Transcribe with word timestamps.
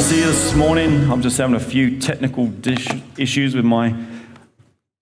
to 0.00 0.06
see 0.06 0.20
you 0.20 0.26
this 0.26 0.54
morning. 0.54 1.10
I'm 1.10 1.20
just 1.20 1.36
having 1.36 1.54
a 1.54 1.60
few 1.60 2.00
technical 2.00 2.50
issues 3.18 3.54
with 3.54 3.66
my 3.66 3.94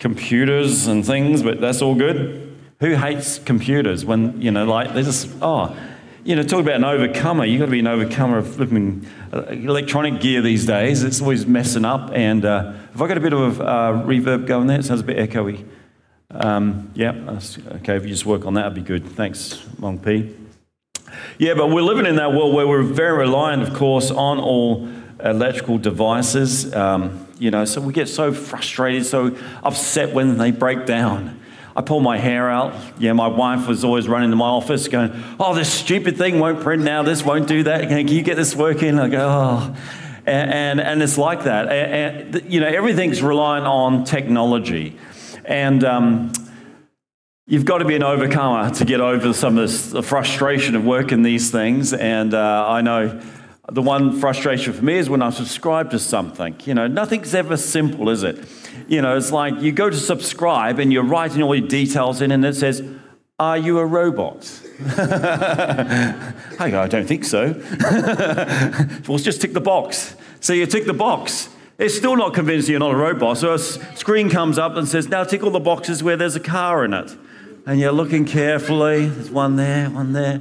computers 0.00 0.88
and 0.88 1.06
things, 1.06 1.40
but 1.40 1.60
that's 1.60 1.80
all 1.82 1.94
good. 1.94 2.58
Who 2.80 2.96
hates 2.96 3.38
computers 3.38 4.04
when, 4.04 4.42
you 4.42 4.50
know, 4.50 4.64
like, 4.64 4.94
they 4.94 5.04
just, 5.04 5.28
oh, 5.40 5.76
you 6.24 6.34
know, 6.34 6.42
talk 6.42 6.62
about 6.62 6.74
an 6.74 6.84
overcomer. 6.84 7.44
You've 7.44 7.60
got 7.60 7.66
to 7.66 7.70
be 7.70 7.78
an 7.78 7.86
overcomer 7.86 8.38
of 8.38 8.52
flipping 8.52 9.06
uh, 9.32 9.42
electronic 9.42 10.20
gear 10.20 10.42
these 10.42 10.66
days. 10.66 11.04
It's 11.04 11.20
always 11.20 11.46
messing 11.46 11.84
up. 11.84 12.10
And 12.12 12.44
uh, 12.44 12.72
have 12.72 13.00
I 13.00 13.06
got 13.06 13.18
a 13.18 13.20
bit 13.20 13.32
of 13.32 13.60
uh, 13.60 14.02
reverb 14.04 14.48
going 14.48 14.66
there? 14.66 14.80
It 14.80 14.84
sounds 14.84 15.02
a 15.02 15.04
bit 15.04 15.30
echoey. 15.30 15.64
Um, 16.32 16.90
yeah, 16.94 17.38
okay, 17.76 17.96
if 17.96 18.02
you 18.02 18.08
just 18.08 18.26
work 18.26 18.46
on 18.46 18.54
that, 18.54 18.62
that'd 18.62 18.74
be 18.74 18.80
good. 18.80 19.06
Thanks, 19.06 19.58
Mong 19.78 20.02
P. 20.04 20.47
Yeah, 21.38 21.54
but 21.54 21.68
we're 21.68 21.82
living 21.82 22.06
in 22.06 22.16
that 22.16 22.32
world 22.32 22.54
where 22.54 22.66
we're 22.66 22.82
very 22.82 23.18
reliant, 23.18 23.62
of 23.62 23.74
course, 23.74 24.10
on 24.10 24.38
all 24.38 24.88
electrical 25.22 25.78
devices. 25.78 26.74
Um, 26.74 27.26
you 27.38 27.50
know, 27.50 27.64
so 27.64 27.80
we 27.80 27.92
get 27.92 28.08
so 28.08 28.32
frustrated, 28.32 29.06
so 29.06 29.36
upset 29.62 30.12
when 30.12 30.38
they 30.38 30.50
break 30.50 30.86
down. 30.86 31.40
I 31.76 31.80
pull 31.80 32.00
my 32.00 32.18
hair 32.18 32.50
out. 32.50 32.74
Yeah, 32.98 33.12
my 33.12 33.28
wife 33.28 33.68
was 33.68 33.84
always 33.84 34.08
running 34.08 34.30
to 34.30 34.36
my 34.36 34.48
office 34.48 34.88
going, 34.88 35.12
Oh, 35.38 35.54
this 35.54 35.72
stupid 35.72 36.16
thing 36.16 36.40
won't 36.40 36.60
print 36.60 36.82
now. 36.82 37.04
This 37.04 37.24
won't 37.24 37.46
do 37.46 37.62
that. 37.62 37.88
Can 37.88 38.08
you 38.08 38.22
get 38.22 38.36
this 38.36 38.56
working? 38.56 38.98
I 38.98 39.08
go, 39.08 39.28
Oh. 39.30 39.76
And, 40.26 40.52
and, 40.52 40.80
and 40.80 41.02
it's 41.02 41.16
like 41.16 41.44
that. 41.44 41.68
And, 41.68 42.34
and, 42.34 42.52
you 42.52 42.58
know, 42.60 42.66
everything's 42.66 43.22
reliant 43.22 43.66
on 43.66 44.04
technology. 44.04 44.98
And 45.44 45.84
um, 45.84 46.32
You've 47.50 47.64
got 47.64 47.78
to 47.78 47.86
be 47.86 47.96
an 47.96 48.02
overcomer 48.02 48.68
to 48.74 48.84
get 48.84 49.00
over 49.00 49.32
some 49.32 49.56
of 49.56 49.66
this, 49.66 49.90
the 49.90 50.02
frustration 50.02 50.76
of 50.76 50.84
working 50.84 51.22
these 51.22 51.50
things. 51.50 51.94
And 51.94 52.34
uh, 52.34 52.66
I 52.68 52.82
know 52.82 53.22
the 53.72 53.80
one 53.80 54.20
frustration 54.20 54.74
for 54.74 54.84
me 54.84 54.98
is 54.98 55.08
when 55.08 55.22
I 55.22 55.30
subscribe 55.30 55.90
to 55.92 55.98
something. 55.98 56.56
You 56.66 56.74
know, 56.74 56.86
nothing's 56.86 57.34
ever 57.34 57.56
simple, 57.56 58.10
is 58.10 58.22
it? 58.22 58.46
You 58.86 59.00
know, 59.00 59.16
it's 59.16 59.32
like 59.32 59.62
you 59.62 59.72
go 59.72 59.88
to 59.88 59.96
subscribe 59.96 60.78
and 60.78 60.92
you're 60.92 61.02
writing 61.02 61.42
all 61.42 61.54
your 61.54 61.66
details 61.66 62.20
in, 62.20 62.32
and 62.32 62.44
it 62.44 62.54
says, 62.54 62.82
Are 63.38 63.56
you 63.56 63.78
a 63.78 63.86
robot? 63.86 64.60
I 64.98 66.68
go, 66.70 66.82
I 66.82 66.86
don't 66.86 67.06
think 67.06 67.24
so. 67.24 67.54
well, 69.08 69.16
just 69.16 69.40
tick 69.40 69.54
the 69.54 69.62
box. 69.62 70.16
So 70.40 70.52
you 70.52 70.66
tick 70.66 70.84
the 70.84 70.92
box. 70.92 71.48
It's 71.78 71.96
still 71.96 72.16
not 72.16 72.34
convincing 72.34 72.72
you're 72.72 72.80
not 72.80 72.92
a 72.92 72.96
robot. 72.96 73.38
So 73.38 73.54
a 73.54 73.58
screen 73.58 74.28
comes 74.28 74.58
up 74.58 74.76
and 74.76 74.86
says, 74.86 75.08
Now 75.08 75.24
tick 75.24 75.42
all 75.42 75.50
the 75.50 75.60
boxes 75.60 76.02
where 76.02 76.18
there's 76.18 76.36
a 76.36 76.40
car 76.40 76.84
in 76.84 76.92
it 76.92 77.16
and 77.68 77.78
you're 77.78 77.92
looking 77.92 78.24
carefully. 78.24 79.08
There's 79.08 79.30
one 79.30 79.56
there, 79.56 79.90
one 79.90 80.14
there. 80.14 80.40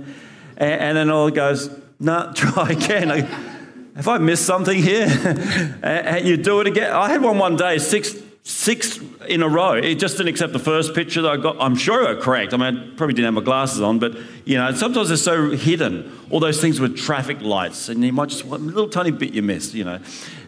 And, 0.55 0.81
and 0.81 0.97
then 0.97 1.09
all 1.09 1.29
goes, 1.29 1.69
no, 1.99 2.31
try 2.35 2.69
again. 2.69 3.09
Have 3.09 4.07
I 4.07 4.17
missed 4.17 4.45
something 4.45 4.81
here? 4.81 5.07
and 5.83 6.25
you 6.25 6.37
do 6.37 6.61
it 6.61 6.67
again. 6.67 6.93
I 6.93 7.09
had 7.09 7.21
one 7.21 7.37
one 7.37 7.57
day, 7.57 7.79
six, 7.79 8.15
six 8.47 8.97
in 9.27 9.43
a 9.43 9.49
row. 9.49 9.73
It 9.73 9.95
just 9.95 10.15
didn't 10.15 10.29
accept 10.29 10.53
the 10.53 10.59
first 10.59 10.95
picture 10.95 11.21
that 11.21 11.29
I 11.29 11.37
got. 11.37 11.57
I'm 11.59 11.75
sure 11.75 12.07
I 12.07 12.19
correct. 12.21 12.53
I 12.53 12.57
mean, 12.57 12.77
I 12.77 12.95
probably 12.95 13.13
didn't 13.13 13.25
have 13.25 13.33
my 13.33 13.41
glasses 13.41 13.81
on, 13.81 13.99
but 13.99 14.17
you 14.45 14.57
know, 14.57 14.71
sometimes 14.71 15.09
they're 15.09 15.17
so 15.17 15.51
hidden. 15.51 16.17
All 16.29 16.39
those 16.39 16.61
things 16.61 16.79
with 16.79 16.97
traffic 16.97 17.41
lights, 17.41 17.89
and 17.89 18.03
you 18.03 18.13
might 18.13 18.29
just 18.29 18.45
one 18.45 18.67
little 18.67 18.89
tiny 18.89 19.11
bit 19.11 19.33
you 19.33 19.41
missed, 19.41 19.73
you 19.73 19.83
know. 19.83 19.99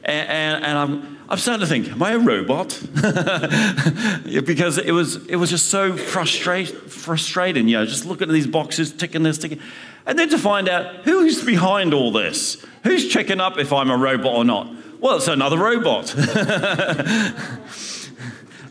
And, 0.06 0.30
and, 0.30 0.64
and 0.64 0.78
I'm 0.78 1.20
I'm 1.28 1.38
starting 1.38 1.62
to 1.62 1.68
think, 1.68 1.90
am 1.90 2.02
I 2.02 2.14
a 2.14 2.20
robot? 2.20 2.70
because 4.46 4.80
it 4.80 4.92
was, 4.92 5.28
it 5.28 5.36
was 5.36 5.52
just 5.52 5.68
so 5.68 5.96
frustrate, 5.96 6.70
frustrating, 6.70 7.68
you 7.68 7.78
know, 7.78 7.86
just 7.86 8.06
looking 8.06 8.30
at 8.30 8.34
these 8.34 8.48
boxes, 8.48 8.92
ticking 8.92 9.22
this, 9.22 9.38
ticking. 9.38 9.60
And 10.08 10.18
then 10.18 10.30
to 10.30 10.40
find 10.40 10.68
out 10.68 11.04
who's 11.04 11.44
behind 11.46 11.94
all 11.94 12.12
this? 12.12 12.66
Who's 12.84 13.10
checking 13.10 13.40
up 13.40 13.60
if 13.60 13.72
I'm 13.72 13.92
a 13.92 13.98
robot 13.98 14.34
or 14.34 14.44
not? 14.44 14.74
Well, 15.00 15.18
it's 15.18 15.28
another 15.28 15.60
robot. 15.60 16.14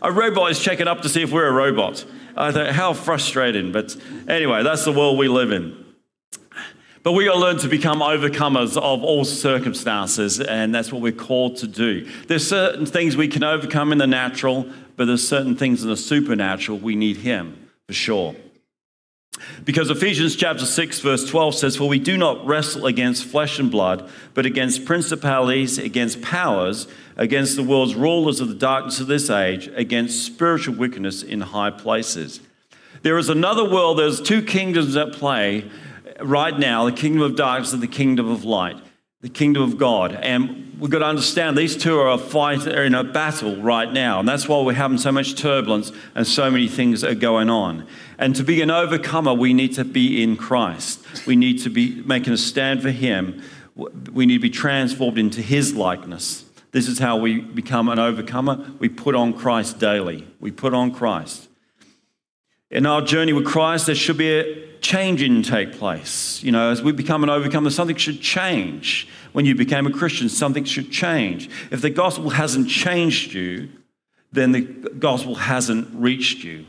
a 0.01 0.11
robot 0.11 0.51
is 0.51 0.59
checking 0.59 0.87
up 0.87 1.01
to 1.01 1.09
see 1.09 1.21
if 1.21 1.31
we're 1.31 1.47
a 1.47 1.51
robot. 1.51 2.05
I 2.37 2.51
thought, 2.51 2.69
how 2.69 2.93
frustrating. 2.93 3.71
But 3.71 3.95
anyway, 4.27 4.63
that's 4.63 4.85
the 4.85 4.91
world 4.91 5.17
we 5.17 5.27
live 5.27 5.51
in. 5.51 5.85
But 7.01 7.13
we 7.13 7.25
got 7.25 7.33
to 7.33 7.39
learn 7.39 7.57
to 7.59 7.67
become 7.67 7.99
overcomers 7.99 8.75
of 8.75 9.03
all 9.03 9.23
circumstances, 9.23 10.39
and 10.41 10.75
that's 10.75 10.91
what 10.91 11.01
we're 11.01 11.11
called 11.11 11.57
to 11.57 11.67
do. 11.67 12.09
There's 12.27 12.47
certain 12.47 12.85
things 12.85 13.15
we 13.15 13.29
can 13.29 13.43
overcome 13.43 13.91
in 13.91 13.97
the 13.97 14.07
natural, 14.07 14.67
but 14.97 15.05
there's 15.05 15.25
certain 15.25 15.55
things 15.55 15.81
in 15.81 15.89
the 15.89 15.97
supernatural 15.97 16.77
we 16.77 16.95
need 16.95 17.17
Him 17.17 17.69
for 17.87 17.93
sure. 17.93 18.35
Because 19.63 19.89
Ephesians 19.89 20.35
chapter 20.35 20.65
6, 20.65 20.99
verse 20.99 21.29
12 21.29 21.55
says, 21.55 21.77
For 21.77 21.87
we 21.87 21.99
do 21.99 22.17
not 22.17 22.45
wrestle 22.45 22.85
against 22.85 23.25
flesh 23.25 23.59
and 23.59 23.71
blood, 23.71 24.09
but 24.33 24.45
against 24.45 24.85
principalities, 24.85 25.77
against 25.77 26.21
powers, 26.21 26.87
against 27.17 27.55
the 27.55 27.63
world's 27.63 27.95
rulers 27.95 28.39
of 28.39 28.47
the 28.47 28.55
darkness 28.55 28.99
of 28.99 29.07
this 29.07 29.29
age, 29.29 29.67
against 29.75 30.25
spiritual 30.25 30.75
wickedness 30.75 31.23
in 31.23 31.41
high 31.41 31.71
places. 31.71 32.39
There 33.01 33.17
is 33.17 33.29
another 33.29 33.69
world, 33.69 33.99
there's 33.99 34.21
two 34.21 34.41
kingdoms 34.41 34.95
at 34.95 35.13
play 35.13 35.69
right 36.21 36.57
now 36.57 36.85
the 36.85 36.91
kingdom 36.91 37.21
of 37.21 37.35
darkness 37.35 37.73
and 37.73 37.81
the 37.81 37.87
kingdom 37.87 38.29
of 38.29 38.43
light, 38.43 38.77
the 39.21 39.29
kingdom 39.29 39.63
of 39.63 39.77
God. 39.77 40.13
And 40.13 40.77
we've 40.79 40.89
got 40.89 40.99
to 40.99 41.05
understand 41.05 41.57
these 41.57 41.75
two 41.75 41.99
are 41.99 42.11
a 42.11 42.17
fight, 42.17 42.65
are 42.65 42.85
in 42.85 42.95
a 42.95 43.03
battle 43.03 43.61
right 43.61 43.91
now. 43.91 44.19
And 44.19 44.27
that's 44.27 44.47
why 44.47 44.61
we're 44.61 44.73
having 44.73 44.97
so 44.97 45.11
much 45.11 45.35
turbulence 45.35 45.91
and 46.15 46.25
so 46.25 46.49
many 46.49 46.69
things 46.69 47.03
are 47.03 47.15
going 47.15 47.49
on. 47.49 47.85
And 48.17 48.33
to 48.37 48.43
be 48.43 48.61
an 48.61 48.71
overcomer, 48.71 49.33
we 49.33 49.53
need 49.53 49.73
to 49.75 49.83
be 49.83 50.23
in 50.23 50.37
Christ. 50.37 51.05
We 51.27 51.35
need 51.35 51.59
to 51.63 51.69
be 51.69 52.01
making 52.05 52.31
a 52.31 52.37
stand 52.37 52.81
for 52.81 52.91
Him. 52.91 53.43
We 53.75 54.25
need 54.25 54.35
to 54.35 54.41
be 54.41 54.49
transformed 54.49 55.17
into 55.17 55.41
His 55.41 55.73
likeness. 55.73 56.45
This 56.71 56.87
is 56.87 56.99
how 56.99 57.17
we 57.17 57.41
become 57.41 57.89
an 57.89 57.99
overcomer. 57.99 58.73
We 58.79 58.87
put 58.87 59.15
on 59.15 59.33
Christ 59.33 59.79
daily. 59.79 60.27
We 60.39 60.51
put 60.51 60.73
on 60.73 60.93
Christ. 60.93 61.48
In 62.71 62.85
our 62.85 63.01
journey 63.01 63.33
with 63.33 63.45
Christ, 63.45 63.87
there 63.87 63.95
should 63.95 64.17
be 64.17 64.29
a 64.29 64.67
changing 64.79 65.41
take 65.41 65.73
place. 65.73 66.41
You 66.43 66.51
know, 66.51 66.69
as 66.69 66.81
we 66.81 66.91
become 66.91 67.23
an 67.23 67.29
overcomer, 67.29 67.71
something 67.71 67.95
should 67.95 68.21
change. 68.21 69.07
When 69.31 69.45
you 69.45 69.55
became 69.55 69.87
a 69.87 69.91
Christian, 69.91 70.29
something 70.29 70.63
should 70.63 70.91
change. 70.91 71.49
If 71.71 71.81
the 71.81 71.89
gospel 71.89 72.31
hasn't 72.31 72.69
changed 72.69 73.33
you, 73.33 73.69
then 74.31 74.51
the 74.51 74.61
gospel 74.61 75.35
hasn't 75.35 75.87
reached 75.93 76.43
you. 76.43 76.65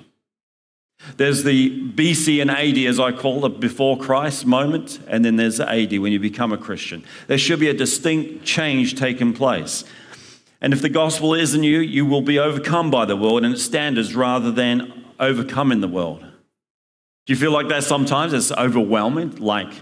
There's 1.16 1.44
the 1.44 1.90
BC 1.92 2.42
and 2.42 2.50
AD, 2.50 2.76
as 2.78 3.00
I 3.00 3.12
call 3.12 3.44
it, 3.46 3.60
before 3.60 3.98
Christ 3.98 4.44
moment, 4.46 5.00
and 5.06 5.24
then 5.24 5.36
there's 5.36 5.56
the 5.56 5.68
AD 5.68 5.98
when 5.98 6.12
you 6.12 6.20
become 6.20 6.52
a 6.52 6.58
Christian. 6.58 7.04
There 7.26 7.38
should 7.38 7.60
be 7.60 7.68
a 7.68 7.74
distinct 7.74 8.44
change 8.44 8.98
taking 8.98 9.32
place. 9.32 9.84
And 10.60 10.74
if 10.74 10.82
the 10.82 10.90
gospel 10.90 11.34
is 11.34 11.54
in 11.54 11.62
you, 11.62 11.78
you 11.78 12.04
will 12.04 12.20
be 12.20 12.38
overcome 12.38 12.90
by 12.90 13.06
the 13.06 13.16
world 13.16 13.44
and 13.44 13.54
its 13.54 13.62
standards 13.62 14.14
rather 14.14 14.50
than 14.50 14.99
overcoming 15.20 15.80
the 15.80 15.88
world. 15.88 16.20
Do 16.20 17.32
you 17.32 17.36
feel 17.36 17.52
like 17.52 17.68
that 17.68 17.84
sometimes? 17.84 18.32
It's 18.32 18.50
overwhelming. 18.50 19.36
Like, 19.36 19.72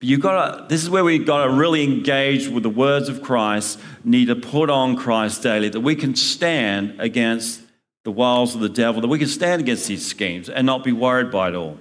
you 0.00 0.18
gotta, 0.18 0.66
this 0.68 0.82
is 0.82 0.90
where 0.90 1.04
we 1.04 1.18
gotta 1.18 1.50
really 1.50 1.82
engage 1.82 2.48
with 2.48 2.62
the 2.62 2.70
words 2.70 3.08
of 3.08 3.22
Christ, 3.22 3.80
need 4.02 4.26
to 4.26 4.36
put 4.36 4.68
on 4.68 4.96
Christ 4.96 5.42
daily, 5.42 5.70
that 5.70 5.80
we 5.80 5.94
can 5.94 6.14
stand 6.14 7.00
against 7.00 7.62
the 8.04 8.10
wiles 8.10 8.54
of 8.54 8.60
the 8.60 8.68
devil, 8.68 9.00
that 9.00 9.08
we 9.08 9.18
can 9.18 9.28
stand 9.28 9.62
against 9.62 9.88
these 9.88 10.06
schemes 10.06 10.50
and 10.50 10.66
not 10.66 10.84
be 10.84 10.92
worried 10.92 11.30
by 11.30 11.48
it 11.48 11.54
all. 11.54 11.78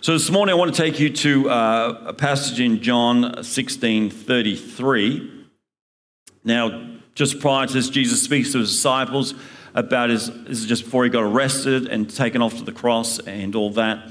So 0.00 0.12
this 0.12 0.30
morning 0.30 0.52
I 0.52 0.56
want 0.56 0.72
to 0.72 0.80
take 0.80 1.00
you 1.00 1.10
to 1.10 1.50
uh, 1.50 2.02
a 2.06 2.12
passage 2.12 2.60
in 2.60 2.80
John 2.80 3.42
16 3.42 4.10
33. 4.10 5.46
Now, 6.44 6.88
just 7.16 7.40
prior 7.40 7.66
to 7.66 7.72
this, 7.72 7.90
Jesus 7.90 8.22
speaks 8.22 8.52
to 8.52 8.58
his 8.58 8.70
disciples 8.70 9.34
about 9.74 10.10
his, 10.10 10.30
this 10.44 10.58
is 10.58 10.66
just 10.66 10.84
before 10.84 11.04
he 11.04 11.10
got 11.10 11.22
arrested 11.22 11.86
and 11.86 12.08
taken 12.08 12.42
off 12.42 12.56
to 12.56 12.64
the 12.64 12.72
cross 12.72 13.18
and 13.20 13.54
all 13.54 13.70
that. 13.72 14.08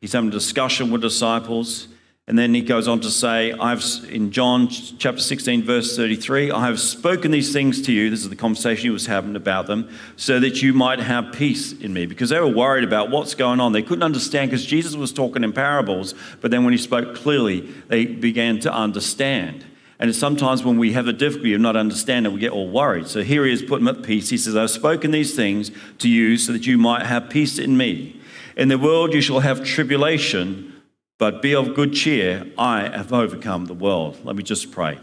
He's 0.00 0.12
having 0.12 0.28
a 0.28 0.32
discussion 0.32 0.90
with 0.90 1.02
disciples. 1.02 1.88
And 2.30 2.38
then 2.38 2.54
he 2.54 2.60
goes 2.60 2.86
on 2.86 3.00
to 3.00 3.10
say, 3.10 3.50
I've, 3.50 3.84
in 4.08 4.30
John 4.30 4.68
chapter 4.68 5.20
16, 5.20 5.64
verse 5.64 5.96
33, 5.96 6.52
I 6.52 6.66
have 6.66 6.78
spoken 6.78 7.32
these 7.32 7.52
things 7.52 7.82
to 7.82 7.92
you. 7.92 8.08
This 8.08 8.22
is 8.22 8.28
the 8.28 8.36
conversation 8.36 8.84
he 8.84 8.90
was 8.90 9.06
having 9.06 9.34
about 9.34 9.66
them, 9.66 9.88
so 10.14 10.38
that 10.38 10.62
you 10.62 10.72
might 10.72 11.00
have 11.00 11.32
peace 11.32 11.72
in 11.72 11.92
me. 11.92 12.06
Because 12.06 12.30
they 12.30 12.38
were 12.38 12.46
worried 12.46 12.84
about 12.84 13.10
what's 13.10 13.34
going 13.34 13.58
on. 13.58 13.72
They 13.72 13.82
couldn't 13.82 14.04
understand 14.04 14.48
because 14.48 14.64
Jesus 14.64 14.94
was 14.94 15.12
talking 15.12 15.42
in 15.42 15.52
parables, 15.52 16.14
but 16.40 16.52
then 16.52 16.62
when 16.62 16.72
he 16.72 16.78
spoke 16.78 17.16
clearly, 17.16 17.62
they 17.88 18.06
began 18.06 18.60
to 18.60 18.72
understand. 18.72 19.64
And 20.00 20.16
sometimes 20.16 20.64
when 20.64 20.78
we 20.78 20.94
have 20.94 21.06
a 21.08 21.12
difficulty 21.12 21.52
of 21.52 21.60
not 21.60 21.76
understanding, 21.76 22.32
we 22.32 22.40
get 22.40 22.52
all 22.52 22.68
worried. 22.68 23.06
So 23.06 23.22
here 23.22 23.44
he 23.44 23.52
is 23.52 23.62
putting 23.62 23.86
at 23.86 24.02
peace. 24.02 24.30
He 24.30 24.38
says, 24.38 24.56
I've 24.56 24.70
spoken 24.70 25.10
these 25.10 25.36
things 25.36 25.70
to 25.98 26.08
you 26.08 26.38
so 26.38 26.52
that 26.52 26.66
you 26.66 26.78
might 26.78 27.04
have 27.04 27.28
peace 27.28 27.58
in 27.58 27.76
me. 27.76 28.18
In 28.56 28.68
the 28.68 28.78
world 28.78 29.12
you 29.12 29.20
shall 29.20 29.40
have 29.40 29.62
tribulation, 29.62 30.72
but 31.18 31.42
be 31.42 31.54
of 31.54 31.74
good 31.74 31.92
cheer. 31.92 32.50
I 32.56 32.88
have 32.88 33.12
overcome 33.12 33.66
the 33.66 33.74
world. 33.74 34.18
Let 34.24 34.36
me 34.36 34.42
just 34.42 34.72
pray. 34.72 34.98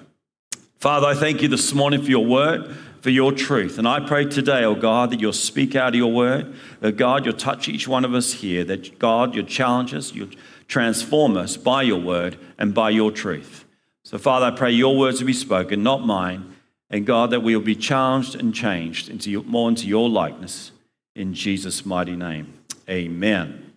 Father, 0.79 1.05
I 1.05 1.13
thank 1.13 1.43
you 1.43 1.47
this 1.47 1.75
morning 1.75 2.01
for 2.01 2.09
your 2.09 2.25
word, 2.25 2.75
for 3.01 3.11
your 3.11 3.31
truth. 3.31 3.77
And 3.77 3.87
I 3.87 3.99
pray 3.99 4.25
today, 4.25 4.63
oh 4.63 4.73
God, 4.73 5.11
that 5.11 5.21
you'll 5.21 5.31
speak 5.31 5.75
out 5.75 5.89
of 5.89 5.95
your 5.95 6.11
word, 6.11 6.55
that 6.79 6.97
God, 6.97 7.23
you'll 7.23 7.35
touch 7.35 7.67
each 7.67 7.87
one 7.87 8.03
of 8.03 8.15
us 8.15 8.33
here, 8.33 8.63
that 8.63 8.97
God, 8.97 9.35
you'll 9.35 9.45
challenge 9.45 9.93
us, 9.93 10.13
you'll 10.15 10.31
transform 10.67 11.37
us 11.37 11.55
by 11.55 11.83
your 11.83 12.01
word 12.01 12.37
and 12.57 12.73
by 12.73 12.89
your 12.89 13.11
truth. 13.11 13.65
So, 14.07 14.17
Father, 14.17 14.45
I 14.45 14.51
pray 14.51 14.71
your 14.71 14.97
words 14.97 15.19
to 15.19 15.25
be 15.25 15.33
spoken, 15.33 15.83
not 15.83 16.05
mine. 16.05 16.55
And 16.89 17.05
God, 17.05 17.31
that 17.31 17.41
we 17.41 17.53
will 17.53 17.65
be 17.65 17.75
challenged 17.75 18.35
and 18.35 18.55
changed 18.55 19.09
into 19.09 19.29
your, 19.29 19.43
more 19.43 19.67
into 19.67 19.85
your 19.85 20.09
likeness. 20.09 20.71
In 21.13 21.33
Jesus' 21.33 21.85
mighty 21.85 22.15
name. 22.15 22.53
Amen. 22.89 23.73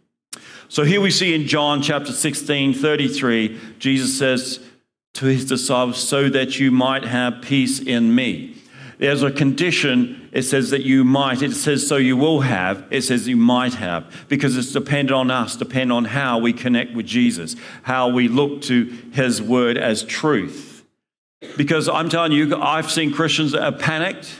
So 0.68 0.84
here 0.84 1.00
we 1.00 1.10
see 1.10 1.34
in 1.34 1.48
John 1.48 1.82
chapter 1.82 2.12
16, 2.12 2.74
33, 2.74 3.58
Jesus 3.80 4.16
says 4.16 4.60
to 5.14 5.26
his 5.26 5.46
disciples, 5.46 6.00
So 6.00 6.28
that 6.28 6.60
you 6.60 6.70
might 6.70 7.02
have 7.02 7.42
peace 7.42 7.80
in 7.80 8.14
me. 8.14 8.59
There's 9.00 9.22
a 9.22 9.30
condition, 9.30 10.28
it 10.30 10.42
says 10.42 10.68
that 10.70 10.82
you 10.82 11.04
might. 11.04 11.40
It 11.40 11.54
says 11.54 11.88
so 11.88 11.96
you 11.96 12.18
will 12.18 12.42
have. 12.42 12.86
It 12.90 13.00
says 13.00 13.26
you 13.26 13.36
might 13.36 13.72
have. 13.74 14.26
Because 14.28 14.58
it's 14.58 14.72
dependent 14.72 15.12
on 15.12 15.30
us, 15.30 15.56
dependent 15.56 15.92
on 15.92 16.04
how 16.04 16.38
we 16.38 16.52
connect 16.52 16.92
with 16.92 17.06
Jesus, 17.06 17.56
how 17.84 18.10
we 18.10 18.28
look 18.28 18.60
to 18.62 18.84
his 19.12 19.40
word 19.40 19.78
as 19.78 20.02
truth. 20.02 20.84
Because 21.56 21.88
I'm 21.88 22.10
telling 22.10 22.32
you, 22.32 22.54
I've 22.54 22.90
seen 22.90 23.10
Christians 23.10 23.52
that 23.52 23.62
are 23.62 23.72
panicked, 23.72 24.38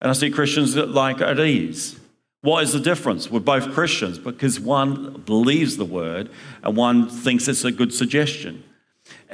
and 0.00 0.08
I 0.08 0.14
see 0.14 0.30
Christians 0.30 0.72
that 0.74 0.88
like 0.88 1.20
at 1.20 1.38
ease. 1.38 2.00
What 2.40 2.62
is 2.62 2.72
the 2.72 2.80
difference? 2.80 3.30
We're 3.30 3.40
both 3.40 3.74
Christians 3.74 4.18
because 4.18 4.58
one 4.58 5.22
believes 5.26 5.76
the 5.76 5.84
word 5.84 6.30
and 6.62 6.74
one 6.74 7.10
thinks 7.10 7.48
it's 7.48 7.64
a 7.64 7.70
good 7.70 7.92
suggestion. 7.92 8.63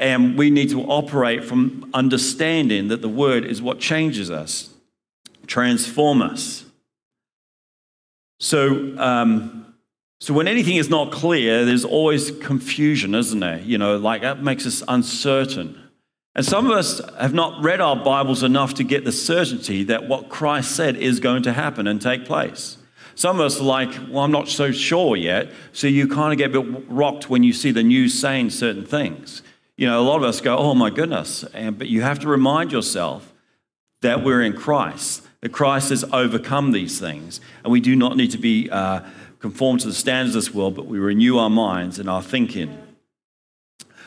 And 0.01 0.39
we 0.39 0.49
need 0.49 0.71
to 0.71 0.83
operate 0.85 1.45
from 1.45 1.91
understanding 1.93 2.89
that 2.89 3.03
the 3.03 3.09
word 3.09 3.45
is 3.45 3.61
what 3.61 3.81
changes 3.81 4.31
us, 4.31 4.71
transform 5.47 6.23
us. 6.23 6.65
So, 8.39 8.97
um, 8.97 9.75
so 10.19 10.33
when 10.33 10.49
anything 10.49 10.77
is 10.77 10.89
not 10.89 11.13
clear, 11.13 11.67
there's 11.67 11.85
always 11.85 12.31
confusion, 12.31 13.15
isn't 13.15 13.41
there? 13.41 13.59
You 13.59 13.77
know, 13.77 13.99
like 13.99 14.23
that 14.23 14.43
makes 14.43 14.67
us 14.67 14.83
uncertain. 14.89 15.79
And 16.35 16.47
some 16.47 16.65
of 16.65 16.73
us 16.73 17.03
have 17.19 17.35
not 17.35 17.63
read 17.63 17.83
our 17.83 17.97
Bibles 17.97 18.43
enough 18.43 18.73
to 18.75 18.85
get 18.85 19.05
the 19.05 19.13
certainty 19.13 19.85
that 19.85 20.09
what 20.09 20.31
Christ 20.31 20.75
said 20.75 20.97
is 20.97 21.21
going 21.21 21.43
to 21.43 21.53
happen 21.53 21.87
and 21.87 22.01
take 22.01 22.25
place. 22.25 22.79
Some 23.17 23.39
of 23.39 23.45
us 23.45 23.61
are 23.61 23.65
like, 23.65 23.91
well, 24.09 24.25
I'm 24.25 24.33
not 24.33 24.49
so 24.49 24.73
sure 24.73 25.15
yet. 25.15 25.51
So 25.75 25.89
you 25.89 26.09
kind 26.09 26.33
of 26.33 26.39
get 26.39 26.57
a 26.57 26.63
bit 26.63 26.85
rocked 26.89 27.29
when 27.29 27.43
you 27.43 27.53
see 27.53 27.71
the 27.71 27.83
news 27.83 28.19
saying 28.19 28.49
certain 28.49 28.87
things. 28.87 29.43
You 29.81 29.87
know, 29.87 29.99
a 29.99 30.05
lot 30.05 30.17
of 30.17 30.25
us 30.25 30.43
go, 30.43 30.59
oh 30.59 30.75
my 30.75 30.91
goodness. 30.91 31.43
And, 31.55 31.79
but 31.79 31.89
you 31.89 32.03
have 32.03 32.19
to 32.19 32.29
remind 32.29 32.71
yourself 32.71 33.33
that 34.03 34.23
we're 34.23 34.43
in 34.43 34.53
Christ, 34.53 35.27
that 35.41 35.53
Christ 35.53 35.89
has 35.89 36.05
overcome 36.13 36.73
these 36.73 37.01
things. 37.01 37.41
And 37.65 37.73
we 37.73 37.81
do 37.81 37.97
not 37.97 38.15
need 38.15 38.31
to 38.33 38.39
be 38.39 38.69
uh, 38.69 39.01
conformed 39.39 39.81
to 39.81 39.87
the 39.87 39.95
standards 39.95 40.37
of 40.37 40.43
this 40.43 40.55
world, 40.55 40.75
but 40.75 40.85
we 40.85 40.99
renew 40.99 41.39
our 41.39 41.49
minds 41.49 41.99
and 41.99 42.11
our 42.11 42.23
thinking. 42.23 42.77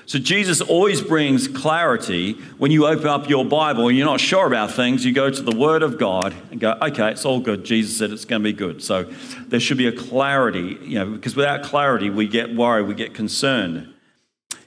So 0.06 0.20
Jesus 0.20 0.62
always 0.62 1.02
brings 1.02 1.48
clarity 1.48 2.34
when 2.60 2.70
you 2.70 2.86
open 2.86 3.08
up 3.08 3.28
your 3.28 3.44
Bible 3.44 3.88
and 3.88 3.98
you're 3.98 4.06
not 4.06 4.20
sure 4.20 4.46
about 4.46 4.70
things, 4.70 5.04
you 5.04 5.12
go 5.12 5.32
to 5.32 5.42
the 5.42 5.58
Word 5.58 5.82
of 5.82 5.98
God 5.98 6.36
and 6.52 6.60
go, 6.60 6.78
okay, 6.84 7.10
it's 7.10 7.26
all 7.26 7.40
good. 7.40 7.64
Jesus 7.64 7.98
said 7.98 8.12
it's 8.12 8.26
going 8.26 8.44
to 8.44 8.48
be 8.48 8.54
good. 8.54 8.84
So 8.84 9.06
there 9.48 9.60
should 9.60 9.80
be 9.80 9.88
a 9.88 9.92
clarity, 9.92 10.78
you 10.84 11.00
know, 11.00 11.06
because 11.08 11.36
without 11.36 11.64
clarity, 11.64 12.12
we 12.12 12.28
get 12.28 12.56
worried, 12.56 12.86
we 12.86 12.94
get 12.94 13.16
concerned. 13.16 13.93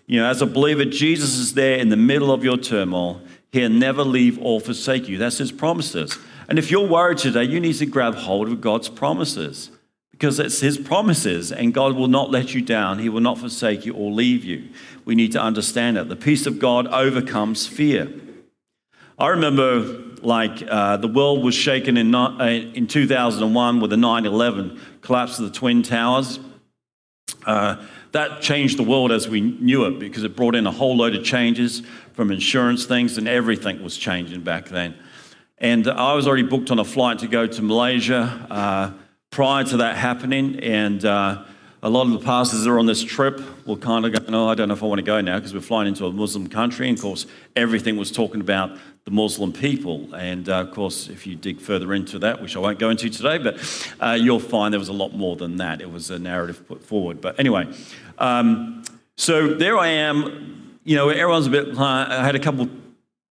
You 0.06 0.20
know, 0.20 0.28
as 0.28 0.40
a 0.40 0.46
believer, 0.46 0.84
Jesus 0.84 1.36
is 1.36 1.54
there 1.54 1.78
in 1.78 1.88
the 1.88 1.96
middle 1.96 2.32
of 2.32 2.44
your 2.44 2.56
turmoil. 2.56 3.20
He'll 3.50 3.70
never 3.70 4.04
leave 4.04 4.38
or 4.40 4.60
forsake 4.60 5.08
you. 5.08 5.18
That's 5.18 5.38
his 5.38 5.50
promises. 5.50 6.16
And 6.48 6.58
if 6.58 6.70
you're 6.70 6.86
worried 6.86 7.18
today, 7.18 7.44
you 7.44 7.58
need 7.58 7.74
to 7.74 7.86
grab 7.86 8.14
hold 8.14 8.48
of 8.48 8.60
God's 8.60 8.88
promises 8.88 9.70
because 10.12 10.38
it's 10.38 10.60
his 10.60 10.78
promises 10.78 11.50
and 11.50 11.74
God 11.74 11.96
will 11.96 12.08
not 12.08 12.30
let 12.30 12.54
you 12.54 12.62
down. 12.62 13.00
He 13.00 13.08
will 13.08 13.20
not 13.20 13.38
forsake 13.38 13.84
you 13.84 13.94
or 13.94 14.10
leave 14.12 14.44
you. 14.44 14.68
We 15.04 15.14
need 15.14 15.32
to 15.32 15.40
understand 15.40 15.96
that. 15.96 16.08
The 16.08 16.16
peace 16.16 16.46
of 16.46 16.58
God 16.58 16.86
overcomes 16.86 17.66
fear. 17.66 18.12
I 19.18 19.28
remember 19.28 20.04
like 20.22 20.62
uh, 20.68 20.96
the 20.98 21.08
world 21.08 21.44
was 21.44 21.54
shaken 21.54 21.96
in, 21.96 22.14
uh, 22.14 22.38
in 22.38 22.86
2001 22.86 23.80
with 23.80 23.90
the 23.90 23.96
9 23.96 24.26
11 24.26 24.80
collapse 25.00 25.38
of 25.38 25.46
the 25.46 25.50
Twin 25.52 25.82
Towers. 25.82 26.38
Uh, 27.44 27.76
that 28.16 28.40
changed 28.40 28.78
the 28.78 28.82
world 28.82 29.12
as 29.12 29.28
we 29.28 29.42
knew 29.42 29.84
it 29.84 29.98
because 29.98 30.24
it 30.24 30.34
brought 30.34 30.54
in 30.54 30.66
a 30.66 30.70
whole 30.70 30.96
load 30.96 31.14
of 31.14 31.22
changes 31.22 31.82
from 32.14 32.30
insurance 32.30 32.86
things 32.86 33.18
and 33.18 33.28
everything 33.28 33.82
was 33.82 33.98
changing 33.98 34.40
back 34.40 34.70
then. 34.70 34.94
And 35.58 35.86
I 35.86 36.14
was 36.14 36.26
already 36.26 36.42
booked 36.42 36.70
on 36.70 36.78
a 36.78 36.84
flight 36.84 37.18
to 37.18 37.26
go 37.26 37.46
to 37.46 37.62
Malaysia 37.62 38.46
uh, 38.50 38.92
prior 39.30 39.64
to 39.64 39.76
that 39.76 39.96
happening. 39.96 40.58
And 40.60 41.04
uh, 41.04 41.44
a 41.86 41.88
lot 41.88 42.04
of 42.08 42.12
the 42.14 42.18
pastors 42.18 42.64
that 42.64 42.70
are 42.70 42.80
on 42.80 42.86
this 42.86 43.04
trip 43.04 43.40
were 43.64 43.76
kind 43.76 44.04
of 44.04 44.12
going, 44.12 44.34
oh, 44.34 44.48
I 44.48 44.56
don't 44.56 44.66
know 44.66 44.74
if 44.74 44.82
I 44.82 44.86
want 44.86 44.98
to 44.98 45.04
go 45.04 45.20
now 45.20 45.36
because 45.36 45.54
we're 45.54 45.60
flying 45.60 45.86
into 45.86 46.04
a 46.04 46.10
Muslim 46.10 46.48
country. 46.48 46.88
And 46.88 46.98
of 46.98 47.02
course, 47.02 47.26
everything 47.54 47.96
was 47.96 48.10
talking 48.10 48.40
about 48.40 48.76
the 49.04 49.12
Muslim 49.12 49.52
people. 49.52 50.12
And 50.12 50.48
uh, 50.48 50.62
of 50.62 50.72
course, 50.72 51.08
if 51.08 51.28
you 51.28 51.36
dig 51.36 51.60
further 51.60 51.94
into 51.94 52.18
that, 52.18 52.42
which 52.42 52.56
I 52.56 52.58
won't 52.58 52.80
go 52.80 52.90
into 52.90 53.08
today, 53.08 53.38
but 53.38 53.92
uh, 54.00 54.18
you'll 54.20 54.40
find 54.40 54.74
there 54.74 54.80
was 54.80 54.88
a 54.88 54.92
lot 54.92 55.14
more 55.14 55.36
than 55.36 55.58
that. 55.58 55.80
It 55.80 55.88
was 55.88 56.10
a 56.10 56.18
narrative 56.18 56.66
put 56.66 56.82
forward. 56.82 57.20
But 57.20 57.38
anyway, 57.38 57.72
um, 58.18 58.82
so 59.16 59.54
there 59.54 59.78
I 59.78 59.86
am. 59.86 60.78
You 60.82 60.96
know, 60.96 61.08
everyone's 61.08 61.46
a 61.46 61.50
bit, 61.50 61.78
I 61.78 62.24
had 62.24 62.34
a 62.34 62.40
couple 62.40 62.68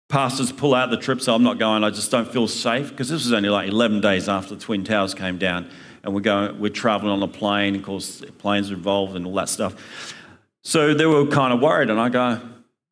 pastors 0.09 0.51
pull 0.51 0.75
out 0.75 0.91
the 0.91 0.97
trip, 0.97 1.21
so 1.21 1.37
I'm 1.37 1.45
not 1.45 1.61
going. 1.61 1.85
I 1.85 1.91
just 1.91 2.11
don't 2.11 2.27
feel 2.27 2.49
safe 2.49 2.91
because 2.91 3.09
this 3.09 3.23
was 3.23 3.33
only 3.33 3.49
like 3.49 3.69
11 3.69 4.01
days 4.01 4.29
after 4.29 4.57
the 4.57 4.61
Twin 4.61 4.83
Towers 4.83 5.15
came 5.15 5.39
down. 5.39 5.71
And 6.03 6.15
we're 6.15 6.21
going, 6.21 6.59
we're 6.59 6.71
traveling 6.71 7.13
on 7.13 7.23
a 7.23 7.29
plane. 7.29 7.77
Of 7.77 7.83
course, 7.83 8.23
planes 8.39 8.71
are 8.71 8.75
involved 8.75 9.17
and 9.17 9.27
all 9.27 9.35
that 9.35 9.49
stuff. 9.49 10.15
So 10.63 10.95
they 10.95 11.07
were 11.07 11.27
kind 11.27 11.53
of 11.53 11.61
worried, 11.61 11.91
and 11.91 11.99
I 11.99 12.09
go, 12.09 12.41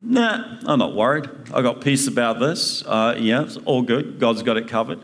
Nah, 0.01 0.59
I'm 0.65 0.79
not 0.79 0.95
worried. 0.95 1.29
I 1.53 1.61
got 1.61 1.81
peace 1.81 2.07
about 2.07 2.39
this. 2.39 2.85
Uh, 2.85 3.15
yeah, 3.19 3.43
it's 3.43 3.57
all 3.57 3.81
good. 3.81 4.17
God's 4.17 4.43
got 4.43 4.55
it 4.55 4.69
covered. 4.69 4.99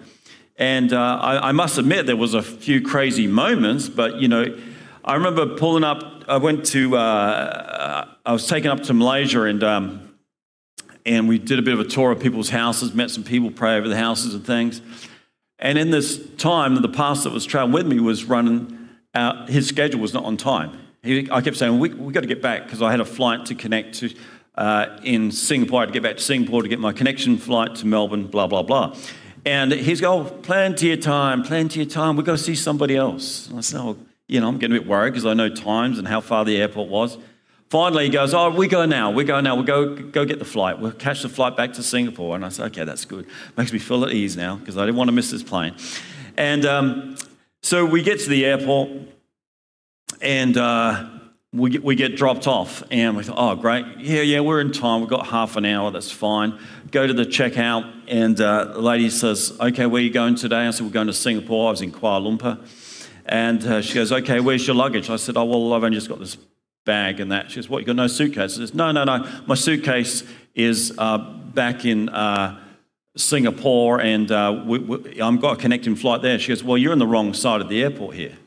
And 0.55 0.93
uh, 0.93 1.19
I, 1.21 1.49
I, 1.49 1.51
must 1.51 1.77
admit, 1.77 2.05
there 2.05 2.15
was 2.15 2.33
a 2.33 2.41
few 2.41 2.81
crazy 2.81 3.27
moments, 3.27 3.89
but 3.89 4.21
you 4.21 4.29
know, 4.29 4.57
I 5.03 5.15
remember 5.15 5.57
pulling 5.57 5.83
up. 5.83 6.23
I 6.29 6.37
went 6.37 6.65
to. 6.67 6.95
Uh, 6.95 8.07
I 8.25 8.31
was 8.31 8.47
taken 8.47 8.71
up 8.71 8.83
to 8.83 8.93
Malaysia, 8.93 9.43
and 9.43 9.61
um, 9.65 10.15
and 11.05 11.27
we 11.27 11.39
did 11.39 11.59
a 11.59 11.61
bit 11.61 11.73
of 11.73 11.81
a 11.81 11.85
tour 11.85 12.11
of 12.11 12.21
people's 12.21 12.49
houses, 12.49 12.93
met 12.93 13.11
some 13.11 13.25
people, 13.25 13.51
pray 13.51 13.77
over 13.77 13.89
the 13.89 13.97
houses 13.97 14.33
and 14.33 14.45
things. 14.45 14.81
And 15.59 15.77
in 15.77 15.91
this 15.91 16.19
time, 16.37 16.75
the 16.75 16.89
pastor 16.89 17.29
that 17.29 17.33
was 17.33 17.45
traveling 17.45 17.73
with 17.73 17.87
me 17.87 17.99
was 17.99 18.25
running 18.25 18.89
out. 19.13 19.49
His 19.49 19.67
schedule 19.67 20.01
was 20.01 20.13
not 20.13 20.25
on 20.25 20.37
time. 20.37 20.77
He, 21.01 21.29
I 21.31 21.41
kept 21.41 21.57
saying, 21.57 21.79
"We 21.79 21.93
we 21.93 22.11
got 22.11 22.21
to 22.21 22.27
get 22.27 22.41
back," 22.41 22.65
because 22.65 22.81
I 22.81 22.91
had 22.91 22.99
a 22.99 23.05
flight 23.05 23.45
to 23.47 23.55
connect 23.55 23.95
to 23.99 24.09
uh, 24.57 24.99
in 25.03 25.31
Singapore. 25.31 25.79
I 25.79 25.81
had 25.83 25.87
to 25.87 25.93
get 25.93 26.03
back 26.03 26.17
to 26.17 26.23
Singapore 26.23 26.61
to 26.61 26.67
get 26.67 26.79
my 26.79 26.93
connection 26.93 27.37
flight 27.37 27.75
to 27.75 27.87
Melbourne, 27.87 28.27
blah, 28.27 28.47
blah, 28.47 28.63
blah. 28.63 28.95
And 29.45 29.71
he's 29.71 30.01
going, 30.01 30.25
oh, 30.25 30.29
plenty 30.29 30.91
of 30.91 31.01
time, 31.01 31.43
plenty 31.43 31.81
of 31.81 31.89
time. 31.89 32.15
We've 32.15 32.25
got 32.25 32.33
to 32.33 32.43
see 32.43 32.55
somebody 32.55 32.95
else. 32.95 33.47
And 33.47 33.59
I 33.59 33.61
said, 33.61 33.79
oh, 33.79 33.97
you 34.27 34.39
know, 34.39 34.47
I'm 34.47 34.57
getting 34.57 34.75
a 34.75 34.79
bit 34.79 34.87
worried 34.87 35.11
because 35.11 35.25
I 35.25 35.35
know 35.35 35.49
times 35.49 35.99
and 35.99 36.07
how 36.07 36.19
far 36.19 36.45
the 36.45 36.57
airport 36.57 36.89
was. 36.89 37.17
Finally, 37.69 38.05
he 38.05 38.09
goes, 38.09 38.33
oh, 38.33 38.51
we 38.51 38.67
go 38.67 38.85
now. 38.85 39.09
We 39.09 39.23
go 39.23 39.41
now. 39.41 39.55
We'll 39.55 39.63
go, 39.63 39.95
go 39.95 40.23
get 40.23 40.37
the 40.39 40.45
flight. 40.45 40.79
We'll 40.79 40.91
catch 40.91 41.23
the 41.23 41.29
flight 41.29 41.57
back 41.57 41.73
to 41.73 41.83
Singapore. 41.83 42.35
And 42.35 42.45
I 42.45 42.49
said, 42.49 42.67
okay, 42.67 42.83
that's 42.83 43.05
good. 43.05 43.25
Makes 43.57 43.73
me 43.73 43.79
feel 43.79 44.05
at 44.05 44.11
ease 44.11 44.37
now 44.37 44.57
because 44.57 44.77
I 44.77 44.85
didn't 44.85 44.97
want 44.97 45.07
to 45.07 45.11
miss 45.11 45.31
this 45.31 45.41
plane. 45.41 45.75
And 46.37 46.65
um, 46.65 47.17
so 47.63 47.83
we 47.83 48.03
get 48.03 48.19
to 48.19 48.29
the 48.29 48.45
airport 48.45 48.89
and 50.21 50.55
uh, 50.57 51.09
we 51.53 51.71
get, 51.71 51.83
we 51.83 51.95
get 51.95 52.15
dropped 52.15 52.47
off 52.47 52.83
and 52.91 53.17
we 53.17 53.23
thought, 53.23 53.37
oh, 53.37 53.55
great. 53.55 53.85
Yeah, 53.97 54.21
yeah, 54.21 54.41
we're 54.41 54.61
in 54.61 54.71
time. 54.71 54.99
We've 54.99 55.09
got 55.09 55.25
half 55.25 55.55
an 55.55 55.65
hour. 55.65 55.89
That's 55.89 56.11
fine. 56.11 56.59
Go 56.91 57.07
to 57.07 57.13
the 57.13 57.25
checkout 57.25 57.91
and 58.07 58.39
uh, 58.39 58.65
the 58.65 58.81
lady 58.81 59.09
says, 59.09 59.57
okay, 59.59 59.87
where 59.87 60.01
are 60.01 60.05
you 60.05 60.11
going 60.11 60.35
today? 60.35 60.67
I 60.67 60.69
said, 60.69 60.85
we're 60.85 60.93
going 60.93 61.07
to 61.07 61.13
Singapore. 61.13 61.69
I 61.69 61.71
was 61.71 61.81
in 61.81 61.91
Kuala 61.91 62.37
Lumpur. 62.37 62.63
And 63.25 63.65
uh, 63.65 63.81
she 63.81 63.95
goes, 63.95 64.11
okay, 64.11 64.39
where's 64.39 64.67
your 64.67 64.75
luggage? 64.75 65.09
I 65.09 65.15
said, 65.15 65.35
oh, 65.35 65.45
well, 65.45 65.73
I've 65.73 65.83
only 65.83 65.97
just 65.97 66.09
got 66.09 66.19
this 66.19 66.37
bag 66.85 67.19
and 67.19 67.31
that. 67.31 67.51
She 67.51 67.57
goes, 67.57 67.69
what, 67.69 67.79
you 67.79 67.85
got 67.85 67.95
no 67.95 68.07
suitcase? 68.07 68.53
I 68.53 68.57
says, 68.57 68.73
no, 68.73 68.91
no, 68.91 69.03
no. 69.03 69.27
My 69.45 69.55
suitcase 69.55 70.23
is 70.53 70.93
uh, 70.97 71.17
back 71.17 71.83
in 71.85 72.09
uh, 72.09 72.59
Singapore 73.17 73.99
and 74.01 74.31
uh, 74.31 74.63
we, 74.65 74.79
we, 74.79 75.21
I've 75.21 75.41
got 75.41 75.57
a 75.57 75.61
connecting 75.61 75.95
flight 75.95 76.21
there. 76.21 76.39
She 76.39 76.49
goes, 76.49 76.63
well, 76.63 76.77
you're 76.77 76.91
on 76.91 76.99
the 76.99 77.07
wrong 77.07 77.33
side 77.33 77.61
of 77.61 77.69
the 77.69 77.83
airport 77.83 78.15
here. 78.15 78.37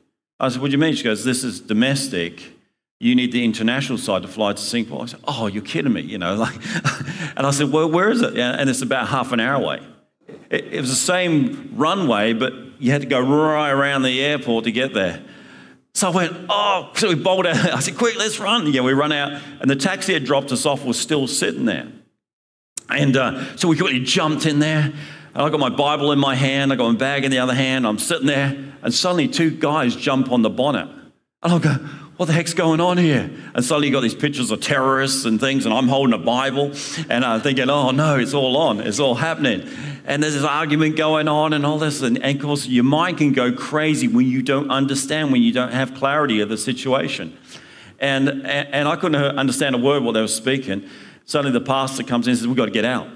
I 0.41 0.49
said, 0.49 0.63
what 0.63 0.69
do 0.69 0.73
you 0.73 0.79
mean? 0.79 0.95
She 0.95 1.05
goes, 1.05 1.25
this 1.25 1.45
is 1.45 1.61
domestic 1.61 2.53
you 3.01 3.15
need 3.15 3.31
the 3.31 3.45
international 3.45 3.99
side 3.99 4.23
to 4.23 4.29
fly 4.29 4.53
to 4.53 4.61
Singapore. 4.61 5.03
I 5.03 5.07
said, 5.07 5.21
oh, 5.27 5.47
you're 5.47 5.63
kidding 5.63 5.93
me, 5.93 6.03
you 6.03 6.19
know. 6.19 6.35
Like, 6.39 6.55
and 7.37 7.47
I 7.47 7.51
said, 7.51 7.71
well, 7.73 7.91
where 7.91 8.11
is 8.11 8.23
it? 8.23 8.37
And 8.37 8.69
it's 8.69 8.83
about 8.83 9.09
half 9.09 9.33
an 9.33 9.41
hour 9.41 9.63
away. 9.63 9.81
It, 10.51 10.73
it 10.73 10.81
was 10.81 10.91
the 10.91 10.97
same 10.97 11.73
runway, 11.75 12.33
but 12.33 12.53
you 12.79 12.91
had 12.93 13.03
to 13.03 13.07
go 13.07 13.21
right 13.21 13.71
around 13.71 14.03
the 14.03 14.21
airport 14.21 14.65
to 14.65 14.73
get 14.73 14.95
there. 14.95 15.23
So 15.99 16.07
I 16.07 16.15
went, 16.15 16.47
oh, 16.49 16.93
so 16.95 17.09
we 17.09 17.17
bowled 17.17 17.45
out. 17.45 17.57
I 17.73 17.81
said, 17.81 17.99
quick, 17.99 18.17
let's 18.17 18.39
run. 18.39 18.73
Yeah, 18.73 18.83
we 18.83 18.93
run 18.93 19.11
out. 19.11 19.43
And 19.61 19.69
the 19.69 19.75
taxi 19.75 20.13
had 20.13 20.25
dropped 20.25 20.53
us 20.53 20.65
off 20.65 20.85
was 20.85 20.97
still 20.97 21.27
sitting 21.27 21.65
there. 21.65 21.89
And 22.89 23.17
uh, 23.17 23.57
so 23.57 23.67
we 23.67 23.77
quickly 23.77 23.99
jumped 23.99 24.47
in 24.47 24.61
there. 24.61 24.93
And 25.35 25.43
I 25.43 25.51
got 25.51 25.59
my 25.59 25.71
Bible 25.71 26.13
in 26.13 26.21
my 26.21 26.37
hand. 26.37 26.73
I 26.73 26.77
got 26.77 26.93
my 26.93 26.97
bag 26.97 27.25
in 27.25 27.33
the 27.33 27.41
other 27.41 27.53
hand. 27.53 27.85
I'm 27.85 27.99
sitting 27.99 28.29
there. 28.29 28.57
And 28.81 28.95
suddenly 28.95 29.27
two 29.27 29.51
guys 29.51 29.97
jump 29.97 30.31
on 30.31 30.43
the 30.43 30.51
bonnet. 30.51 30.89
And 31.41 31.53
I'll 31.53 31.61
go, 31.61 31.75
what 32.17 32.27
the 32.27 32.33
heck's 32.33 32.53
going 32.53 32.81
on 32.81 32.99
here? 32.99 33.31
And 33.55 33.65
suddenly 33.65 33.87
you 33.87 33.93
got 33.93 34.01
these 34.01 34.15
pictures 34.15 34.51
of 34.51 34.61
terrorists 34.61 35.25
and 35.25 35.39
things, 35.39 35.67
and 35.67 35.73
I'm 35.73 35.87
holding 35.87 36.13
a 36.13 36.19
Bible, 36.19 36.73
and 37.09 37.25
I'm 37.25 37.41
thinking, 37.41 37.71
oh 37.71 37.93
no, 37.93 38.19
it's 38.19 38.35
all 38.35 38.57
on, 38.57 38.81
it's 38.81 38.99
all 38.99 39.15
happening. 39.15 39.69
And 40.05 40.21
there's 40.21 40.35
this 40.35 40.43
argument 40.43 40.97
going 40.97 41.29
on 41.29 41.53
and 41.53 41.65
all 41.65 41.79
this, 41.79 42.03
and, 42.03 42.21
and 42.21 42.37
of 42.37 42.43
course, 42.43 42.67
your 42.67 42.83
mind 42.83 43.19
can 43.19 43.33
go 43.35 43.53
crazy 43.53 44.09
when 44.09 44.27
you 44.27 44.43
don't 44.43 44.69
understand, 44.69 45.31
when 45.31 45.43
you 45.43 45.53
don't 45.53 45.71
have 45.71 45.95
clarity 45.95 46.41
of 46.41 46.49
the 46.49 46.59
situation. 46.59 47.39
And, 48.01 48.29
and, 48.29 48.75
and 48.75 48.89
I 48.89 48.97
couldn't 48.97 49.39
understand 49.39 49.77
a 49.77 49.79
word 49.79 50.03
what 50.03 50.13
they 50.13 50.21
were 50.21 50.27
speaking. 50.27 50.89
Suddenly 51.25 51.57
the 51.57 51.65
pastor 51.65 52.03
comes 52.03 52.27
in 52.27 52.33
and 52.33 52.39
says, 52.39 52.49
We've 52.49 52.57
got 52.57 52.65
to 52.65 52.73
get 52.73 52.85
out. 52.85 53.07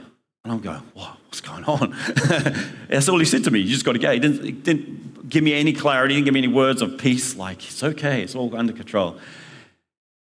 And 0.44 0.52
I'm 0.52 0.60
going, 0.60 0.82
what? 0.94 1.16
What's 1.26 1.40
going 1.40 1.64
on? 1.64 1.96
That's 2.88 3.08
all 3.08 3.18
he 3.18 3.24
said 3.24 3.44
to 3.44 3.50
me. 3.50 3.60
You 3.60 3.70
just 3.70 3.84
got 3.84 3.92
to 3.92 3.98
go. 3.98 4.12
He 4.12 4.18
didn't, 4.18 4.44
he 4.44 4.52
didn't 4.52 5.28
give 5.28 5.42
me 5.42 5.54
any 5.54 5.72
clarity, 5.72 6.14
he 6.14 6.20
didn't 6.20 6.26
give 6.26 6.34
me 6.34 6.40
any 6.40 6.52
words 6.52 6.82
of 6.82 6.98
peace, 6.98 7.36
like, 7.36 7.64
it's 7.64 7.82
okay, 7.82 8.22
it's 8.22 8.34
all 8.34 8.54
under 8.54 8.72
control. 8.72 9.18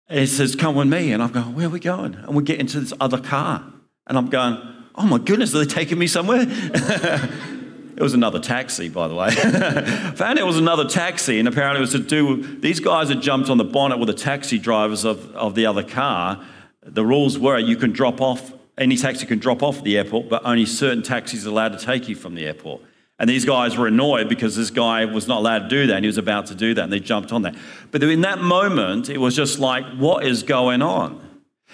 And 0.07 0.19
he 0.19 0.25
says, 0.25 0.55
Come 0.55 0.75
with 0.75 0.87
me. 0.87 1.11
And 1.11 1.21
I'm 1.21 1.31
going, 1.31 1.55
Where 1.55 1.67
are 1.67 1.69
we 1.69 1.79
going? 1.79 2.15
And 2.15 2.35
we 2.35 2.43
get 2.43 2.59
into 2.59 2.79
this 2.79 2.93
other 2.99 3.19
car. 3.19 3.63
And 4.07 4.17
I'm 4.17 4.27
going, 4.27 4.57
Oh 4.95 5.05
my 5.05 5.17
goodness, 5.17 5.53
are 5.53 5.59
they 5.59 5.65
taking 5.65 5.99
me 5.99 6.07
somewhere? 6.07 6.45
it 6.47 8.01
was 8.01 8.13
another 8.13 8.39
taxi, 8.39 8.89
by 8.89 9.07
the 9.07 9.15
way. 9.15 9.31
Found 10.15 10.39
it 10.39 10.45
was 10.45 10.57
another 10.57 10.87
taxi, 10.87 11.39
and 11.39 11.47
apparently 11.47 11.79
it 11.79 11.81
was 11.81 11.91
to 11.91 11.99
do, 11.99 12.59
these 12.59 12.79
guys 12.79 13.09
had 13.09 13.21
jumped 13.21 13.49
on 13.49 13.57
the 13.57 13.63
bonnet 13.63 13.97
with 13.97 14.07
the 14.07 14.13
taxi 14.13 14.57
drivers 14.57 15.03
of, 15.03 15.35
of 15.35 15.55
the 15.55 15.65
other 15.65 15.83
car. 15.83 16.43
The 16.81 17.05
rules 17.05 17.37
were 17.37 17.57
you 17.57 17.75
can 17.77 17.91
drop 17.91 18.21
off, 18.21 18.53
any 18.77 18.97
taxi 18.97 19.25
can 19.25 19.39
drop 19.39 19.63
off 19.63 19.77
at 19.77 19.83
the 19.83 19.97
airport, 19.97 20.29
but 20.29 20.45
only 20.45 20.65
certain 20.65 21.01
taxis 21.01 21.45
are 21.45 21.49
allowed 21.49 21.77
to 21.77 21.83
take 21.83 22.09
you 22.09 22.15
from 22.15 22.35
the 22.35 22.45
airport. 22.45 22.81
And 23.17 23.29
these 23.29 23.45
guys 23.45 23.77
were 23.77 23.87
annoyed 23.87 24.27
because 24.27 24.57
this 24.57 24.69
guy 24.69 25.05
was 25.05 25.27
not 25.27 25.39
allowed 25.39 25.59
to 25.59 25.67
do 25.69 25.87
that 25.87 25.95
and 25.95 26.03
he 26.03 26.07
was 26.07 26.17
about 26.17 26.47
to 26.47 26.55
do 26.55 26.73
that 26.73 26.83
and 26.83 26.91
they 26.91 26.99
jumped 26.99 27.31
on 27.31 27.43
that. 27.43 27.55
But 27.91 28.03
in 28.03 28.21
that 28.21 28.39
moment, 28.39 29.09
it 29.09 29.19
was 29.19 29.35
just 29.35 29.57
like, 29.57 29.85
what 29.97 30.25
is 30.25 30.43
going 30.43 30.81
on? 30.81 31.21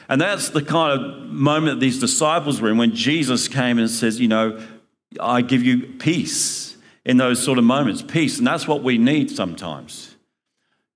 And 0.08 0.22
that's 0.22 0.50
the 0.50 0.62
kind 0.62 1.00
of 1.00 1.30
moment 1.30 1.80
these 1.80 2.00
disciples 2.00 2.62
were 2.62 2.70
in 2.70 2.78
when 2.78 2.94
Jesus 2.94 3.48
came 3.48 3.80
and 3.80 3.90
says, 3.90 4.20
you 4.20 4.28
know, 4.28 4.64
I 5.20 5.42
give 5.42 5.64
you 5.64 5.88
peace 5.98 6.78
in 7.06 7.18
those 7.18 7.44
sort 7.44 7.58
of 7.58 7.64
moments, 7.64 8.04
peace. 8.04 8.38
And 8.38 8.46
that's 8.46 8.68
what 8.68 8.84
we 8.84 9.00
need 9.00 9.32
sometimes. 9.32 10.16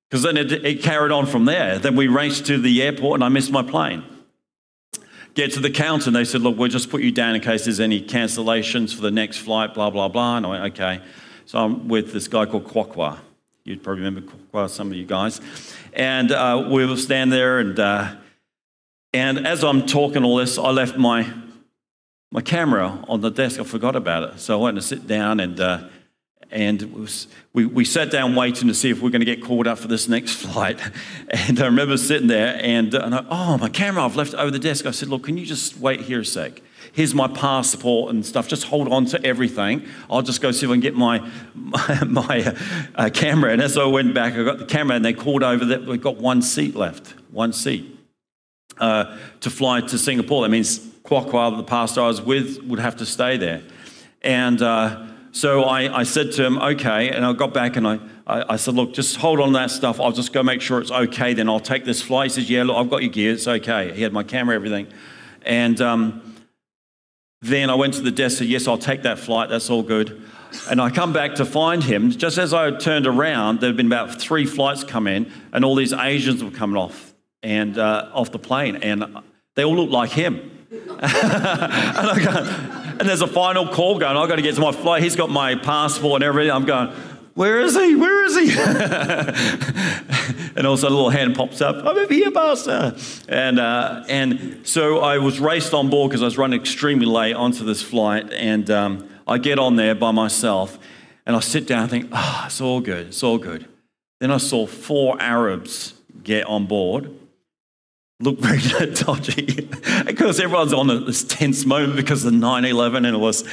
Because 0.10 0.22
then 0.22 0.38
it, 0.38 0.52
it 0.52 0.84
carried 0.84 1.12
on 1.12 1.26
from 1.26 1.46
there. 1.46 1.80
Then 1.80 1.96
we 1.96 2.08
raced 2.08 2.46
to 2.48 2.60
the 2.60 2.84
airport 2.84 3.16
and 3.16 3.24
I 3.24 3.30
missed 3.30 3.52
my 3.52 3.64
plane 3.64 4.04
get 5.36 5.52
to 5.54 5.60
the 5.60 5.70
counter 5.70 6.10
and 6.10 6.16
they 6.16 6.26
said, 6.26 6.42
Look, 6.42 6.58
we'll 6.58 6.70
just 6.70 6.90
put 6.90 7.02
you 7.02 7.12
down 7.12 7.36
in 7.36 7.42
case 7.42 7.66
there's 7.66 7.80
any 7.80 8.02
cancellations 8.02 8.96
for 8.96 9.02
the 9.02 9.12
next 9.12 9.38
flight, 9.38 9.74
blah, 9.74 9.90
blah, 9.90 10.08
blah. 10.08 10.38
And 10.38 10.46
I 10.46 10.50
went, 10.50 10.74
Okay. 10.74 11.02
So 11.46 11.60
I'm 11.60 11.88
with 11.88 12.12
this 12.12 12.28
guy 12.28 12.48
called 12.48 12.66
Kwakwa. 12.66 13.20
You'd 13.64 13.84
probably 13.84 14.04
remember 14.04 14.32
Kwakwa, 14.32 14.70
some 14.70 14.88
of 14.88 14.96
you 14.96 15.06
guys. 15.06 15.40
And 15.94 16.32
uh, 16.32 16.68
we 16.72 16.86
will 16.86 16.98
stand 16.98 17.32
there 17.32 17.60
and, 17.60 17.80
uh, 17.80 18.16
and 19.14 19.48
as 19.48 19.64
I'm 19.64 19.86
talking 19.86 20.26
all 20.26 20.36
this, 20.36 20.58
I 20.58 20.72
left 20.72 20.98
my, 20.98 21.32
my 22.34 22.42
camera 22.42 23.06
on 23.08 23.22
the 23.22 23.30
desk. 23.30 23.62
I 23.62 23.64
forgot 23.64 23.96
about 23.96 24.24
it. 24.24 24.40
So 24.40 24.60
I 24.60 24.62
went 24.62 24.76
to 24.76 24.82
sit 24.82 25.08
down 25.08 25.40
and 25.40 25.58
uh, 25.58 25.88
and 26.56 26.82
was, 26.94 27.28
we, 27.52 27.66
we 27.66 27.84
sat 27.84 28.10
down 28.10 28.34
waiting 28.34 28.70
to 28.70 28.74
see 28.74 28.90
if 28.90 29.02
we 29.02 29.10
are 29.10 29.12
going 29.12 29.20
to 29.20 29.26
get 29.26 29.44
called 29.44 29.68
up 29.68 29.78
for 29.78 29.90
this 29.90 30.08
next 30.08 30.36
flight. 30.42 30.80
And 31.30 31.60
I 31.60 31.66
remember 31.66 31.98
sitting 31.98 32.28
there 32.28 32.58
and, 32.62 32.94
and 32.94 33.14
I, 33.14 33.26
oh, 33.30 33.58
my 33.58 33.68
camera, 33.68 34.06
I've 34.06 34.16
left 34.16 34.34
over 34.34 34.50
the 34.50 34.60
desk. 34.60 34.86
I 34.86 34.92
said, 34.92 35.10
look, 35.10 35.24
can 35.24 35.38
you 35.38 35.46
just 35.46 35.78
wait 35.78 36.02
here 36.02 36.22
a 36.22 36.26
sec? 36.26 36.62
Here's 36.94 37.14
my 37.14 37.28
passport 37.28 38.14
and 38.14 38.26
stuff. 38.26 38.48
Just 38.48 38.64
hold 38.64 38.90
on 38.90 39.06
to 39.08 39.24
everything. 39.26 39.86
I'll 40.10 40.22
just 40.22 40.40
go 40.40 40.52
see 40.52 40.66
if 40.66 40.70
I 40.70 40.76
can 40.76 40.80
get 40.80 40.96
my, 40.96 41.30
my, 41.54 42.04
my 42.08 42.56
uh, 42.96 43.10
camera. 43.14 43.52
And 43.52 43.62
as 43.62 43.78
I 43.78 43.84
went 43.84 44.14
back, 44.14 44.34
I 44.34 44.44
got 44.44 44.60
the 44.60 44.66
camera 44.66 44.96
and 44.96 45.04
they 45.04 45.14
called 45.14 45.44
over 45.44 45.66
that 45.66 45.86
we've 45.86 46.02
got 46.02 46.18
one 46.18 46.42
seat 46.42 46.74
left, 46.74 47.16
one 47.32 47.52
seat 47.52 48.00
uh, 48.78 49.18
to 49.42 49.50
fly 49.50 49.82
to 49.82 49.98
Singapore. 49.98 50.44
That 50.44 50.50
means 50.50 50.80
Kwakwa, 51.04 51.58
the 51.58 51.64
pastor 51.64 52.00
I 52.00 52.08
was 52.08 52.22
with, 52.22 52.64
would 52.64 52.80
have 52.80 52.96
to 52.98 53.06
stay 53.06 53.36
there. 53.36 53.62
And 54.22 54.62
uh, 54.62 55.06
so 55.36 55.64
I, 55.64 56.00
I 56.00 56.04
said 56.04 56.32
to 56.34 56.46
him, 56.46 56.58
okay. 56.60 57.10
And 57.10 57.26
I 57.26 57.34
got 57.34 57.54
back 57.54 57.76
and 57.76 57.86
I, 57.86 58.00
I, 58.26 58.54
I, 58.54 58.56
said, 58.56 58.74
look, 58.74 58.94
just 58.94 59.18
hold 59.18 59.42
on 59.42 59.48
to 59.50 59.54
that 59.56 59.70
stuff. 59.70 60.00
I'll 60.00 60.14
just 60.14 60.32
go 60.32 60.42
make 60.42 60.62
sure 60.62 60.80
it's 60.80 60.92
okay. 60.92 61.34
Then 61.34 61.50
I'll 61.50 61.60
take 61.60 61.84
this 61.84 62.02
flight. 62.02 62.32
He 62.32 62.36
says, 62.36 62.50
yeah, 62.50 62.64
look, 62.64 62.78
I've 62.78 62.90
got 62.90 63.04
your 63.04 63.12
gear. 63.12 63.34
It's 63.34 63.46
okay. 63.46 63.92
He 63.94 64.02
had 64.02 64.14
my 64.14 64.24
camera, 64.24 64.56
everything. 64.56 64.88
And 65.42 65.82
um, 65.82 66.38
then 67.42 67.70
I 67.70 67.76
went 67.76 67.96
to 67.96 68.02
the 68.02 68.12
desk, 68.12 68.40
and 68.40 68.48
said, 68.48 68.48
yes, 68.48 68.66
I'll 68.66 68.78
take 68.78 69.02
that 69.02 69.20
flight. 69.20 69.50
That's 69.50 69.70
all 69.70 69.84
good. 69.84 70.24
And 70.70 70.80
I 70.80 70.90
come 70.90 71.12
back 71.12 71.36
to 71.36 71.44
find 71.44 71.84
him. 71.84 72.12
Just 72.12 72.38
as 72.38 72.54
I 72.54 72.72
turned 72.72 73.06
around, 73.06 73.60
there 73.60 73.68
had 73.68 73.76
been 73.76 73.88
about 73.88 74.22
three 74.22 74.46
flights 74.46 74.86
come 74.86 75.06
in, 75.06 75.30
and 75.52 75.66
all 75.66 75.76
these 75.76 75.92
Asians 75.92 76.46
were 76.46 76.50
coming 76.50 76.78
off 76.78 77.14
and 77.44 77.78
uh, 77.78 78.10
off 78.14 78.32
the 78.32 78.40
plane, 78.40 78.78
and 78.78 79.22
they 79.56 79.66
all 79.66 79.76
looked 79.76 79.92
like 79.92 80.12
him. 80.12 80.55
and 80.90 81.02
I 81.02 82.20
go, 82.24 82.96
and 83.00 83.10
there's 83.10 83.22
a 83.22 83.28
final 83.28 83.68
call 83.68 84.00
going, 84.00 84.16
I've 84.18 84.30
got 84.30 84.38
to 84.38 84.42
get 84.42 84.56
to 84.56 84.62
my 84.62 84.72
flight. 84.72 85.04
He's 85.04 85.16
got 85.16 85.30
my 85.30 85.56
passport 85.56 86.22
and 86.22 86.24
everything. 86.24 86.52
I'm 86.52 86.66
going, 86.66 86.94
where 87.34 87.60
is 87.60 87.76
he? 87.76 87.96
Where 87.96 88.24
is 88.26 88.36
he? 88.38 88.58
and 90.56 90.66
also 90.66 90.88
a 90.88 90.90
little 90.90 91.10
hand 91.10 91.36
pops 91.36 91.60
up. 91.60 91.76
I'm 91.76 91.88
over 91.88 92.14
here, 92.14 92.32
Pastor. 92.32 92.96
And, 93.28 93.60
uh, 93.60 94.06
and 94.08 94.66
so 94.66 95.00
I 95.00 95.18
was 95.18 95.40
raced 95.40 95.74
on 95.74 95.90
board 95.90 96.12
because 96.12 96.22
I 96.22 96.26
was 96.26 96.38
running 96.38 96.60
extremely 96.60 97.06
late 97.06 97.36
onto 97.36 97.66
this 97.66 97.82
flight. 97.82 98.32
And 98.32 98.70
um, 98.70 99.10
I 99.28 99.38
get 99.38 99.60
on 99.60 99.76
there 99.76 99.96
by 99.96 100.12
myself 100.12 100.80
and 101.26 101.36
I 101.36 101.42
sit 101.42 101.68
down 101.68 101.82
and 101.82 101.90
think, 101.90 102.10
ah, 102.14 102.44
oh, 102.44 102.46
it's 102.48 102.62
all 102.62 102.80
good. 102.80 103.08
It's 103.08 103.24
all 103.24 103.38
good. 103.38 103.68
Then 104.22 104.32
I 104.32 104.38
saw 104.38 104.66
four 104.66 105.22
Arabs 105.22 105.94
get 106.24 106.46
on 106.48 106.68
board 106.68 107.12
look 108.20 108.40
very 108.40 108.60
dodgy 108.94 109.70
because 110.06 110.40
everyone's 110.40 110.74
on 110.74 110.88
this 111.06 111.24
tense 111.24 111.66
moment 111.66 111.96
because 111.96 112.24
of 112.24 112.34
9-11 112.34 112.98
and 112.98 113.08
it 113.08 113.20
was 113.20 113.44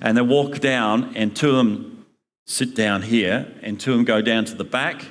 and 0.00 0.16
they 0.16 0.22
walk 0.22 0.60
down 0.60 1.14
and 1.16 1.34
two 1.34 1.50
of 1.50 1.56
them 1.56 2.06
sit 2.46 2.74
down 2.74 3.02
here 3.02 3.52
and 3.62 3.80
two 3.80 3.92
of 3.92 3.98
them 3.98 4.04
go 4.04 4.22
down 4.22 4.44
to 4.44 4.54
the 4.54 4.64
back 4.64 5.04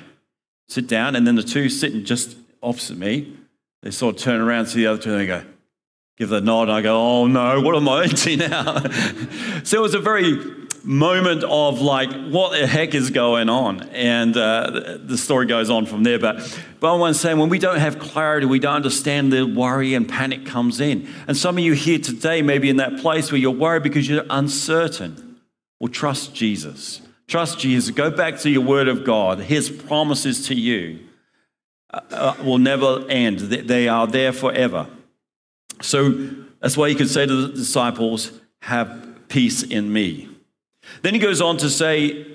sit 0.68 0.86
down 0.86 1.14
and 1.14 1.26
then 1.26 1.36
the 1.36 1.42
two 1.42 1.68
sitting 1.68 2.04
just 2.04 2.36
opposite 2.62 2.96
me 2.96 3.36
they 3.82 3.90
sort 3.90 4.16
of 4.16 4.22
turn 4.22 4.40
around 4.40 4.66
see 4.66 4.80
the 4.80 4.86
other 4.86 5.02
two 5.02 5.12
and 5.12 5.20
they 5.20 5.26
go 5.26 5.44
give 6.16 6.30
the 6.30 6.40
nod 6.40 6.62
and 6.62 6.72
i 6.72 6.80
go 6.80 6.96
oh 6.96 7.26
no 7.26 7.60
what 7.60 7.76
am 7.76 7.88
i 7.88 8.04
into 8.04 8.36
now? 8.36 8.78
So 9.64 9.78
it 9.78 9.82
was 9.82 9.94
a 9.94 9.98
very 9.98 10.63
moment 10.84 11.42
of 11.44 11.80
like, 11.80 12.12
what 12.28 12.52
the 12.52 12.66
heck 12.66 12.94
is 12.94 13.10
going 13.10 13.48
on? 13.48 13.82
And 13.90 14.36
uh, 14.36 14.98
the 15.02 15.16
story 15.16 15.46
goes 15.46 15.70
on 15.70 15.86
from 15.86 16.02
there. 16.02 16.18
But, 16.18 16.58
but 16.80 16.94
I 16.94 16.96
want 16.96 17.14
to 17.14 17.20
say, 17.20 17.34
when 17.34 17.48
we 17.48 17.58
don't 17.58 17.78
have 17.78 17.98
clarity, 17.98 18.46
we 18.46 18.58
don't 18.58 18.76
understand, 18.76 19.32
the 19.32 19.44
worry 19.44 19.94
and 19.94 20.08
panic 20.08 20.46
comes 20.46 20.80
in. 20.80 21.08
And 21.26 21.36
some 21.36 21.56
of 21.56 21.64
you 21.64 21.72
here 21.72 21.98
today 21.98 22.42
may 22.42 22.58
be 22.58 22.68
in 22.68 22.76
that 22.76 22.98
place 22.98 23.32
where 23.32 23.40
you're 23.40 23.50
worried 23.50 23.82
because 23.82 24.08
you're 24.08 24.24
uncertain. 24.30 25.40
Well, 25.80 25.88
trust 25.88 26.34
Jesus. 26.34 27.00
Trust 27.26 27.58
Jesus. 27.58 27.94
Go 27.94 28.10
back 28.10 28.38
to 28.40 28.50
your 28.50 28.62
word 28.62 28.88
of 28.88 29.04
God. 29.04 29.40
His 29.40 29.70
promises 29.70 30.46
to 30.48 30.54
you 30.54 31.00
uh, 31.92 32.00
uh 32.10 32.34
will 32.44 32.58
never 32.58 33.04
end, 33.08 33.38
they 33.38 33.88
are 33.88 34.06
there 34.06 34.32
forever. 34.32 34.86
So 35.80 36.10
that's 36.60 36.76
why 36.76 36.88
you 36.88 36.94
could 36.94 37.10
say 37.10 37.26
to 37.26 37.46
the 37.46 37.54
disciples, 37.54 38.32
Have 38.62 39.28
peace 39.28 39.62
in 39.62 39.92
me. 39.92 40.33
Then 41.02 41.14
he 41.14 41.20
goes 41.20 41.40
on 41.40 41.56
to 41.58 41.70
say, 41.70 42.26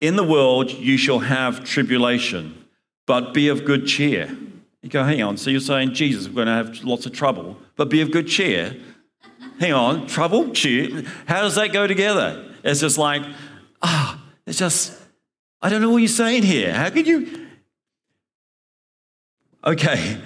In 0.00 0.16
the 0.16 0.24
world 0.24 0.70
you 0.70 0.96
shall 0.96 1.20
have 1.20 1.64
tribulation, 1.64 2.64
but 3.06 3.34
be 3.34 3.48
of 3.48 3.64
good 3.64 3.86
cheer. 3.86 4.36
You 4.84 4.90
go, 4.90 5.02
hang 5.02 5.22
on, 5.22 5.38
so 5.38 5.48
you're 5.48 5.60
saying, 5.60 5.94
Jesus, 5.94 6.28
we're 6.28 6.44
going 6.44 6.46
to 6.46 6.52
have 6.52 6.84
lots 6.84 7.06
of 7.06 7.12
trouble, 7.12 7.56
but 7.74 7.88
be 7.88 8.02
of 8.02 8.10
good 8.10 8.28
cheer? 8.28 8.76
Hang 9.58 9.72
on, 9.72 10.06
trouble, 10.06 10.50
cheer? 10.50 11.04
How 11.26 11.40
does 11.40 11.54
that 11.54 11.72
go 11.72 11.86
together? 11.86 12.52
It's 12.62 12.80
just 12.80 12.98
like, 12.98 13.22
ah, 13.80 14.20
oh, 14.20 14.32
it's 14.46 14.58
just, 14.58 14.92
I 15.62 15.70
don't 15.70 15.80
know 15.80 15.88
what 15.88 15.98
you're 15.98 16.08
saying 16.08 16.42
here. 16.42 16.74
How 16.74 16.90
could 16.90 17.06
you? 17.06 17.46
Okay, 19.64 20.20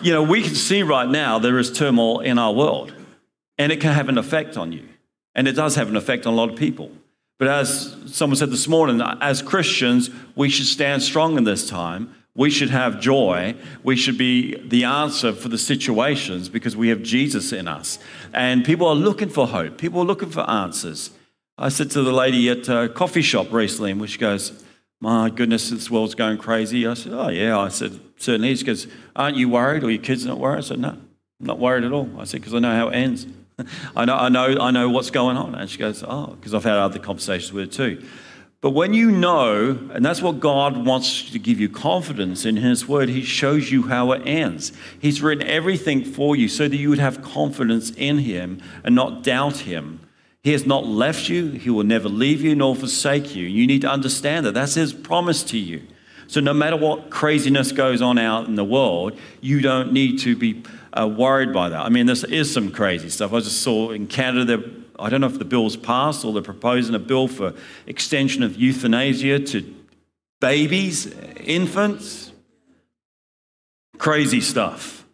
you 0.00 0.12
know, 0.12 0.22
we 0.22 0.40
can 0.40 0.54
see 0.54 0.84
right 0.84 1.08
now 1.08 1.40
there 1.40 1.58
is 1.58 1.72
turmoil 1.72 2.20
in 2.20 2.38
our 2.38 2.52
world, 2.52 2.94
and 3.58 3.72
it 3.72 3.80
can 3.80 3.92
have 3.92 4.08
an 4.08 4.18
effect 4.18 4.56
on 4.56 4.70
you. 4.70 4.86
And 5.36 5.46
it 5.46 5.52
does 5.52 5.76
have 5.76 5.88
an 5.88 5.96
effect 5.96 6.26
on 6.26 6.32
a 6.32 6.36
lot 6.36 6.50
of 6.50 6.56
people. 6.56 6.90
But 7.38 7.48
as 7.48 7.94
someone 8.06 8.36
said 8.36 8.50
this 8.50 8.66
morning, 8.66 9.02
as 9.20 9.42
Christians, 9.42 10.08
we 10.34 10.48
should 10.48 10.66
stand 10.66 11.02
strong 11.02 11.36
in 11.36 11.44
this 11.44 11.68
time. 11.68 12.14
We 12.34 12.48
should 12.48 12.70
have 12.70 13.00
joy. 13.00 13.54
We 13.82 13.96
should 13.96 14.16
be 14.16 14.56
the 14.56 14.84
answer 14.84 15.34
for 15.34 15.48
the 15.48 15.58
situations 15.58 16.48
because 16.48 16.74
we 16.74 16.88
have 16.88 17.02
Jesus 17.02 17.52
in 17.52 17.68
us. 17.68 17.98
And 18.32 18.64
people 18.64 18.86
are 18.88 18.94
looking 18.94 19.28
for 19.28 19.46
hope. 19.46 19.76
People 19.76 20.00
are 20.00 20.06
looking 20.06 20.30
for 20.30 20.48
answers. 20.48 21.10
I 21.58 21.68
said 21.68 21.90
to 21.92 22.02
the 22.02 22.12
lady 22.12 22.48
at 22.48 22.68
a 22.68 22.88
coffee 22.88 23.22
shop 23.22 23.52
recently, 23.52 23.90
and 23.90 24.10
she 24.10 24.18
goes, 24.18 24.64
My 25.00 25.28
goodness, 25.28 25.68
this 25.68 25.90
world's 25.90 26.14
going 26.14 26.38
crazy. 26.38 26.86
I 26.86 26.94
said, 26.94 27.12
Oh, 27.12 27.28
yeah. 27.28 27.58
I 27.58 27.68
said, 27.68 28.00
Certainly. 28.16 28.56
She 28.56 28.64
goes, 28.64 28.86
Aren't 29.14 29.36
you 29.36 29.50
worried? 29.50 29.84
Or 29.84 29.90
your 29.90 30.02
kids 30.02 30.24
not 30.24 30.38
worried? 30.38 30.58
I 30.58 30.62
said, 30.62 30.78
No, 30.78 30.90
I'm 30.90 31.46
not 31.46 31.58
worried 31.58 31.84
at 31.84 31.92
all. 31.92 32.10
I 32.18 32.24
said, 32.24 32.40
Because 32.40 32.54
I 32.54 32.58
know 32.58 32.74
how 32.74 32.88
it 32.88 32.94
ends. 32.94 33.26
I 33.96 34.04
know, 34.04 34.16
I 34.16 34.28
know, 34.28 34.58
I 34.60 34.70
know 34.70 34.88
what's 34.90 35.10
going 35.10 35.36
on. 35.36 35.54
And 35.54 35.68
she 35.68 35.78
goes, 35.78 36.04
oh, 36.06 36.36
because 36.38 36.54
I've 36.54 36.64
had 36.64 36.76
other 36.76 36.98
conversations 36.98 37.52
with 37.52 37.66
her 37.66 37.70
too. 37.70 38.06
But 38.60 38.70
when 38.70 38.94
you 38.94 39.10
know, 39.10 39.78
and 39.92 40.04
that's 40.04 40.22
what 40.22 40.40
God 40.40 40.86
wants 40.86 41.30
to 41.30 41.38
give 41.38 41.60
you 41.60 41.68
confidence 41.68 42.44
in 42.44 42.56
His 42.56 42.88
Word, 42.88 43.08
He 43.08 43.22
shows 43.22 43.70
you 43.70 43.84
how 43.84 44.12
it 44.12 44.26
ends. 44.26 44.72
He's 44.98 45.22
written 45.22 45.46
everything 45.46 46.04
for 46.04 46.34
you 46.34 46.48
so 46.48 46.66
that 46.66 46.76
you 46.76 46.88
would 46.88 46.98
have 46.98 47.22
confidence 47.22 47.90
in 47.90 48.18
Him 48.18 48.60
and 48.82 48.94
not 48.94 49.22
doubt 49.22 49.58
Him. 49.58 50.00
He 50.42 50.52
has 50.52 50.66
not 50.66 50.86
left 50.86 51.28
you, 51.28 51.50
He 51.50 51.70
will 51.70 51.84
never 51.84 52.08
leave 52.08 52.40
you 52.40 52.54
nor 52.54 52.74
forsake 52.74 53.36
you. 53.36 53.46
You 53.46 53.66
need 53.66 53.82
to 53.82 53.90
understand 53.90 54.46
that. 54.46 54.54
That's 54.54 54.74
His 54.74 54.92
promise 54.92 55.42
to 55.44 55.58
you. 55.58 55.86
So, 56.28 56.40
no 56.40 56.54
matter 56.54 56.76
what 56.76 57.10
craziness 57.10 57.70
goes 57.70 58.02
on 58.02 58.18
out 58.18 58.46
in 58.48 58.56
the 58.56 58.64
world, 58.64 59.16
you 59.40 59.60
don't 59.60 59.92
need 59.92 60.18
to 60.20 60.34
be 60.34 60.64
uh, 60.96 61.06
worried 61.06 61.52
by 61.52 61.68
that. 61.68 61.80
I 61.80 61.88
mean, 61.88 62.06
this 62.06 62.24
is 62.24 62.52
some 62.52 62.70
crazy 62.72 63.10
stuff. 63.10 63.32
I 63.32 63.40
just 63.40 63.62
saw 63.62 63.90
in 63.90 64.06
Canada, 64.06 64.62
I 64.98 65.10
don't 65.10 65.20
know 65.20 65.26
if 65.26 65.38
the 65.38 65.44
bill's 65.44 65.76
passed 65.76 66.24
or 66.24 66.32
they're 66.32 66.42
proposing 66.42 66.94
a 66.94 66.98
bill 66.98 67.28
for 67.28 67.54
extension 67.86 68.42
of 68.42 68.56
euthanasia 68.56 69.40
to 69.40 69.74
babies, 70.40 71.12
infants. 71.40 72.32
Crazy 73.98 74.40
stuff. 74.40 75.06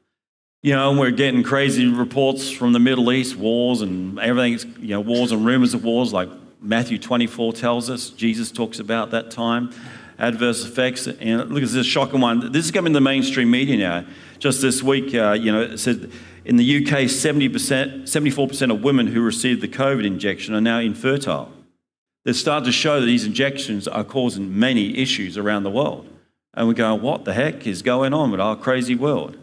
You 0.62 0.74
know, 0.74 0.96
we're 0.96 1.10
getting 1.10 1.42
crazy 1.42 1.86
reports 1.86 2.50
from 2.50 2.72
the 2.72 2.78
Middle 2.78 3.10
East, 3.12 3.36
wars 3.36 3.80
and 3.80 4.18
everything, 4.20 4.74
you 4.80 4.90
know, 4.90 5.00
wars 5.00 5.32
and 5.32 5.44
rumors 5.44 5.74
of 5.74 5.82
wars, 5.82 6.12
like 6.12 6.28
Matthew 6.60 6.98
24 6.98 7.52
tells 7.54 7.90
us. 7.90 8.10
Jesus 8.10 8.52
talks 8.52 8.78
about 8.78 9.10
that 9.10 9.32
time, 9.32 9.72
adverse 10.22 10.64
effects. 10.64 11.06
And 11.06 11.50
look, 11.50 11.60
this 11.60 11.70
is 11.70 11.76
a 11.76 11.84
shocking 11.84 12.20
one. 12.20 12.52
This 12.52 12.64
is 12.64 12.70
coming 12.70 12.90
in 12.90 12.94
the 12.94 13.00
mainstream 13.00 13.50
media 13.50 13.76
now. 13.76 14.06
Just 14.38 14.62
this 14.62 14.82
week, 14.82 15.14
uh, 15.14 15.32
you 15.32 15.52
know, 15.52 15.62
it 15.62 15.78
said 15.78 16.10
in 16.44 16.56
the 16.56 16.76
UK, 16.78 17.02
70%, 17.02 18.02
74% 18.02 18.70
of 18.70 18.82
women 18.82 19.08
who 19.08 19.20
received 19.20 19.60
the 19.60 19.68
COVID 19.68 20.06
injection 20.06 20.54
are 20.54 20.60
now 20.60 20.78
infertile. 20.78 21.52
They've 22.24 22.36
started 22.36 22.66
to 22.66 22.72
show 22.72 23.00
that 23.00 23.06
these 23.06 23.26
injections 23.26 23.88
are 23.88 24.04
causing 24.04 24.58
many 24.58 24.96
issues 24.96 25.36
around 25.36 25.64
the 25.64 25.70
world. 25.70 26.08
And 26.54 26.68
we're 26.68 26.74
going, 26.74 27.02
what 27.02 27.24
the 27.24 27.32
heck 27.32 27.66
is 27.66 27.82
going 27.82 28.14
on 28.14 28.30
with 28.30 28.40
our 28.40 28.56
crazy 28.56 28.94
world? 28.94 29.36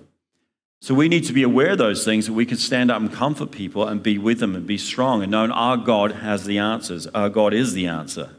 So 0.81 0.93
we 0.93 1.09
need 1.09 1.25
to 1.25 1.33
be 1.33 1.43
aware 1.43 1.71
of 1.71 1.77
those 1.77 2.05
things 2.05 2.27
that 2.27 2.33
we 2.33 2.45
can 2.45 2.57
stand 2.57 2.89
up 2.89 3.01
and 3.01 3.11
comfort 3.11 3.51
people 3.51 3.85
and 3.85 4.01
be 4.01 4.17
with 4.17 4.39
them 4.39 4.55
and 4.55 4.65
be 4.65 4.77
strong 4.77 5.21
and 5.21 5.29
knowing 5.29 5.51
our 5.51 5.75
God 5.75 6.13
has 6.13 6.45
the 6.45 6.57
answers. 6.57 7.05
Our 7.07 7.29
God 7.29 7.53
is 7.53 7.73
the 7.73 7.87
answer. 7.87 8.29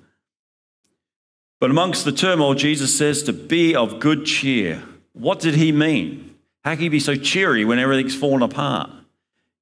But 1.61 1.71
amongst 1.71 2.07
the 2.07 2.12
turmoil, 2.12 2.55
Jesus 2.55 2.97
says 2.97 3.23
to 3.25 3.33
be 3.33 3.76
of 3.76 4.00
good 4.00 4.25
cheer. 4.25 4.83
What 5.12 5.40
did 5.40 5.55
he 5.55 5.71
mean? 5.71 6.35
How 6.64 6.75
can 6.75 6.85
you 6.85 6.90
be 6.90 7.00
so 7.00 7.14
cheery 7.14 7.64
when 7.64 7.79
everything's 7.79 8.17
fallen 8.17 8.43
apart? 8.43 8.90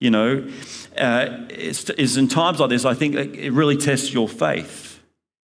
You 0.01 0.11
know, 0.11 0.49
uh, 0.97 1.49
in 1.99 2.29
times 2.29 2.61
like 2.61 2.71
this, 2.71 2.85
I 2.85 2.95
think 2.95 3.17
it 3.17 3.51
really 3.51 3.77
tests 3.77 4.13
your 4.13 4.29
faith. 4.29 5.01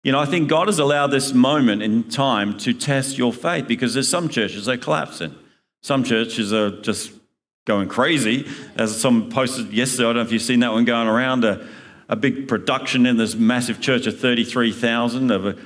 You 0.02 0.10
know, 0.10 0.18
I 0.18 0.26
think 0.26 0.48
God 0.48 0.66
has 0.66 0.80
allowed 0.80 1.08
this 1.08 1.32
moment 1.32 1.80
in 1.80 2.08
time 2.10 2.58
to 2.58 2.74
test 2.74 3.18
your 3.18 3.32
faith 3.32 3.68
because 3.68 3.94
there's 3.94 4.08
some 4.08 4.28
churches 4.28 4.66
that 4.66 4.72
are 4.72 4.82
collapsing. 4.82 5.32
Some 5.80 6.02
churches 6.02 6.52
are 6.52 6.80
just 6.80 7.12
going 7.66 7.88
crazy. 7.88 8.48
As 8.74 9.00
someone 9.00 9.30
posted 9.30 9.72
yesterday, 9.72 10.04
I 10.04 10.06
don't 10.08 10.16
know 10.16 10.22
if 10.22 10.32
you've 10.32 10.42
seen 10.42 10.58
that 10.60 10.72
one 10.72 10.84
going 10.84 11.06
around, 11.06 11.44
a, 11.44 11.68
a 12.08 12.16
big 12.16 12.48
production 12.48 13.06
in 13.06 13.16
this 13.16 13.36
massive 13.36 13.80
church 13.80 14.08
of 14.08 14.18
33,000 14.18 15.30
of 15.30 15.46
a, 15.46 15.56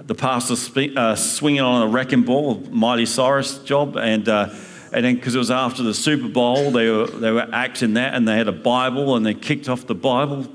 the 0.00 0.14
pastor 0.14 0.54
uh, 0.96 1.14
swinging 1.14 1.60
on 1.60 1.82
a 1.82 1.86
wrecking 1.86 2.22
ball, 2.22 2.56
Miley 2.70 3.06
Cyrus 3.06 3.58
job, 3.58 3.96
and 3.96 4.28
uh, 4.28 4.50
and 4.92 5.04
then 5.04 5.16
because 5.16 5.34
it 5.34 5.38
was 5.38 5.50
after 5.50 5.82
the 5.82 5.92
Super 5.92 6.28
Bowl, 6.28 6.70
they 6.70 6.88
were, 6.88 7.06
they 7.06 7.32
were 7.32 7.48
acting 7.52 7.94
that 7.94 8.14
and 8.14 8.28
they 8.28 8.36
had 8.36 8.46
a 8.46 8.52
Bible 8.52 9.16
and 9.16 9.26
they 9.26 9.34
kicked 9.34 9.68
off 9.68 9.86
the 9.86 9.94
Bible. 9.94 10.46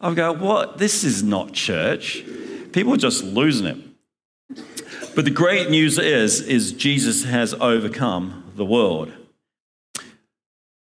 I 0.00 0.14
go, 0.14 0.32
what? 0.32 0.78
This 0.78 1.04
is 1.04 1.22
not 1.22 1.52
church. 1.52 2.24
People 2.72 2.94
are 2.94 2.98
just 2.98 3.22
losing 3.22 3.66
it. 3.66 3.76
But 5.14 5.26
the 5.26 5.30
great 5.30 5.68
news 5.68 5.98
is, 5.98 6.40
is 6.40 6.72
Jesus 6.72 7.24
has 7.24 7.52
overcome 7.54 8.50
the 8.56 8.64
world. 8.64 9.12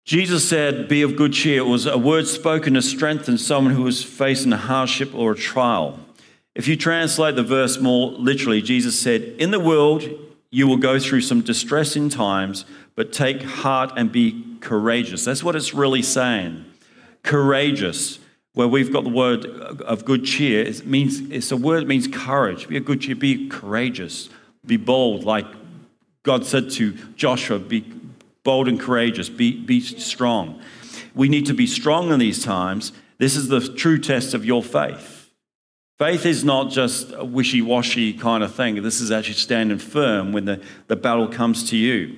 Jesus 0.05 0.47
said, 0.47 0.87
Be 0.87 1.03
of 1.03 1.15
good 1.15 1.33
cheer. 1.33 1.59
It 1.59 1.67
was 1.67 1.85
a 1.85 1.97
word 1.97 2.25
spoken 2.25 2.73
to 2.73 2.81
strengthen 2.81 3.37
someone 3.37 3.75
who 3.75 3.83
was 3.83 4.03
facing 4.03 4.51
a 4.53 4.57
hardship 4.57 5.13
or 5.13 5.33
a 5.33 5.35
trial. 5.35 5.99
If 6.55 6.69
you 6.69 6.77
translate 6.77 7.35
the 7.35 7.43
verse 7.43 7.79
more 7.79 8.11
literally, 8.11 8.61
Jesus 8.61 8.97
said, 8.97 9.21
In 9.37 9.51
the 9.51 9.59
world 9.59 10.09
you 10.49 10.67
will 10.67 10.77
go 10.77 10.97
through 10.99 11.21
some 11.21 11.41
distressing 11.41 12.07
times, 12.07 12.63
but 12.95 13.11
take 13.11 13.43
heart 13.43 13.91
and 13.97 14.09
be 14.09 14.57
courageous. 14.61 15.25
That's 15.25 15.43
what 15.43 15.57
it's 15.57 15.73
really 15.73 16.01
saying. 16.01 16.63
Courageous, 17.23 18.19
where 18.53 18.69
we've 18.69 18.93
got 18.93 19.03
the 19.03 19.09
word 19.09 19.45
of 19.45 20.05
good 20.05 20.23
cheer, 20.23 20.63
it 20.63 20.87
means 20.87 21.19
it's 21.29 21.51
a 21.51 21.57
word 21.57 21.81
that 21.81 21.87
means 21.87 22.07
courage. 22.07 22.69
Be 22.69 22.77
a 22.77 22.79
good 22.79 23.01
cheer, 23.01 23.15
be 23.15 23.49
courageous, 23.49 24.29
be 24.65 24.77
bold, 24.77 25.25
like 25.25 25.45
God 26.23 26.45
said 26.45 26.71
to 26.71 26.93
Joshua, 27.15 27.59
be 27.59 27.85
bold 28.43 28.69
and 28.69 28.79
courageous, 28.79 29.27
be, 29.27 29.59
be 29.59 29.81
strong. 29.81 30.61
We 31.13 31.27
need 31.27 31.47
to 31.47 31.53
be 31.53 31.67
strong 31.67 32.11
in 32.11 32.19
these 32.19 32.43
times. 32.43 32.93
This 33.17 33.35
is 33.35 33.49
the 33.49 33.59
true 33.59 33.99
test 33.99 34.33
of 34.33 34.45
your 34.45 34.63
faith. 34.63 35.14
Faith 35.97 36.25
is 36.25 36.43
not 36.43 36.71
just 36.71 37.13
a 37.13 37.23
wishy 37.23 37.61
washy 37.61 38.13
kind 38.13 38.43
of 38.43 38.53
thing. 38.53 38.83
This 38.83 38.99
is 38.99 39.11
actually 39.11 39.35
standing 39.35 39.77
firm 39.77 40.33
when 40.33 40.43
the, 40.43 40.61
the 40.87 40.97
battle 40.97 41.27
comes 41.27 41.69
to 41.69 41.77
you. 41.77 42.17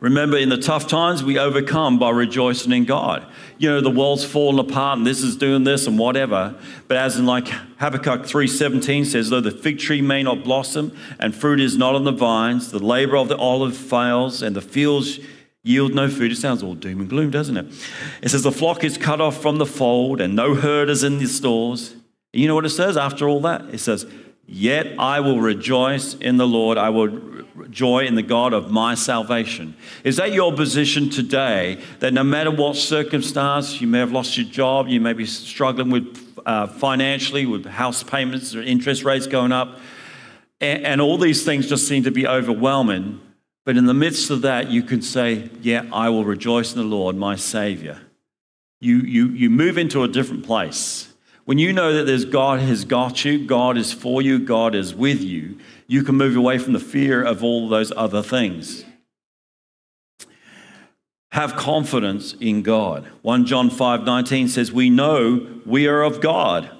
Remember, 0.00 0.38
in 0.38 0.48
the 0.48 0.56
tough 0.56 0.86
times, 0.86 1.22
we 1.22 1.38
overcome 1.38 1.98
by 1.98 2.08
rejoicing 2.08 2.72
in 2.72 2.86
God. 2.86 3.26
You 3.58 3.68
know, 3.68 3.80
the 3.82 3.90
world's 3.90 4.24
fallen 4.24 4.58
apart 4.58 4.96
and 4.96 5.06
this 5.06 5.22
is 5.22 5.36
doing 5.36 5.64
this 5.64 5.86
and 5.86 5.98
whatever. 5.98 6.54
But 6.88 6.96
as 6.96 7.18
in 7.18 7.26
like 7.26 7.48
Habakkuk 7.48 8.22
3.17 8.22 9.04
says, 9.04 9.28
though 9.28 9.42
the 9.42 9.50
fig 9.50 9.78
tree 9.78 10.00
may 10.00 10.22
not 10.22 10.42
blossom 10.42 10.96
and 11.18 11.34
fruit 11.34 11.60
is 11.60 11.76
not 11.76 11.94
on 11.94 12.04
the 12.04 12.12
vines, 12.12 12.70
the 12.70 12.78
labor 12.78 13.16
of 13.16 13.28
the 13.28 13.36
olive 13.36 13.76
fails 13.76 14.40
and 14.40 14.56
the 14.56 14.62
fields 14.62 15.20
yield 15.62 15.94
no 15.94 16.08
food. 16.08 16.32
It 16.32 16.36
sounds 16.36 16.62
all 16.62 16.74
doom 16.74 17.00
and 17.00 17.08
gloom, 17.08 17.30
doesn't 17.30 17.58
it? 17.58 17.66
It 18.22 18.30
says 18.30 18.42
the 18.42 18.52
flock 18.52 18.82
is 18.84 18.96
cut 18.96 19.20
off 19.20 19.40
from 19.40 19.58
the 19.58 19.66
fold 19.66 20.22
and 20.22 20.34
no 20.34 20.54
herd 20.54 20.88
is 20.88 21.04
in 21.04 21.18
the 21.18 21.26
stores. 21.26 21.94
You 22.32 22.46
know 22.46 22.54
what 22.54 22.64
it 22.64 22.70
says 22.70 22.96
after 22.96 23.28
all 23.28 23.40
that? 23.40 23.62
It 23.72 23.78
says, 23.78 24.06
Yet 24.46 24.98
I 24.98 25.20
will 25.20 25.40
rejoice 25.40 26.14
in 26.14 26.36
the 26.36 26.46
Lord. 26.46 26.76
I 26.76 26.90
will 26.90 27.08
joy 27.70 28.04
in 28.04 28.16
the 28.16 28.22
God 28.22 28.52
of 28.52 28.70
my 28.70 28.96
salvation. 28.96 29.76
Is 30.02 30.16
that 30.16 30.32
your 30.32 30.52
position 30.52 31.08
today? 31.08 31.80
That 32.00 32.12
no 32.12 32.24
matter 32.24 32.50
what 32.50 32.74
circumstance, 32.74 33.80
you 33.80 33.86
may 33.86 34.00
have 34.00 34.10
lost 34.10 34.36
your 34.36 34.46
job, 34.46 34.88
you 34.88 35.00
may 35.00 35.12
be 35.12 35.24
struggling 35.26 35.90
with 35.90 36.40
uh, 36.44 36.66
financially, 36.66 37.46
with 37.46 37.64
house 37.64 38.02
payments 38.02 38.54
or 38.54 38.62
interest 38.62 39.04
rates 39.04 39.26
going 39.26 39.52
up, 39.52 39.78
and, 40.60 40.84
and 40.84 41.00
all 41.00 41.16
these 41.16 41.44
things 41.44 41.68
just 41.68 41.86
seem 41.86 42.02
to 42.04 42.10
be 42.10 42.26
overwhelming. 42.26 43.20
But 43.64 43.76
in 43.76 43.86
the 43.86 43.94
midst 43.94 44.30
of 44.30 44.42
that, 44.42 44.68
you 44.68 44.82
can 44.82 45.02
say, 45.02 45.48
Yeah, 45.60 45.84
I 45.92 46.08
will 46.08 46.24
rejoice 46.24 46.72
in 46.72 46.78
the 46.78 46.84
Lord, 46.84 47.14
my 47.14 47.36
Savior. 47.36 48.00
You, 48.80 48.96
you, 48.98 49.28
you 49.28 49.50
move 49.50 49.78
into 49.78 50.02
a 50.02 50.08
different 50.08 50.44
place. 50.44 51.09
When 51.50 51.58
you 51.58 51.72
know 51.72 51.92
that 51.94 52.04
there's 52.04 52.26
God 52.26 52.60
has 52.60 52.84
got 52.84 53.24
you, 53.24 53.44
God 53.44 53.76
is 53.76 53.92
for 53.92 54.22
you, 54.22 54.38
God 54.38 54.72
is 54.72 54.94
with 54.94 55.20
you, 55.20 55.58
you 55.88 56.04
can 56.04 56.14
move 56.14 56.36
away 56.36 56.58
from 56.58 56.74
the 56.74 56.78
fear 56.78 57.24
of 57.24 57.42
all 57.42 57.68
those 57.68 57.92
other 57.96 58.22
things. 58.22 58.84
Have 61.32 61.56
confidence 61.56 62.34
in 62.34 62.62
God. 62.62 63.04
1 63.22 63.46
John 63.46 63.68
5 63.68 64.04
19 64.04 64.46
says, 64.46 64.70
We 64.70 64.90
know 64.90 65.60
we 65.66 65.88
are 65.88 66.02
of 66.02 66.20
God. 66.20 66.70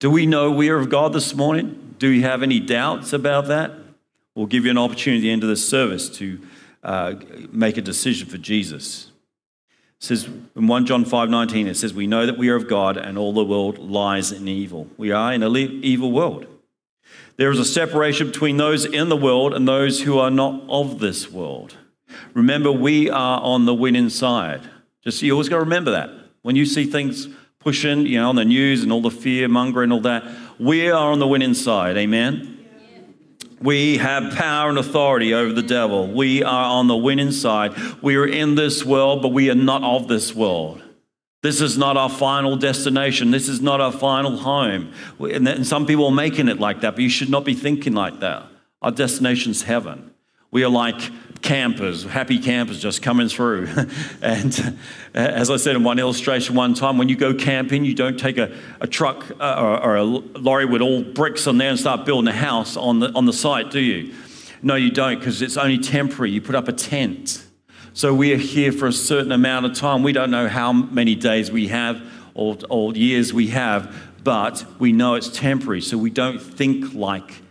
Do 0.00 0.10
we 0.10 0.26
know 0.26 0.50
we 0.50 0.68
are 0.68 0.78
of 0.78 0.90
God 0.90 1.12
this 1.12 1.32
morning? 1.36 1.94
Do 2.00 2.08
you 2.08 2.22
have 2.22 2.42
any 2.42 2.58
doubts 2.58 3.12
about 3.12 3.46
that? 3.46 3.70
We'll 4.34 4.46
give 4.46 4.64
you 4.64 4.72
an 4.72 4.78
opportunity 4.78 5.20
at 5.20 5.22
the 5.22 5.30
end 5.30 5.44
of 5.44 5.48
this 5.48 5.68
service 5.68 6.08
to 6.18 6.40
uh, 6.82 7.14
make 7.52 7.76
a 7.76 7.82
decision 7.82 8.28
for 8.28 8.38
Jesus. 8.38 9.12
It 10.00 10.04
says 10.04 10.28
in 10.54 10.66
1 10.66 10.86
John 10.86 11.04
5:19 11.04 11.66
it 11.66 11.76
says 11.76 11.92
we 11.92 12.06
know 12.06 12.24
that 12.24 12.38
we 12.38 12.48
are 12.50 12.56
of 12.56 12.68
God 12.68 12.96
and 12.96 13.18
all 13.18 13.32
the 13.32 13.44
world 13.44 13.78
lies 13.78 14.30
in 14.30 14.46
evil. 14.46 14.88
We 14.96 15.10
are 15.10 15.32
in 15.32 15.42
an 15.42 15.56
evil 15.56 16.12
world. 16.12 16.46
There 17.36 17.50
is 17.50 17.58
a 17.58 17.64
separation 17.64 18.28
between 18.28 18.56
those 18.56 18.84
in 18.84 19.08
the 19.08 19.16
world 19.16 19.54
and 19.54 19.66
those 19.66 20.02
who 20.02 20.18
are 20.18 20.30
not 20.30 20.62
of 20.68 20.98
this 20.98 21.30
world. 21.30 21.76
Remember 22.34 22.70
we 22.70 23.10
are 23.10 23.40
on 23.40 23.64
the 23.64 23.74
winning 23.74 24.08
side. 24.08 24.62
Just 25.02 25.22
you 25.22 25.32
always 25.32 25.48
got 25.48 25.56
to 25.56 25.62
remember 25.62 25.90
that. 25.92 26.10
When 26.42 26.56
you 26.56 26.64
see 26.64 26.84
things 26.84 27.28
pushing, 27.58 28.06
you 28.06 28.18
know, 28.18 28.28
on 28.28 28.36
the 28.36 28.44
news 28.44 28.82
and 28.82 28.92
all 28.92 29.02
the 29.02 29.10
fear 29.10 29.48
mongering 29.48 29.84
and 29.84 29.92
all 29.92 30.00
that, 30.00 30.24
we 30.58 30.90
are 30.90 31.12
on 31.12 31.18
the 31.18 31.26
winning 31.26 31.54
side. 31.54 31.96
Amen. 31.96 32.57
We 33.60 33.98
have 33.98 34.34
power 34.36 34.68
and 34.68 34.78
authority 34.78 35.34
over 35.34 35.52
the 35.52 35.62
devil. 35.62 36.12
We 36.12 36.42
are 36.42 36.64
on 36.70 36.86
the 36.86 36.96
winning 36.96 37.32
side. 37.32 37.74
We 38.02 38.16
are 38.16 38.26
in 38.26 38.54
this 38.54 38.84
world, 38.84 39.22
but 39.22 39.28
we 39.28 39.50
are 39.50 39.54
not 39.54 39.82
of 39.82 40.08
this 40.08 40.34
world. 40.34 40.82
This 41.42 41.60
is 41.60 41.78
not 41.78 41.96
our 41.96 42.10
final 42.10 42.56
destination. 42.56 43.30
This 43.30 43.48
is 43.48 43.60
not 43.60 43.80
our 43.80 43.92
final 43.92 44.36
home. 44.36 44.92
And 45.20 45.66
some 45.66 45.86
people 45.86 46.06
are 46.06 46.12
making 46.12 46.48
it 46.48 46.58
like 46.58 46.80
that, 46.80 46.94
but 46.94 47.02
you 47.02 47.08
should 47.08 47.30
not 47.30 47.44
be 47.44 47.54
thinking 47.54 47.94
like 47.94 48.20
that. 48.20 48.44
Our 48.82 48.90
destination 48.90 49.52
is 49.52 49.62
heaven. 49.62 50.12
We 50.50 50.64
are 50.64 50.70
like 50.70 51.00
campers, 51.42 52.04
happy 52.04 52.38
campers 52.38 52.80
just 52.80 53.02
coming 53.02 53.28
through. 53.28 53.68
and 54.22 54.78
as 55.14 55.50
I 55.50 55.56
said 55.56 55.76
in 55.76 55.84
one 55.84 55.98
illustration 55.98 56.54
one 56.54 56.74
time, 56.74 56.98
when 56.98 57.08
you 57.08 57.16
go 57.16 57.34
camping, 57.34 57.84
you 57.84 57.94
don't 57.94 58.18
take 58.18 58.38
a, 58.38 58.56
a 58.80 58.86
truck 58.86 59.30
uh, 59.40 59.54
or, 59.58 59.82
or, 59.82 59.96
a 59.96 60.04
lorry 60.04 60.66
with 60.66 60.82
all 60.82 61.02
bricks 61.02 61.46
on 61.46 61.58
there 61.58 61.70
and 61.70 61.78
start 61.78 62.04
building 62.04 62.28
a 62.28 62.36
house 62.36 62.76
on 62.76 63.00
the, 63.00 63.12
on 63.12 63.26
the 63.26 63.32
site, 63.32 63.70
do 63.70 63.80
you? 63.80 64.14
No, 64.62 64.74
you 64.74 64.90
don't, 64.90 65.18
because 65.18 65.40
it's 65.42 65.56
only 65.56 65.78
temporary. 65.78 66.30
You 66.30 66.40
put 66.40 66.54
up 66.54 66.68
a 66.68 66.72
tent. 66.72 67.44
So 67.94 68.14
we 68.14 68.32
are 68.32 68.38
here 68.38 68.72
for 68.72 68.86
a 68.86 68.92
certain 68.92 69.32
amount 69.32 69.66
of 69.66 69.74
time. 69.74 70.02
We 70.02 70.12
don't 70.12 70.30
know 70.30 70.48
how 70.48 70.72
many 70.72 71.14
days 71.14 71.50
we 71.50 71.68
have 71.68 72.00
or, 72.34 72.56
or 72.68 72.92
years 72.94 73.32
we 73.32 73.48
have, 73.48 73.94
but 74.22 74.64
we 74.78 74.92
know 74.92 75.14
it's 75.14 75.28
temporary. 75.28 75.80
So 75.80 75.98
we 75.98 76.10
don't 76.10 76.40
think 76.40 76.94
like 76.94 77.42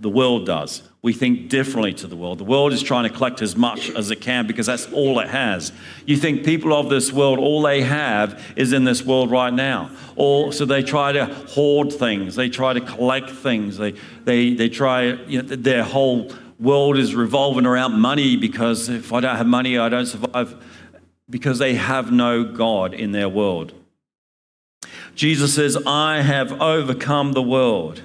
the 0.00 0.08
world 0.08 0.46
does. 0.46 0.82
We 1.02 1.12
think 1.12 1.48
differently 1.48 1.92
to 1.94 2.06
the 2.06 2.16
world. 2.16 2.38
The 2.38 2.44
world 2.44 2.72
is 2.72 2.82
trying 2.82 3.08
to 3.08 3.14
collect 3.14 3.42
as 3.42 3.56
much 3.56 3.90
as 3.90 4.10
it 4.10 4.20
can 4.20 4.46
because 4.46 4.66
that's 4.66 4.90
all 4.92 5.18
it 5.18 5.28
has. 5.28 5.72
You 6.06 6.16
think 6.16 6.44
people 6.44 6.72
of 6.72 6.88
this 6.88 7.12
world, 7.12 7.38
all 7.38 7.62
they 7.62 7.82
have 7.82 8.44
is 8.56 8.72
in 8.72 8.84
this 8.84 9.02
world 9.02 9.30
right 9.30 9.52
now. 9.52 9.90
All, 10.16 10.52
so 10.52 10.64
they 10.64 10.82
try 10.82 11.12
to 11.12 11.26
hoard 11.26 11.92
things, 11.92 12.36
they 12.36 12.48
try 12.48 12.72
to 12.72 12.80
collect 12.80 13.30
things, 13.30 13.76
they, 13.76 13.92
they, 14.24 14.54
they 14.54 14.68
try, 14.68 15.04
you 15.04 15.42
know, 15.42 15.48
their 15.48 15.84
whole 15.84 16.32
world 16.58 16.96
is 16.96 17.14
revolving 17.14 17.66
around 17.66 18.00
money 18.00 18.36
because 18.36 18.88
if 18.88 19.12
I 19.12 19.20
don't 19.20 19.36
have 19.36 19.46
money, 19.46 19.78
I 19.78 19.88
don't 19.88 20.06
survive 20.06 20.54
because 21.30 21.58
they 21.58 21.74
have 21.74 22.10
no 22.10 22.44
God 22.44 22.94
in 22.94 23.12
their 23.12 23.28
world. 23.28 23.72
Jesus 25.14 25.54
says, 25.54 25.76
I 25.86 26.22
have 26.22 26.60
overcome 26.60 27.32
the 27.32 27.42
world. 27.42 28.02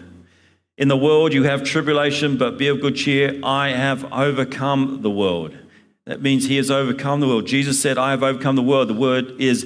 In 0.78 0.88
the 0.88 0.98
world 0.98 1.34
you 1.34 1.44
have 1.44 1.64
tribulation, 1.64 2.38
but 2.38 2.58
be 2.58 2.68
of 2.68 2.82
good 2.82 2.96
cheer. 2.96 3.40
I 3.44 3.70
have 3.70 4.12
overcome 4.12 5.02
the 5.02 5.12
world. 5.12 5.56
That 6.06 6.22
means 6.22 6.48
he 6.48 6.58
has 6.58 6.72
overcome 6.72 7.20
the 7.20 7.28
world. 7.28 7.46
Jesus 7.46 7.82
said, 7.82 7.98
I 7.98 8.12
have 8.12 8.24
overcome 8.24 8.56
the 8.56 8.64
world. 8.64 8.90
The 8.90 8.96
word 8.96 9.40
is 9.40 9.66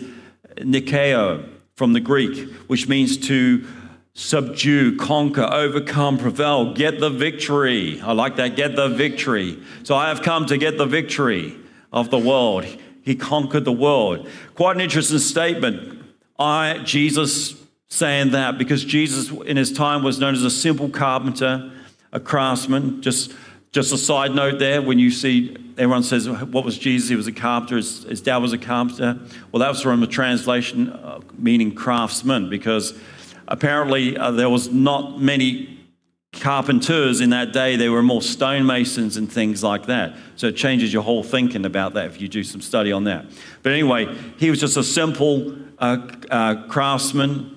nikeo 0.58 1.48
from 1.76 1.94
the 1.94 2.00
Greek, 2.00 2.52
which 2.68 2.88
means 2.88 3.18
to 3.28 3.66
subdue, 4.14 4.98
conquer, 4.98 5.44
overcome, 5.44 6.18
prevail, 6.18 6.74
get 6.74 7.00
the 7.00 7.10
victory. 7.10 8.02
I 8.02 8.12
like 8.14 8.36
that, 8.38 8.56
get 8.56 8.76
the 8.76 8.90
victory. 8.90 9.60
So 9.84 9.96
I 9.96 10.10
have 10.10 10.24
come 10.24 10.48
to 10.48 10.58
get 10.58 10.78
the 10.78 10.88
victory 10.88 11.56
of 11.94 12.10
the 12.10 12.18
world. 12.18 12.66
He 13.04 13.16
conquered 13.16 13.64
the 13.64 13.72
world. 13.72 14.28
Quite 14.56 14.76
an 14.76 14.82
interesting 14.82 15.20
statement. 15.20 16.04
I, 16.38 16.82
Jesus, 16.84 17.56
saying 17.90 18.32
that 18.32 18.58
because 18.58 18.84
Jesus 18.84 19.32
in 19.46 19.58
his 19.58 19.72
time 19.72 20.04
was 20.04 20.20
known 20.20 20.34
as 20.34 20.44
a 20.44 20.52
simple 20.52 20.90
carpenter, 20.90 21.72
a 22.12 22.20
craftsman. 22.20 23.02
Just, 23.02 23.34
just 23.72 23.94
a 23.94 23.98
side 23.98 24.34
note 24.34 24.60
there, 24.60 24.82
when 24.82 25.00
you 25.00 25.12
see 25.12 25.56
everyone 25.78 26.04
says, 26.04 26.28
What 26.30 26.66
was 26.66 26.78
Jesus? 26.78 27.10
He 27.10 27.16
was 27.16 27.28
a 27.28 27.32
carpenter, 27.32 27.78
his, 27.78 28.04
his 28.04 28.22
dad 28.22 28.38
was 28.38 28.54
a 28.54 28.58
carpenter. 28.58 29.20
Well, 29.52 29.60
that 29.60 29.70
was 29.70 29.82
from 29.82 30.04
a 30.04 30.08
translation 30.08 30.90
uh, 30.90 31.22
meaning 31.38 31.74
craftsman 31.76 32.50
because 32.50 32.98
apparently 33.48 34.18
uh, 34.18 34.32
there 34.32 34.50
was 34.50 34.70
not 34.70 35.22
many 35.22 35.74
carpenters 36.34 37.22
in 37.22 37.32
that 37.32 37.52
day 37.52 37.78
they 37.78 37.90
were 37.90 38.04
more 38.04 38.22
stonemasons 38.22 39.18
and 39.18 39.32
things 39.32 39.64
like 39.64 39.88
that 39.88 40.16
so 40.36 40.48
it 40.48 40.56
changes 40.56 40.94
your 40.94 41.02
whole 41.02 41.24
thinking 41.24 41.66
about 41.66 41.94
that 41.94 42.06
if 42.06 42.22
you 42.22 42.28
do 42.28 42.44
some 42.44 42.62
study 42.62 42.92
on 42.92 43.06
that 43.06 43.26
but 43.64 43.72
anyway 43.72 44.06
he 44.38 44.50
was 44.50 44.60
just 44.60 44.78
a 44.78 44.84
simple 44.84 45.58
uh, 45.80 45.98
uh, 46.30 46.68
craftsman 46.68 47.57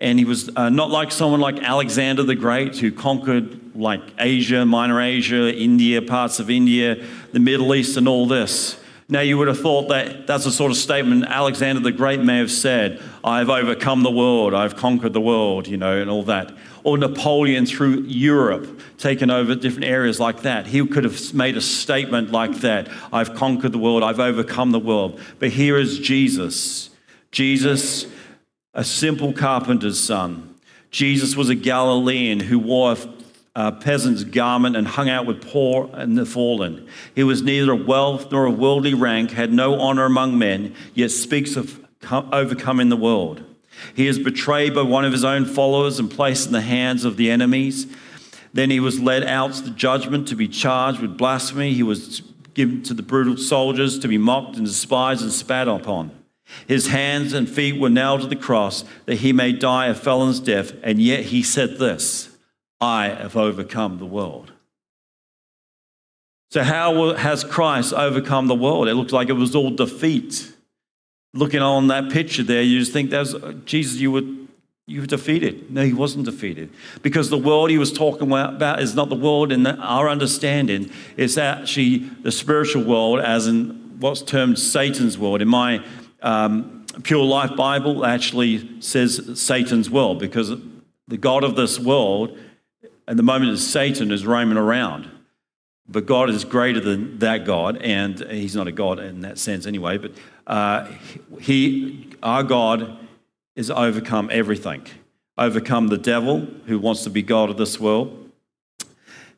and 0.00 0.18
he 0.18 0.24
was 0.24 0.50
uh, 0.56 0.70
not 0.70 0.90
like 0.90 1.12
someone 1.12 1.40
like 1.40 1.62
Alexander 1.62 2.22
the 2.22 2.34
Great, 2.34 2.76
who 2.78 2.90
conquered 2.90 3.76
like 3.76 4.00
Asia, 4.18 4.64
Minor 4.64 5.00
Asia, 5.00 5.54
India, 5.54 6.00
parts 6.00 6.40
of 6.40 6.50
India, 6.50 7.04
the 7.32 7.40
Middle 7.40 7.74
East, 7.74 7.96
and 7.96 8.08
all 8.08 8.26
this. 8.26 8.80
Now, 9.10 9.20
you 9.20 9.36
would 9.38 9.48
have 9.48 9.58
thought 9.58 9.88
that 9.88 10.28
that's 10.28 10.44
the 10.44 10.52
sort 10.52 10.70
of 10.70 10.76
statement 10.76 11.24
Alexander 11.24 11.80
the 11.80 11.90
Great 11.90 12.20
may 12.20 12.38
have 12.38 12.50
said 12.50 13.02
I've 13.24 13.50
overcome 13.50 14.04
the 14.04 14.10
world, 14.10 14.54
I've 14.54 14.76
conquered 14.76 15.12
the 15.12 15.20
world, 15.20 15.66
you 15.66 15.76
know, 15.76 16.00
and 16.00 16.08
all 16.08 16.22
that. 16.24 16.54
Or 16.84 16.96
Napoleon 16.96 17.66
through 17.66 18.02
Europe, 18.02 18.80
taken 18.98 19.28
over 19.28 19.54
different 19.54 19.86
areas 19.86 20.20
like 20.20 20.42
that. 20.42 20.66
He 20.66 20.86
could 20.86 21.04
have 21.04 21.34
made 21.34 21.56
a 21.56 21.60
statement 21.60 22.30
like 22.30 22.60
that 22.60 22.88
I've 23.12 23.34
conquered 23.34 23.72
the 23.72 23.78
world, 23.78 24.02
I've 24.02 24.20
overcome 24.20 24.70
the 24.70 24.78
world. 24.78 25.20
But 25.40 25.50
here 25.50 25.76
is 25.76 25.98
Jesus. 25.98 26.90
Jesus 27.32 28.06
a 28.74 28.84
simple 28.84 29.32
carpenter's 29.32 29.98
son. 29.98 30.54
Jesus 30.90 31.36
was 31.36 31.48
a 31.48 31.54
Galilean 31.54 32.40
who 32.40 32.58
wore 32.58 32.96
a 33.54 33.72
peasant's 33.72 34.24
garment 34.24 34.76
and 34.76 34.86
hung 34.86 35.08
out 35.08 35.26
with 35.26 35.42
poor 35.42 35.90
and 35.92 36.16
the 36.16 36.24
fallen. 36.24 36.86
He 37.14 37.24
was 37.24 37.42
neither 37.42 37.72
of 37.72 37.86
wealth 37.86 38.30
nor 38.30 38.46
of 38.46 38.58
worldly 38.58 38.94
rank, 38.94 39.32
had 39.32 39.52
no 39.52 39.80
honor 39.80 40.04
among 40.04 40.38
men, 40.38 40.74
yet 40.94 41.10
speaks 41.10 41.56
of 41.56 41.84
overcoming 42.10 42.88
the 42.88 42.96
world. 42.96 43.42
He 43.94 44.06
is 44.06 44.18
betrayed 44.18 44.74
by 44.74 44.82
one 44.82 45.04
of 45.04 45.12
his 45.12 45.24
own 45.24 45.44
followers 45.44 45.98
and 45.98 46.10
placed 46.10 46.46
in 46.46 46.52
the 46.52 46.60
hands 46.60 47.04
of 47.04 47.16
the 47.16 47.30
enemies. 47.30 47.86
Then 48.52 48.70
he 48.70 48.80
was 48.80 49.00
led 49.00 49.24
out 49.24 49.54
to 49.54 49.70
judgment 49.70 50.28
to 50.28 50.36
be 50.36 50.48
charged 50.48 51.00
with 51.00 51.16
blasphemy. 51.16 51.72
He 51.72 51.82
was 51.82 52.20
given 52.54 52.82
to 52.82 52.94
the 52.94 53.02
brutal 53.02 53.36
soldiers 53.36 53.98
to 54.00 54.08
be 54.08 54.18
mocked 54.18 54.56
and 54.56 54.66
despised 54.66 55.22
and 55.22 55.32
spat 55.32 55.68
upon. 55.68 56.10
His 56.66 56.88
hands 56.88 57.32
and 57.32 57.48
feet 57.48 57.80
were 57.80 57.90
nailed 57.90 58.22
to 58.22 58.26
the 58.26 58.36
cross 58.36 58.84
that 59.06 59.16
he 59.16 59.32
may 59.32 59.52
die 59.52 59.86
a 59.86 59.94
felon's 59.94 60.40
death, 60.40 60.72
and 60.82 61.00
yet 61.00 61.26
he 61.26 61.42
said 61.42 61.78
this 61.78 62.36
I 62.80 63.08
have 63.08 63.36
overcome 63.36 63.98
the 63.98 64.06
world. 64.06 64.52
So, 66.50 66.64
how 66.64 67.14
has 67.14 67.44
Christ 67.44 67.92
overcome 67.92 68.48
the 68.48 68.56
world? 68.56 68.88
It 68.88 68.94
looks 68.94 69.12
like 69.12 69.28
it 69.28 69.34
was 69.34 69.54
all 69.54 69.70
defeat. 69.70 70.52
Looking 71.32 71.60
on 71.60 71.86
that 71.88 72.10
picture 72.10 72.42
there, 72.42 72.62
you 72.62 72.80
just 72.80 72.92
think 72.92 73.10
that's 73.10 73.34
Jesus, 73.64 74.00
you 74.00 74.10
were, 74.10 74.22
you 74.88 75.02
were 75.02 75.06
defeated. 75.06 75.70
No, 75.70 75.84
he 75.84 75.92
wasn't 75.92 76.24
defeated. 76.24 76.70
Because 77.02 77.30
the 77.30 77.38
world 77.38 77.70
he 77.70 77.78
was 77.78 77.92
talking 77.92 78.32
about 78.32 78.82
is 78.82 78.96
not 78.96 79.10
the 79.10 79.14
world 79.14 79.52
in 79.52 79.64
our 79.64 80.08
understanding, 80.08 80.90
it's 81.16 81.38
actually 81.38 81.98
the 81.98 82.32
spiritual 82.32 82.82
world, 82.82 83.20
as 83.20 83.46
in 83.46 83.98
what's 84.00 84.22
termed 84.22 84.58
Satan's 84.58 85.16
world. 85.16 85.42
In 85.42 85.48
my 85.48 85.84
um, 86.22 86.84
Pure 87.02 87.24
Life 87.24 87.56
Bible 87.56 88.04
actually 88.04 88.80
says 88.80 89.40
Satan's 89.40 89.88
world 89.88 90.18
because 90.18 90.52
the 91.08 91.16
God 91.16 91.44
of 91.44 91.56
this 91.56 91.78
world, 91.78 92.38
at 93.06 93.16
the 93.16 93.22
moment, 93.22 93.52
is 93.52 93.66
Satan 93.66 94.10
is 94.10 94.26
roaming 94.26 94.58
around. 94.58 95.10
But 95.88 96.06
God 96.06 96.30
is 96.30 96.44
greater 96.44 96.78
than 96.78 97.18
that 97.18 97.44
God, 97.44 97.78
and 97.78 98.20
He's 98.30 98.54
not 98.54 98.68
a 98.68 98.72
God 98.72 99.00
in 99.00 99.22
that 99.22 99.38
sense 99.38 99.66
anyway. 99.66 99.98
But 99.98 100.12
uh, 100.46 100.86
He, 101.40 102.14
our 102.22 102.44
God, 102.44 102.96
is 103.56 103.70
overcome 103.70 104.28
everything, 104.32 104.86
overcome 105.36 105.88
the 105.88 105.98
devil 105.98 106.46
who 106.66 106.78
wants 106.78 107.02
to 107.04 107.10
be 107.10 107.22
God 107.22 107.50
of 107.50 107.56
this 107.56 107.80
world. 107.80 108.30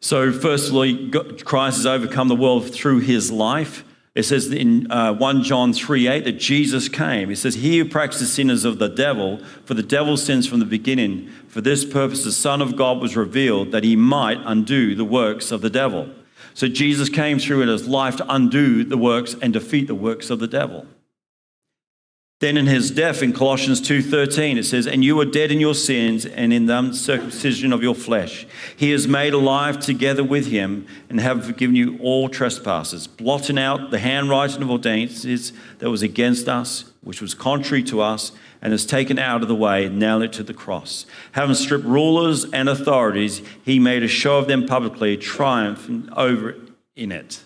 So, 0.01 0.31
firstly, 0.33 1.11
Christ 1.11 1.79
has 1.79 1.87
overcome 1.87 2.29
the 2.29 2.37
world 2.37 2.71
through 2.71 2.99
His 2.99 3.31
life. 3.31 3.85
It 4.15 4.25
says 4.25 4.53
in 4.53 4.91
uh, 4.91 5.15
1 5.15 5.43
John 5.43 5.73
3 5.73 6.07
8 6.07 6.25
that 6.25 6.33
Jesus 6.33 6.89
came. 6.89 7.31
It 7.31 7.37
says, 7.37 7.55
He 7.55 7.79
who 7.79 7.87
practices 7.87 8.33
sin 8.33 8.51
is 8.51 8.67
of 8.67 8.79
the 8.79 8.89
devil, 8.89 9.43
for 9.65 9.73
the 9.73 9.83
devil 9.83 10.19
sins 10.19 10.47
from 10.47 10.59
the 10.59 10.67
beginning. 10.67 11.31
For 11.49 11.63
this 11.63 11.85
purpose, 11.87 12.23
the 12.23 12.33
Son 12.33 12.61
of 12.61 12.77
God 12.77 13.01
was 13.01 13.17
revealed 13.17 13.73
that 13.73 13.85
he 13.85 13.97
might 13.97 14.39
undo 14.45 14.95
the 14.95 15.05
works 15.05 15.51
of 15.51 15.63
the 15.63 15.71
devil. 15.71 16.11
So 16.53 16.69
Jesus 16.69 17.09
came 17.09 17.39
through 17.39 17.63
in 17.63 17.69
his 17.69 17.89
life 17.89 18.17
to 18.17 18.27
undo 18.31 18.85
the 18.85 18.99
works 18.99 19.35
and 19.41 19.53
defeat 19.53 19.87
the 19.87 19.95
works 19.95 20.29
of 20.29 20.39
the 20.39 20.47
devil. 20.47 20.87
Then 22.43 22.57
in 22.57 22.67
his 22.67 22.91
death 22.91 23.23
in 23.23 23.33
Colossians 23.33 23.81
2:13 23.81 24.59
it 24.59 24.65
says 24.65 24.89
and 24.89 25.05
you 25.05 25.15
were 25.15 25.25
dead 25.25 25.53
in 25.53 25.61
your 25.61 25.77
sins 25.77 26.27
and 26.27 26.53
in 26.53 26.67
the 26.67 26.77
uncircumcision 26.77 27.73
of 27.73 27.85
your 27.85 27.95
flesh. 27.95 28.49
He 28.77 28.91
is 28.91 29.07
made 29.07 29.33
alive 29.33 29.79
together 29.79 30.25
with 30.25 30.49
him 30.49 30.85
and 31.09 31.21
have 31.21 31.47
forgiven 31.47 31.77
you 31.77 31.97
all 32.01 32.29
trespasses 32.29 33.07
blotting 33.07 33.61
out 33.61 33.93
the 33.93 34.01
handwriting 34.01 34.61
of 34.61 34.71
ordinances 34.71 35.53
that 35.79 35.89
was 35.89 36.03
against 36.03 36.49
us 36.49 36.87
which 37.05 37.23
was 37.23 37.33
contrary 37.33 37.85
to 37.85 38.01
us 38.01 38.33
and 38.61 38.73
has 38.73 38.85
taken 38.85 39.21
out 39.21 39.43
of 39.43 39.47
the 39.47 39.55
way 39.55 39.89
nailed 39.89 40.25
it 40.25 40.33
to 40.33 40.43
the 40.43 40.53
cross. 40.53 41.07
Having 41.33 41.55
stripped 41.55 41.85
rulers 41.85 42.45
and 42.47 42.69
authorities 42.69 43.41
he 43.65 43.79
made 43.79 44.03
a 44.03 44.09
show 44.09 44.39
of 44.39 44.49
them 44.49 44.67
publicly 44.67 45.17
triumphing 45.17 46.09
over 46.17 46.57
in 46.97 47.13
it. 47.13 47.45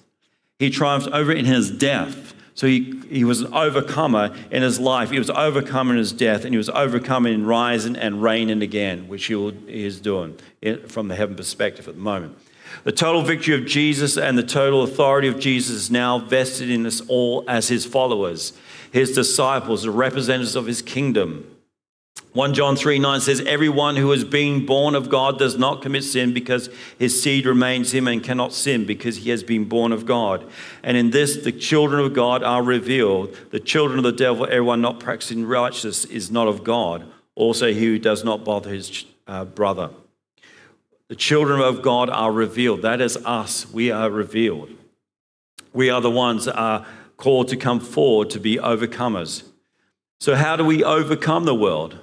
He 0.58 0.70
triumphed 0.70 1.08
over 1.08 1.32
in 1.32 1.44
his 1.44 1.70
death 1.70 2.32
so 2.56 2.66
he, 2.66 3.02
he 3.10 3.22
was 3.22 3.42
an 3.42 3.52
overcomer 3.52 4.34
in 4.50 4.62
his 4.62 4.80
life. 4.80 5.10
He 5.10 5.18
was 5.18 5.28
overcome 5.28 5.90
in 5.90 5.98
his 5.98 6.10
death, 6.10 6.42
and 6.46 6.54
he 6.54 6.56
was 6.56 6.70
overcome 6.70 7.26
in 7.26 7.44
rising 7.44 7.96
and 7.96 8.22
reigning 8.22 8.62
again, 8.62 9.08
which 9.08 9.26
he, 9.26 9.34
will, 9.34 9.50
he 9.50 9.84
is 9.84 10.00
doing 10.00 10.38
eh, 10.62 10.76
from 10.88 11.08
the 11.08 11.14
heaven 11.14 11.36
perspective 11.36 11.86
at 11.86 11.96
the 11.96 12.00
moment. 12.00 12.38
The 12.84 12.92
total 12.92 13.20
victory 13.20 13.54
of 13.54 13.66
Jesus 13.66 14.16
and 14.16 14.38
the 14.38 14.42
total 14.42 14.82
authority 14.82 15.28
of 15.28 15.38
Jesus 15.38 15.76
is 15.76 15.90
now 15.90 16.18
vested 16.18 16.70
in 16.70 16.86
us 16.86 17.02
all 17.08 17.44
as 17.46 17.68
his 17.68 17.84
followers, 17.84 18.54
his 18.90 19.12
disciples, 19.12 19.82
the 19.82 19.90
representatives 19.90 20.56
of 20.56 20.64
his 20.64 20.80
kingdom. 20.80 21.55
1 22.36 22.52
John 22.52 22.76
3 22.76 22.98
9 22.98 23.20
says, 23.22 23.40
Everyone 23.40 23.96
who 23.96 24.12
is 24.12 24.22
being 24.22 24.66
born 24.66 24.94
of 24.94 25.08
God 25.08 25.38
does 25.38 25.56
not 25.56 25.80
commit 25.80 26.04
sin 26.04 26.34
because 26.34 26.68
his 26.98 27.20
seed 27.22 27.46
remains 27.46 27.94
him 27.94 28.06
and 28.06 28.22
cannot 28.22 28.52
sin 28.52 28.84
because 28.84 29.16
he 29.16 29.30
has 29.30 29.42
been 29.42 29.64
born 29.64 29.90
of 29.90 30.04
God. 30.04 30.46
And 30.82 30.98
in 30.98 31.12
this, 31.12 31.42
the 31.42 31.50
children 31.50 32.04
of 32.04 32.12
God 32.12 32.42
are 32.42 32.62
revealed. 32.62 33.34
The 33.52 33.58
children 33.58 33.98
of 33.98 34.04
the 34.04 34.12
devil, 34.12 34.44
everyone 34.44 34.82
not 34.82 35.00
practicing 35.00 35.46
righteousness, 35.46 36.04
is 36.04 36.30
not 36.30 36.46
of 36.46 36.62
God. 36.62 37.10
Also, 37.36 37.72
he 37.72 37.86
who 37.86 37.98
does 37.98 38.22
not 38.22 38.44
bother 38.44 38.68
his 38.68 39.06
uh, 39.26 39.46
brother. 39.46 39.88
The 41.08 41.16
children 41.16 41.62
of 41.62 41.80
God 41.80 42.10
are 42.10 42.32
revealed. 42.32 42.82
That 42.82 43.00
is 43.00 43.16
us. 43.24 43.72
We 43.72 43.90
are 43.90 44.10
revealed. 44.10 44.68
We 45.72 45.88
are 45.88 46.02
the 46.02 46.10
ones 46.10 46.44
that 46.44 46.58
are 46.58 46.84
called 47.16 47.48
to 47.48 47.56
come 47.56 47.80
forward 47.80 48.28
to 48.28 48.40
be 48.40 48.56
overcomers. 48.58 49.42
So, 50.20 50.34
how 50.34 50.56
do 50.56 50.64
we 50.66 50.84
overcome 50.84 51.44
the 51.44 51.54
world? 51.54 52.00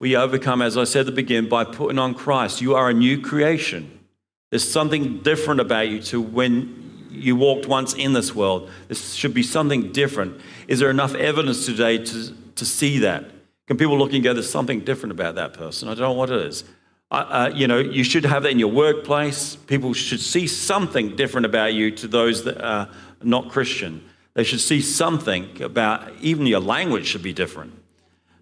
We 0.00 0.16
overcome, 0.16 0.62
as 0.62 0.78
I 0.78 0.84
said 0.84 1.00
at 1.00 1.06
the 1.06 1.12
beginning, 1.12 1.50
by 1.50 1.64
putting 1.64 1.98
on 1.98 2.14
Christ. 2.14 2.62
You 2.62 2.74
are 2.74 2.88
a 2.88 2.94
new 2.94 3.20
creation. 3.20 4.00
There's 4.48 4.68
something 4.68 5.18
different 5.18 5.60
about 5.60 5.88
you 5.88 6.00
to 6.04 6.20
when 6.20 7.08
you 7.10 7.36
walked 7.36 7.66
once 7.66 7.92
in 7.92 8.14
this 8.14 8.34
world. 8.34 8.70
This 8.88 9.12
should 9.12 9.34
be 9.34 9.42
something 9.42 9.92
different. 9.92 10.40
Is 10.68 10.78
there 10.78 10.90
enough 10.90 11.14
evidence 11.14 11.66
today 11.66 11.98
to, 11.98 12.34
to 12.54 12.64
see 12.64 12.98
that? 13.00 13.26
Can 13.66 13.76
people 13.76 13.98
look 13.98 14.14
and 14.14 14.24
go, 14.24 14.32
there's 14.32 14.50
something 14.50 14.80
different 14.80 15.12
about 15.12 15.34
that 15.34 15.52
person? 15.52 15.88
I 15.88 15.94
don't 15.94 16.00
know 16.00 16.12
what 16.12 16.30
it 16.30 16.46
is. 16.46 16.64
Uh, 17.10 17.50
you 17.54 17.66
know, 17.66 17.78
you 17.78 18.04
should 18.04 18.24
have 18.24 18.44
that 18.44 18.52
in 18.52 18.58
your 18.58 18.70
workplace. 18.70 19.56
People 19.56 19.92
should 19.92 20.20
see 20.20 20.46
something 20.46 21.14
different 21.14 21.44
about 21.44 21.74
you 21.74 21.90
to 21.90 22.08
those 22.08 22.44
that 22.44 22.62
are 22.64 22.88
not 23.22 23.50
Christian. 23.50 24.08
They 24.34 24.44
should 24.44 24.60
see 24.60 24.80
something 24.80 25.60
about, 25.60 26.10
even 26.20 26.46
your 26.46 26.60
language 26.60 27.06
should 27.06 27.22
be 27.22 27.32
different. 27.32 27.79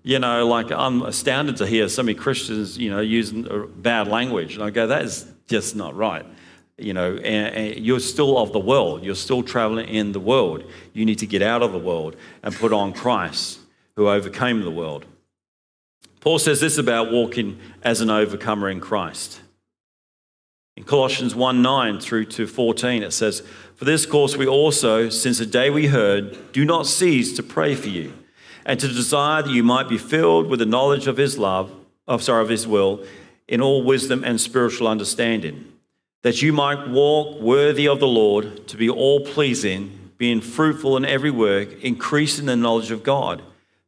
You 0.09 0.19
know, 0.19 0.47
like 0.47 0.73
I'm 0.73 1.03
astounded 1.03 1.59
to 1.59 1.67
hear 1.67 1.87
so 1.91 2.03
many 2.03 2.15
Christians, 2.17 2.79
you 2.79 2.89
know, 2.89 3.01
using 3.01 3.47
uh, 3.47 3.67
bad 3.67 4.09
language. 4.09 4.55
And 4.55 4.65
I 4.65 4.71
go, 4.71 4.87
that 4.87 5.03
is 5.03 5.31
just 5.47 5.77
not 5.77 5.95
right. 5.95 6.25
You 6.79 6.95
know, 6.95 7.17
and, 7.17 7.55
and 7.55 7.85
you're 7.85 8.01
still 8.01 8.39
of 8.39 8.55
the 8.55 8.59
world. 8.59 9.05
You're 9.05 9.15
still 9.15 9.43
traveling 9.43 9.87
in 9.87 10.13
the 10.13 10.19
world. 10.19 10.65
You 10.95 11.05
need 11.05 11.19
to 11.19 11.27
get 11.27 11.43
out 11.43 11.63
of 11.63 11.73
the 11.73 11.79
world 11.79 12.17
and 12.43 12.55
put 12.55 12.73
on 12.73 12.95
Christ 12.95 13.59
who 13.97 14.09
overcame 14.09 14.63
the 14.63 14.71
world. 14.71 15.05
Paul 16.21 16.39
says 16.39 16.59
this 16.61 16.79
about 16.79 17.13
walking 17.13 17.59
as 17.83 18.01
an 18.01 18.09
overcomer 18.09 18.71
in 18.71 18.81
Christ. 18.81 19.43
In 20.79 20.85
Colossians 20.85 21.35
1 21.35 21.61
9 21.61 22.01
through 22.01 22.25
to 22.25 22.47
14, 22.47 23.03
it 23.03 23.13
says, 23.13 23.43
For 23.77 23.85
this 23.85 24.07
cause 24.07 24.39
we 24.39 24.47
also, 24.47 25.11
since 25.11 25.37
the 25.37 25.45
day 25.45 25.69
we 25.69 25.89
heard, 25.89 26.51
do 26.53 26.65
not 26.65 26.87
cease 26.87 27.37
to 27.37 27.43
pray 27.43 27.75
for 27.75 27.91
you 27.91 28.15
and 28.69 28.79
to 28.79 28.87
desire 28.87 29.43
that 29.43 29.51
you 29.51 29.65
might 29.65 29.89
be 29.89 29.97
filled 29.97 30.47
with 30.47 30.59
the 30.59 30.67
knowledge 30.67 31.07
of 31.07 31.17
his 31.17 31.39
love, 31.39 31.73
of 32.07 32.23
sorry, 32.23 32.43
of 32.43 32.51
his 32.51 32.67
will, 32.67 33.03
in 33.49 33.63
all 33.63 33.83
wisdom 33.83 34.23
and 34.23 34.39
spiritual 34.39 34.87
understanding, 34.87 35.73
that 36.23 36.43
you 36.43 36.53
might 36.53 36.87
walk 36.89 37.41
worthy 37.41 37.89
of 37.89 37.99
the 37.99 38.07
Lord, 38.07 38.69
to 38.69 38.77
be 38.77 38.91
all 38.91 39.25
pleasing, 39.25 40.11
being 40.19 40.43
fruitful 40.43 40.99
in 40.99 41.07
every 41.07 41.31
work, 41.31 41.83
increasing 41.83 42.45
the 42.45 42.57
knowledge 42.57 42.91
of 42.91 43.03
God, 43.03 43.41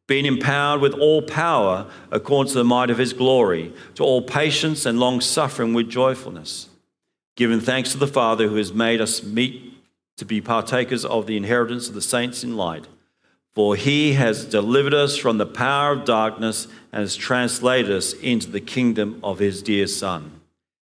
being 0.06 0.24
empowered 0.24 0.80
with 0.80 0.94
all 0.94 1.20
power 1.20 1.86
according 2.10 2.50
to 2.52 2.58
the 2.58 2.64
might 2.64 2.88
of 2.88 2.96
his 2.96 3.12
glory, 3.12 3.74
to 3.96 4.02
all 4.02 4.22
patience 4.22 4.86
and 4.86 4.98
long 4.98 5.20
suffering 5.20 5.74
with 5.74 5.90
joyfulness, 5.90 6.70
giving 7.36 7.60
thanks 7.60 7.92
to 7.92 7.98
the 7.98 8.06
Father 8.06 8.48
who 8.48 8.56
has 8.56 8.72
made 8.72 9.02
us 9.02 9.22
meet 9.22 9.74
to 10.16 10.24
be 10.24 10.40
partakers 10.40 11.04
of 11.04 11.26
the 11.26 11.36
inheritance 11.36 11.86
of 11.88 11.94
the 11.94 12.00
saints 12.00 12.42
in 12.42 12.56
light. 12.56 12.86
For 13.54 13.74
he 13.76 14.12
has 14.12 14.44
delivered 14.44 14.94
us 14.94 15.16
from 15.16 15.38
the 15.38 15.46
power 15.46 15.92
of 15.92 16.04
darkness 16.04 16.68
and 16.92 17.00
has 17.00 17.16
translated 17.16 17.90
us 17.90 18.12
into 18.12 18.48
the 18.50 18.60
kingdom 18.60 19.20
of 19.22 19.38
his 19.38 19.62
dear 19.62 19.86
Son, 19.86 20.40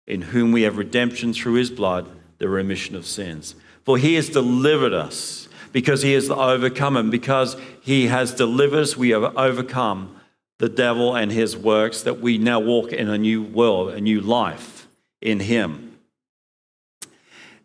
in 0.07 0.21
whom 0.21 0.51
we 0.51 0.61
have 0.63 0.77
redemption 0.77 1.33
through 1.33 1.53
his 1.55 1.71
blood, 1.71 2.07
the 2.37 2.47
remission 2.47 2.95
of 2.95 3.05
sins. 3.05 3.55
For 3.83 3.97
he 3.97 4.13
has 4.15 4.29
delivered 4.29 4.93
us 4.93 5.47
because 5.71 6.01
he 6.01 6.13
has 6.13 6.29
overcome 6.29 6.97
and 6.97 7.09
because 7.09 7.55
he 7.81 8.07
has 8.07 8.33
delivered 8.33 8.79
us, 8.79 8.97
we 8.97 9.09
have 9.09 9.35
overcome 9.37 10.15
the 10.59 10.69
devil 10.69 11.15
and 11.15 11.31
his 11.31 11.57
works, 11.57 12.03
that 12.03 12.19
we 12.19 12.37
now 12.37 12.59
walk 12.59 12.93
in 12.93 13.09
a 13.09 13.17
new 13.17 13.41
world, 13.41 13.93
a 13.93 13.99
new 13.99 14.21
life 14.21 14.87
in 15.19 15.39
him. 15.39 15.90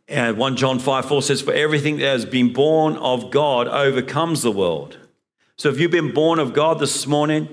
And 0.08 0.36
1 0.36 0.56
John 0.56 0.78
5 0.78 1.04
4 1.06 1.22
says, 1.22 1.42
For 1.42 1.52
everything 1.52 1.98
that 1.98 2.06
has 2.06 2.24
been 2.24 2.52
born 2.52 2.96
of 2.96 3.30
God 3.30 3.66
overcomes 3.68 4.42
the 4.42 4.52
world. 4.52 4.98
So 5.56 5.68
if 5.68 5.80
you've 5.80 5.90
been 5.90 6.12
born 6.12 6.38
of 6.38 6.52
God 6.52 6.78
this 6.78 7.06
morning, 7.06 7.48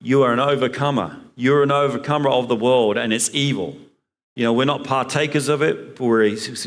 you 0.00 0.22
are 0.22 0.32
an 0.32 0.40
overcomer. 0.40 1.20
You're 1.34 1.62
an 1.62 1.72
overcomer 1.72 2.30
of 2.30 2.48
the 2.48 2.56
world 2.56 2.96
and 2.96 3.12
its 3.12 3.30
evil. 3.32 3.76
You 4.36 4.44
know, 4.44 4.52
we're 4.52 4.64
not 4.64 4.84
partakers 4.84 5.48
of 5.48 5.60
it, 5.60 5.96
but 5.96 6.06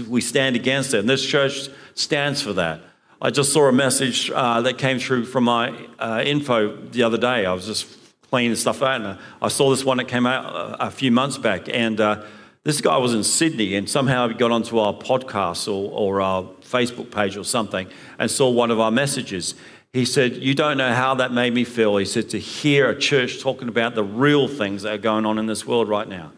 we 0.08 0.22
stand 0.22 0.56
against 0.56 0.94
it. 0.94 1.00
And 1.00 1.10
this 1.10 1.26
church 1.26 1.70
stands 1.96 2.42
for 2.42 2.54
that. 2.54 2.82
I 3.22 3.30
just 3.30 3.54
saw 3.54 3.70
a 3.70 3.72
message 3.72 4.30
uh, 4.30 4.62
that 4.62 4.78
came 4.78 5.00
through 5.00 5.26
from 5.26 5.46
my 5.46 5.70
uh, 5.98 6.22
info 6.26 6.76
the 6.76 7.04
other 7.04 7.18
day. 7.18 7.46
I 7.46 7.54
was 7.54 7.66
just 7.66 7.88
cleaning 8.30 8.56
stuff 8.58 8.82
out, 8.82 9.02
and 9.02 9.18
I 9.42 9.48
saw 9.48 9.70
this 9.70 9.86
one 9.86 9.98
that 9.98 10.10
came 10.10 10.26
out 10.26 10.46
a, 10.46 10.88
a 10.88 10.92
few 10.92 11.10
months 11.10 11.38
back. 11.38 11.70
And 11.70 12.02
uh, 12.02 12.26
this 12.64 12.80
guy 12.80 12.98
was 12.98 13.14
in 13.14 13.24
Sydney 13.24 13.76
and 13.76 13.90
somehow 13.90 14.30
he 14.30 14.36
got 14.36 14.52
onto 14.52 14.80
our 14.80 14.94
podcast 14.94 15.68
or, 15.68 15.92
or 15.92 16.22
our 16.22 16.44
Facebook 16.62 17.12
page 17.12 17.36
or 17.36 17.44
something 17.44 17.88
and 18.18 18.32
saw 18.32 18.50
one 18.50 18.72
of 18.72 18.80
our 18.80 18.92
messages. 18.92 19.56
He 19.92 20.06
said, 20.06 20.38
You 20.38 20.56
don't 20.56 20.78
know 20.78 20.94
how 20.94 21.16
that 21.16 21.34
made 21.34 21.54
me 21.54 21.66
feel. 21.66 21.98
He 21.98 22.06
said, 22.06 22.30
To 22.30 22.40
hear 22.40 22.90
a 22.90 22.98
church 22.98 23.42
talking 23.42 23.68
about 23.68 23.96
the 23.96 24.04
real 24.04 24.48
things 24.48 24.84
that 24.84 24.94
are 24.94 24.98
going 24.98 25.26
on 25.26 25.38
in 25.38 25.46
this 25.46 25.68
world 25.68 25.90
right 25.90 26.08
now. 26.08 26.32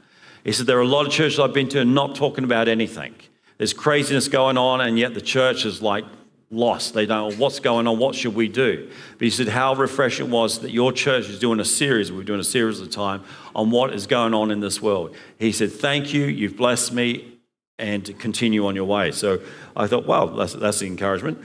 He 0.44 0.52
said, 0.52 0.66
There 0.66 0.78
are 0.78 0.82
a 0.82 0.88
lot 0.88 1.06
of 1.06 1.12
churches 1.12 1.40
I've 1.40 1.54
been 1.54 1.70
to 1.70 1.82
and 1.82 1.94
not 1.94 2.16
talking 2.16 2.44
about 2.44 2.68
anything. 2.68 3.14
There's 3.58 3.74
craziness 3.74 4.28
going 4.28 4.58
on, 4.58 4.82
and 4.82 5.00
yet 5.00 5.14
the 5.14 5.22
church 5.22 5.64
is 5.64 5.82
like 5.82 6.04
lost. 6.52 6.94
They 6.94 7.06
don't 7.06 7.32
know 7.32 7.38
what's 7.38 7.60
going 7.60 7.88
on, 7.88 7.98
what 7.98 8.16
should 8.16 8.36
we 8.36 8.48
do? 8.48 8.90
But 9.14 9.22
he 9.22 9.30
said 9.30 9.48
how 9.48 9.74
refreshing 9.76 10.28
it 10.28 10.30
was 10.30 10.60
that 10.60 10.72
your 10.72 10.92
church 10.92 11.28
is 11.30 11.40
doing 11.40 11.60
a 11.60 11.66
series, 11.66 12.12
we're 12.12 12.24
doing 12.24 12.40
a 12.40 12.44
series 12.44 12.82
at 12.82 12.92
time, 12.92 13.24
on 13.56 13.72
what 13.72 13.94
is 13.94 14.08
going 14.08 14.34
on 14.34 14.52
in 14.52 14.60
this 14.60 14.82
world. 14.82 15.16
He 15.40 15.52
said, 15.52 15.72
Thank 15.72 16.14
you, 16.14 16.26
you've 16.26 16.58
blessed 16.58 16.94
me, 16.94 17.36
and 17.78 18.18
continue 18.20 18.66
on 18.68 18.76
your 18.76 18.86
way. 18.86 19.12
So 19.12 19.42
I 19.76 19.88
thought, 19.88 20.06
wow, 20.06 20.28
that's, 20.28 20.54
that's 20.54 20.80
the 20.80 20.88
encouragement. 20.88 21.40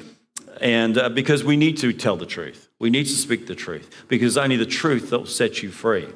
And 0.60 0.98
uh, 0.98 1.08
because 1.08 1.42
we 1.42 1.56
need 1.56 1.78
to 1.78 1.92
tell 1.92 2.16
the 2.16 2.26
truth, 2.26 2.68
we 2.78 2.90
need 2.90 3.04
to 3.04 3.12
speak 3.12 3.46
the 3.46 3.54
truth, 3.54 4.04
because 4.08 4.36
only 4.36 4.56
the 4.56 4.66
truth 4.66 5.10
that 5.10 5.18
will 5.18 5.26
set 5.26 5.62
you 5.62 5.70
free. 5.70 6.08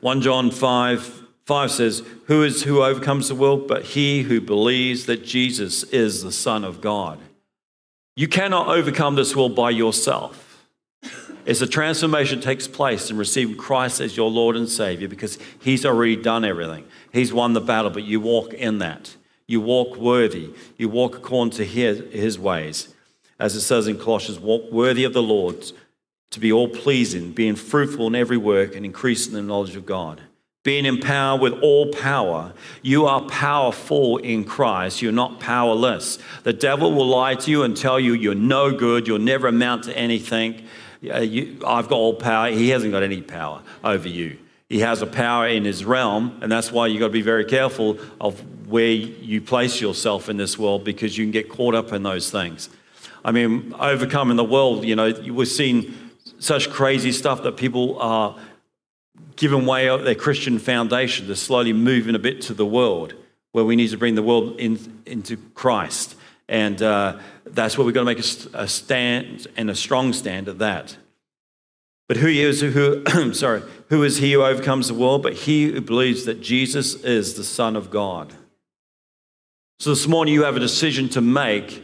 1 0.00 0.20
John 0.20 0.50
5 0.50 1.25
5 1.46 1.70
says, 1.70 2.02
Who 2.26 2.42
is 2.42 2.64
who 2.64 2.82
overcomes 2.82 3.28
the 3.28 3.34
world 3.34 3.68
but 3.68 3.84
he 3.84 4.22
who 4.22 4.40
believes 4.40 5.06
that 5.06 5.24
Jesus 5.24 5.84
is 5.84 6.22
the 6.22 6.32
Son 6.32 6.64
of 6.64 6.80
God? 6.80 7.20
You 8.16 8.26
cannot 8.26 8.68
overcome 8.68 9.14
this 9.14 9.36
world 9.36 9.54
by 9.54 9.70
yourself. 9.70 10.42
It's 11.44 11.60
a 11.60 11.66
transformation 11.68 12.40
that 12.40 12.44
takes 12.44 12.66
place 12.66 13.10
in 13.10 13.16
receiving 13.16 13.56
Christ 13.56 14.00
as 14.00 14.16
your 14.16 14.28
Lord 14.28 14.56
and 14.56 14.68
Savior 14.68 15.06
because 15.06 15.38
He's 15.60 15.86
already 15.86 16.16
done 16.16 16.44
everything. 16.44 16.84
He's 17.12 17.32
won 17.32 17.52
the 17.52 17.60
battle, 17.60 17.92
but 17.92 18.02
you 18.02 18.18
walk 18.18 18.52
in 18.52 18.78
that. 18.78 19.14
You 19.46 19.60
walk 19.60 19.96
worthy. 19.96 20.50
You 20.76 20.88
walk 20.88 21.16
according 21.16 21.52
to 21.52 21.64
His, 21.64 22.12
his 22.12 22.38
ways. 22.40 22.92
As 23.38 23.54
it 23.54 23.60
says 23.60 23.86
in 23.86 23.98
Colossians, 23.98 24.40
walk 24.40 24.72
worthy 24.72 25.04
of 25.04 25.12
the 25.12 25.22
Lord 25.22 25.70
to 26.30 26.40
be 26.40 26.50
all 26.50 26.68
pleasing, 26.68 27.30
being 27.30 27.54
fruitful 27.54 28.08
in 28.08 28.16
every 28.16 28.36
work 28.36 28.74
and 28.74 28.84
increasing 28.84 29.34
the 29.34 29.42
knowledge 29.42 29.76
of 29.76 29.86
God 29.86 30.22
being 30.66 30.84
empowered 30.84 31.40
with 31.40 31.52
all 31.62 31.86
power. 31.92 32.52
You 32.82 33.06
are 33.06 33.20
powerful 33.20 34.16
in 34.16 34.42
Christ. 34.42 35.00
You're 35.00 35.12
not 35.12 35.38
powerless. 35.38 36.18
The 36.42 36.52
devil 36.52 36.92
will 36.92 37.06
lie 37.06 37.36
to 37.36 37.50
you 37.52 37.62
and 37.62 37.76
tell 37.76 38.00
you 38.00 38.14
you're 38.14 38.34
no 38.34 38.72
good, 38.72 39.06
you'll 39.06 39.20
never 39.20 39.46
amount 39.46 39.84
to 39.84 39.96
anything. 39.96 40.66
Uh, 41.08 41.20
you, 41.20 41.62
I've 41.64 41.86
got 41.86 41.94
all 41.94 42.14
power. 42.14 42.50
He 42.50 42.70
hasn't 42.70 42.90
got 42.90 43.04
any 43.04 43.22
power 43.22 43.62
over 43.84 44.08
you. 44.08 44.38
He 44.68 44.80
has 44.80 45.02
a 45.02 45.06
power 45.06 45.46
in 45.46 45.64
his 45.64 45.84
realm, 45.84 46.36
and 46.42 46.50
that's 46.50 46.72
why 46.72 46.88
you've 46.88 46.98
got 46.98 47.06
to 47.06 47.12
be 47.12 47.22
very 47.22 47.44
careful 47.44 48.00
of 48.20 48.42
where 48.68 48.90
you 48.90 49.40
place 49.40 49.80
yourself 49.80 50.28
in 50.28 50.36
this 50.36 50.58
world 50.58 50.82
because 50.82 51.16
you 51.16 51.24
can 51.24 51.30
get 51.30 51.48
caught 51.48 51.76
up 51.76 51.92
in 51.92 52.02
those 52.02 52.28
things. 52.28 52.70
I 53.24 53.30
mean, 53.30 53.72
overcoming 53.78 54.36
the 54.36 54.42
world, 54.42 54.84
you 54.84 54.96
know, 54.96 55.14
we're 55.28 55.46
seeing 55.46 55.94
such 56.40 56.70
crazy 56.70 57.12
stuff 57.12 57.44
that 57.44 57.56
people 57.56 58.00
are 58.00 58.36
given 59.36 59.66
way 59.66 59.88
of 59.88 60.04
their 60.04 60.14
Christian 60.14 60.58
foundation. 60.58 61.26
They're 61.26 61.36
slowly 61.36 61.72
moving 61.72 62.14
a 62.14 62.18
bit 62.18 62.40
to 62.42 62.54
the 62.54 62.66
world, 62.66 63.14
where 63.52 63.64
we 63.64 63.76
need 63.76 63.90
to 63.90 63.98
bring 63.98 64.14
the 64.14 64.22
world 64.22 64.58
in, 64.58 65.02
into 65.06 65.36
Christ. 65.54 66.16
And 66.48 66.80
uh, 66.82 67.18
that's 67.44 67.76
where 67.76 67.84
we've 67.84 67.94
got 67.94 68.00
to 68.00 68.06
make 68.06 68.18
a, 68.18 68.62
a, 68.62 68.68
stand 68.68 69.46
and 69.56 69.68
a 69.68 69.74
strong 69.74 70.12
stand 70.12 70.48
at 70.48 70.58
that. 70.58 70.96
But 72.08 72.18
who 72.18 72.28
is 72.28 72.60
who? 72.60 73.04
sorry, 73.34 73.62
who 73.88 74.04
is 74.04 74.18
he 74.18 74.32
who 74.32 74.42
overcomes 74.42 74.88
the 74.88 74.94
world? 74.94 75.22
But 75.22 75.32
he 75.34 75.72
who 75.72 75.80
believes 75.80 76.24
that 76.24 76.40
Jesus 76.40 76.94
is 76.94 77.34
the 77.34 77.44
Son 77.44 77.74
of 77.74 77.90
God. 77.90 78.32
So 79.80 79.90
this 79.90 80.06
morning 80.06 80.32
you 80.32 80.44
have 80.44 80.56
a 80.56 80.60
decision 80.60 81.08
to 81.10 81.20
make 81.20 81.82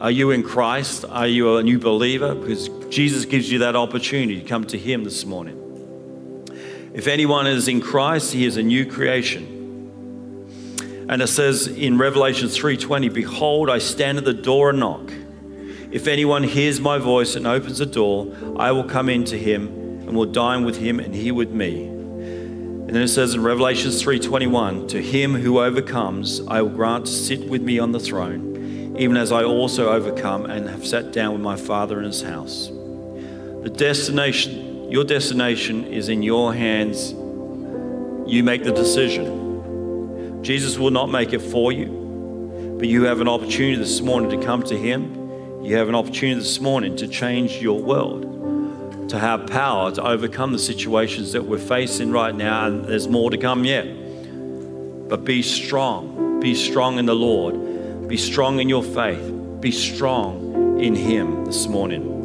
Are 0.00 0.10
you 0.10 0.32
in 0.32 0.42
Christ? 0.42 1.04
Are 1.08 1.26
you 1.26 1.56
a 1.56 1.62
new 1.62 1.78
believer? 1.78 2.34
Because 2.34 2.68
Jesus 2.88 3.24
gives 3.24 3.50
you 3.50 3.60
that 3.60 3.76
opportunity 3.76 4.40
to 4.40 4.48
come 4.48 4.64
to 4.66 4.78
Him 4.78 5.04
this 5.04 5.24
morning. 5.24 5.69
If 6.92 7.06
anyone 7.06 7.46
is 7.46 7.68
in 7.68 7.80
Christ, 7.80 8.32
he 8.32 8.44
is 8.44 8.56
a 8.56 8.62
new 8.62 8.84
creation. 8.84 9.58
And 11.08 11.22
it 11.22 11.28
says 11.28 11.68
in 11.68 11.98
Revelation 11.98 12.48
3:20, 12.48 13.08
"Behold, 13.08 13.70
I 13.70 13.78
stand 13.78 14.18
at 14.18 14.24
the 14.24 14.32
door 14.32 14.70
and 14.70 14.80
knock. 14.80 15.12
If 15.92 16.08
anyone 16.08 16.42
hears 16.42 16.80
my 16.80 16.98
voice 16.98 17.36
and 17.36 17.46
opens 17.46 17.78
the 17.78 17.86
door, 17.86 18.28
I 18.56 18.72
will 18.72 18.84
come 18.84 19.08
in 19.08 19.24
to 19.24 19.38
him 19.38 19.68
and 20.06 20.16
will 20.16 20.26
dine 20.26 20.64
with 20.64 20.78
him 20.78 20.98
and 20.98 21.14
he 21.14 21.30
with 21.30 21.50
me." 21.50 21.84
And 21.84 22.90
then 22.90 23.02
it 23.02 23.08
says 23.08 23.34
in 23.34 23.42
Revelation 23.42 23.92
3:21, 23.92 24.88
"To 24.88 25.00
him 25.00 25.36
who 25.36 25.60
overcomes, 25.60 26.42
I 26.48 26.62
will 26.62 26.70
grant 26.70 27.06
to 27.06 27.12
sit 27.12 27.48
with 27.48 27.62
me 27.62 27.78
on 27.78 27.92
the 27.92 28.00
throne, 28.00 28.94
even 28.98 29.16
as 29.16 29.30
I 29.30 29.44
also 29.44 29.90
overcome 29.90 30.46
and 30.46 30.68
have 30.68 30.84
sat 30.84 31.12
down 31.12 31.34
with 31.34 31.42
my 31.42 31.54
Father 31.54 31.98
in 31.98 32.04
his 32.04 32.22
house." 32.22 32.70
The 33.62 33.70
destination 33.70 34.69
your 34.90 35.04
destination 35.04 35.84
is 35.84 36.08
in 36.08 36.20
your 36.20 36.52
hands. 36.52 37.12
You 38.28 38.42
make 38.42 38.64
the 38.64 38.72
decision. 38.72 40.42
Jesus 40.42 40.78
will 40.78 40.90
not 40.90 41.10
make 41.10 41.32
it 41.32 41.38
for 41.38 41.70
you, 41.70 42.76
but 42.76 42.88
you 42.88 43.04
have 43.04 43.20
an 43.20 43.28
opportunity 43.28 43.76
this 43.76 44.00
morning 44.00 44.36
to 44.38 44.44
come 44.44 44.64
to 44.64 44.76
Him. 44.76 45.62
You 45.62 45.76
have 45.76 45.88
an 45.88 45.94
opportunity 45.94 46.40
this 46.40 46.60
morning 46.60 46.96
to 46.96 47.06
change 47.06 47.62
your 47.62 47.80
world, 47.80 49.10
to 49.10 49.18
have 49.18 49.46
power 49.46 49.92
to 49.92 50.02
overcome 50.02 50.50
the 50.50 50.58
situations 50.58 51.30
that 51.32 51.44
we're 51.44 51.58
facing 51.58 52.10
right 52.10 52.34
now, 52.34 52.66
and 52.66 52.84
there's 52.84 53.06
more 53.06 53.30
to 53.30 53.38
come 53.38 53.64
yet. 53.64 53.86
But 55.08 55.24
be 55.24 55.42
strong. 55.42 56.40
Be 56.40 56.56
strong 56.56 56.98
in 56.98 57.06
the 57.06 57.14
Lord. 57.14 58.08
Be 58.08 58.16
strong 58.16 58.58
in 58.58 58.68
your 58.68 58.82
faith. 58.82 59.60
Be 59.60 59.70
strong 59.70 60.80
in 60.80 60.96
Him 60.96 61.44
this 61.44 61.68
morning. 61.68 62.19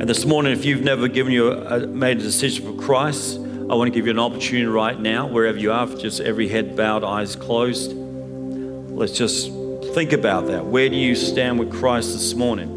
And 0.00 0.08
this 0.08 0.24
morning, 0.24 0.52
if 0.52 0.64
you've 0.64 0.84
never 0.84 1.08
given 1.08 1.32
you 1.32 1.50
a, 1.50 1.74
uh, 1.74 1.86
made 1.88 2.18
a 2.18 2.22
decision 2.22 2.64
for 2.64 2.80
Christ, 2.80 3.36
I 3.36 3.74
want 3.74 3.88
to 3.88 3.90
give 3.90 4.06
you 4.06 4.12
an 4.12 4.20
opportunity 4.20 4.64
right 4.64 4.96
now, 4.96 5.26
wherever 5.26 5.58
you 5.58 5.72
are, 5.72 5.88
just 5.88 6.20
every 6.20 6.46
head 6.46 6.76
bowed, 6.76 7.02
eyes 7.02 7.34
closed. 7.34 7.92
Let's 7.94 9.10
just 9.10 9.50
think 9.94 10.12
about 10.12 10.46
that. 10.46 10.64
Where 10.64 10.88
do 10.88 10.94
you 10.94 11.16
stand 11.16 11.58
with 11.58 11.72
Christ 11.72 12.12
this 12.12 12.34
morning? 12.34 12.68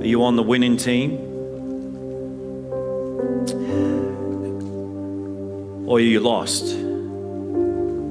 Are 0.00 0.06
you 0.06 0.22
on 0.22 0.36
the 0.36 0.42
winning 0.44 0.76
team? 0.76 1.18
Or 5.88 5.96
are 5.96 6.00
you 6.00 6.20
lost? 6.20 6.66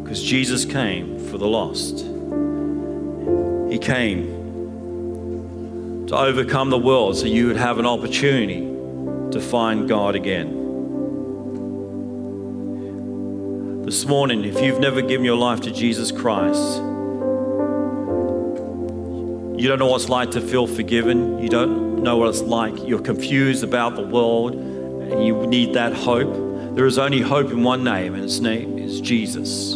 Because 0.03 0.21
Jesus 0.21 0.65
came 0.65 1.25
for 1.29 1.37
the 1.37 1.47
lost. 1.47 1.99
He 3.71 3.79
came 3.79 4.38
to 6.09 6.17
overcome 6.17 6.71
the 6.71 6.77
world 6.77 7.15
so 7.15 7.27
you 7.27 7.45
would 7.45 7.55
have 7.55 7.77
an 7.77 7.85
opportunity 7.85 8.61
to 9.31 9.39
find 9.39 9.87
God 9.87 10.15
again. 10.15 10.55
This 13.85 14.07
morning, 14.07 14.43
if 14.43 14.59
you've 14.59 14.79
never 14.79 15.03
given 15.03 15.23
your 15.23 15.37
life 15.37 15.61
to 15.61 15.71
Jesus 15.71 16.11
Christ, 16.11 16.77
you 19.61 19.67
don't 19.67 19.77
know 19.77 19.85
what 19.85 20.01
it's 20.01 20.09
like 20.09 20.31
to 20.31 20.41
feel 20.41 20.65
forgiven, 20.65 21.37
you 21.43 21.47
don't 21.47 22.01
know 22.01 22.17
what 22.17 22.29
it's 22.29 22.41
like, 22.41 22.73
you're 22.87 22.99
confused 22.99 23.63
about 23.63 23.95
the 23.95 24.01
world, 24.01 24.55
and 24.55 25.23
you 25.23 25.45
need 25.45 25.75
that 25.75 25.93
hope. 25.93 26.75
There 26.75 26.87
is 26.87 26.97
only 26.97 27.21
hope 27.21 27.51
in 27.51 27.61
one 27.61 27.83
name, 27.83 28.15
and 28.15 28.23
its 28.23 28.39
name 28.39 28.79
is 28.79 28.99
Jesus. 28.99 29.75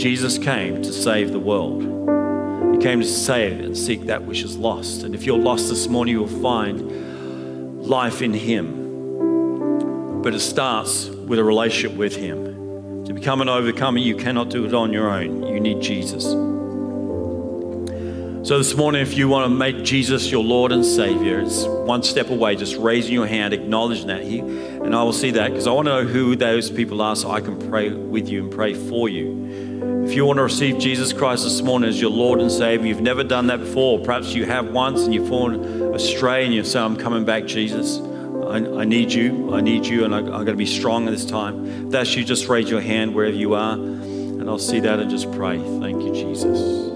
Jesus 0.00 0.38
came 0.38 0.80
to 0.80 0.90
save 0.90 1.32
the 1.32 1.38
world 1.38 1.89
came 2.80 3.00
to 3.00 3.06
save 3.06 3.60
and 3.60 3.76
seek 3.76 4.06
that 4.06 4.22
which 4.22 4.42
is 4.42 4.56
lost. 4.56 5.02
And 5.02 5.14
if 5.14 5.24
you're 5.24 5.38
lost 5.38 5.68
this 5.68 5.86
morning, 5.86 6.14
you'll 6.14 6.26
find 6.26 7.86
life 7.86 8.22
in 8.22 8.32
Him. 8.32 10.22
But 10.22 10.34
it 10.34 10.40
starts 10.40 11.08
with 11.08 11.38
a 11.38 11.44
relationship 11.44 11.96
with 11.96 12.16
Him. 12.16 13.04
To 13.04 13.12
become 13.12 13.40
an 13.40 13.48
overcomer, 13.48 13.98
you 13.98 14.16
cannot 14.16 14.48
do 14.48 14.64
it 14.64 14.74
on 14.74 14.92
your 14.92 15.10
own. 15.10 15.42
You 15.46 15.60
need 15.60 15.80
Jesus. 15.80 16.24
So, 18.48 18.56
this 18.56 18.74
morning, 18.74 19.02
if 19.02 19.18
you 19.18 19.28
want 19.28 19.44
to 19.44 19.54
make 19.54 19.84
Jesus 19.84 20.30
your 20.30 20.42
Lord 20.42 20.72
and 20.72 20.84
Savior, 20.84 21.40
it's 21.40 21.66
one 21.66 22.02
step 22.02 22.30
away, 22.30 22.56
just 22.56 22.74
raising 22.76 23.12
your 23.12 23.26
hand, 23.26 23.52
acknowledging 23.52 24.06
that. 24.06 24.22
He, 24.22 24.38
and 24.38 24.96
I 24.96 25.02
will 25.02 25.12
see 25.12 25.30
that 25.32 25.50
because 25.50 25.66
I 25.66 25.72
want 25.72 25.86
to 25.88 26.02
know 26.02 26.04
who 26.04 26.34
those 26.36 26.70
people 26.70 27.02
are 27.02 27.14
so 27.14 27.30
I 27.30 27.42
can 27.42 27.58
pray 27.68 27.90
with 27.90 28.30
you 28.30 28.42
and 28.42 28.50
pray 28.50 28.72
for 28.72 29.10
you. 29.10 29.69
If 30.10 30.16
you 30.16 30.24
want 30.24 30.38
to 30.38 30.42
receive 30.42 30.78
Jesus 30.78 31.12
Christ 31.12 31.44
this 31.44 31.62
morning 31.62 31.88
as 31.88 32.00
your 32.00 32.10
Lord 32.10 32.40
and 32.40 32.50
Savior, 32.50 32.88
you've 32.88 33.00
never 33.00 33.22
done 33.22 33.46
that 33.46 33.60
before. 33.60 34.00
Perhaps 34.00 34.34
you 34.34 34.44
have 34.44 34.72
once 34.72 35.02
and 35.02 35.14
you've 35.14 35.28
fallen 35.28 35.94
astray 35.94 36.44
and 36.44 36.52
you 36.52 36.64
say, 36.64 36.80
I'm 36.80 36.96
coming 36.96 37.24
back, 37.24 37.46
Jesus. 37.46 38.00
I, 38.00 38.80
I 38.80 38.84
need 38.84 39.12
you. 39.12 39.54
I 39.54 39.60
need 39.60 39.86
you, 39.86 40.04
and 40.04 40.12
I, 40.12 40.18
I've 40.18 40.44
got 40.44 40.46
to 40.46 40.56
be 40.56 40.66
strong 40.66 41.06
at 41.06 41.12
this 41.12 41.24
time. 41.24 41.64
If 41.86 41.90
that's 41.92 42.16
you, 42.16 42.24
just 42.24 42.48
raise 42.48 42.68
your 42.68 42.80
hand 42.80 43.14
wherever 43.14 43.36
you 43.36 43.54
are, 43.54 43.74
and 43.74 44.50
I'll 44.50 44.58
see 44.58 44.80
that 44.80 44.98
and 44.98 45.08
just 45.08 45.30
pray. 45.30 45.60
Thank 45.78 46.02
you, 46.02 46.12
Jesus. 46.12 46.89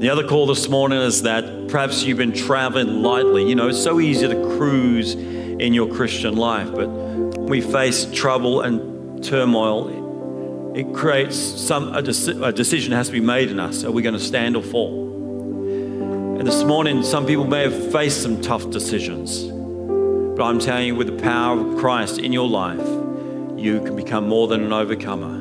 The 0.00 0.08
other 0.08 0.26
call 0.26 0.46
this 0.46 0.66
morning 0.66 0.98
is 0.98 1.20
that 1.24 1.68
perhaps 1.68 2.04
you've 2.04 2.16
been 2.16 2.32
traveling 2.32 3.02
lightly. 3.02 3.46
You 3.46 3.54
know, 3.54 3.68
it's 3.68 3.82
so 3.82 4.00
easy 4.00 4.26
to 4.26 4.34
cruise 4.56 5.12
in 5.12 5.74
your 5.74 5.94
Christian 5.94 6.36
life, 6.36 6.72
but 6.74 6.88
we 6.88 7.60
face 7.60 8.10
trouble 8.10 8.62
and 8.62 9.22
turmoil. 9.22 10.74
It 10.74 10.94
creates 10.94 11.36
some 11.36 11.94
a, 11.94 12.02
deci- 12.02 12.42
a 12.42 12.50
decision 12.50 12.94
has 12.94 13.08
to 13.08 13.12
be 13.12 13.20
made 13.20 13.50
in 13.50 13.60
us. 13.60 13.84
Are 13.84 13.90
we 13.90 14.00
going 14.00 14.14
to 14.14 14.18
stand 14.18 14.56
or 14.56 14.62
fall? 14.62 16.38
And 16.38 16.48
this 16.48 16.64
morning, 16.64 17.02
some 17.02 17.26
people 17.26 17.46
may 17.46 17.64
have 17.64 17.92
faced 17.92 18.22
some 18.22 18.40
tough 18.40 18.70
decisions, 18.70 19.44
but 19.44 20.44
I'm 20.44 20.60
telling 20.60 20.86
you, 20.86 20.94
with 20.94 21.08
the 21.08 21.22
power 21.22 21.60
of 21.60 21.76
Christ 21.76 22.18
in 22.18 22.32
your 22.32 22.48
life, 22.48 22.88
you 23.58 23.82
can 23.84 23.96
become 23.96 24.26
more 24.26 24.48
than 24.48 24.64
an 24.64 24.72
overcomer. 24.72 25.40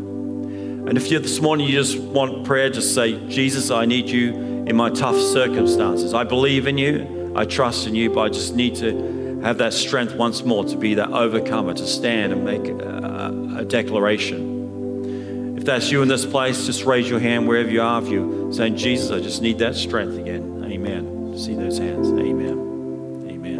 And 0.89 0.97
if 0.97 1.09
you 1.09 1.19
this 1.19 1.39
morning 1.39 1.65
you 1.65 1.75
just 1.75 1.97
want 1.97 2.45
prayer, 2.45 2.69
just 2.69 2.93
say, 2.93 3.25
Jesus, 3.29 3.71
I 3.71 3.85
need 3.85 4.09
you 4.09 4.48
in 4.69 4.75
my 4.75 4.89
tough 4.91 5.19
circumstances. 5.19 6.13
I 6.13 6.23
believe 6.23 6.67
in 6.67 6.77
you, 6.77 7.33
I 7.35 7.45
trust 7.45 7.87
in 7.87 7.95
you, 7.95 8.11
but 8.11 8.21
I 8.21 8.29
just 8.29 8.55
need 8.55 8.75
to 8.75 9.41
have 9.41 9.57
that 9.57 9.73
strength 9.73 10.13
once 10.13 10.43
more 10.43 10.63
to 10.65 10.77
be 10.77 10.93
that 10.93 11.09
overcomer, 11.09 11.73
to 11.73 11.87
stand 11.87 12.31
and 12.33 12.45
make 12.45 12.67
a, 12.67 13.33
a 13.57 13.65
declaration. 13.65 15.57
If 15.57 15.65
that's 15.65 15.89
you 15.91 16.03
in 16.03 16.07
this 16.07 16.25
place, 16.25 16.67
just 16.67 16.85
raise 16.85 17.09
your 17.09 17.19
hand 17.19 17.47
wherever 17.47 17.69
you 17.69 17.81
are. 17.81 18.01
If 18.01 18.09
you're 18.09 18.53
saying, 18.53 18.77
Jesus, 18.77 19.09
I 19.11 19.19
just 19.19 19.41
need 19.41 19.57
that 19.59 19.75
strength 19.75 20.17
again. 20.17 20.63
Amen. 20.65 21.35
See 21.37 21.55
those 21.55 21.79
hands. 21.79 22.07
Amen. 22.09 23.25
Amen. 23.27 23.59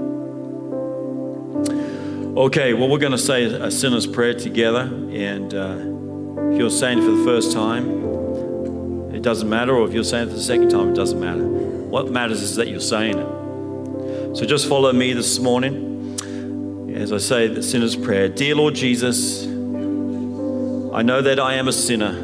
Okay, 2.38 2.74
well, 2.74 2.88
we're 2.88 3.00
going 3.00 3.13
to 3.13 3.17
say 3.17 3.45
a 3.45 3.72
sinner's 3.72 4.06
prayer 4.06 4.36
together. 4.36 4.82
And 5.12 5.54
uh, 5.54 6.52
if 6.52 6.60
you're 6.60 6.69
saying 6.69 7.00
it 7.00 7.02
for 7.04 7.12
the 7.12 7.26
first 7.26 7.52
time, 7.52 8.28
it 9.19 9.23
doesn't 9.23 9.49
matter. 9.49 9.75
Or 9.75 9.86
if 9.86 9.93
you're 9.93 10.05
saying 10.05 10.29
it 10.29 10.32
for 10.32 10.38
the 10.38 10.41
second 10.41 10.69
time, 10.69 10.91
it 10.91 10.95
doesn't 10.95 11.19
matter. 11.19 11.45
What 11.45 12.10
matters 12.10 12.41
is 12.41 12.55
that 12.55 12.69
you're 12.69 12.79
saying 12.79 13.19
it. 13.19 14.38
So 14.38 14.45
just 14.45 14.69
follow 14.69 14.93
me 14.93 15.12
this 15.12 15.39
morning 15.39 16.15
as 16.95 17.12
I 17.12 17.17
say 17.17 17.49
the 17.49 17.62
sinner's 17.62 17.97
prayer. 17.97 18.29
Dear 18.29 18.55
Lord 18.55 18.75
Jesus, 18.75 19.43
I 19.43 21.01
know 21.01 21.21
that 21.21 21.38
I 21.38 21.55
am 21.55 21.67
a 21.67 21.73
sinner 21.73 22.17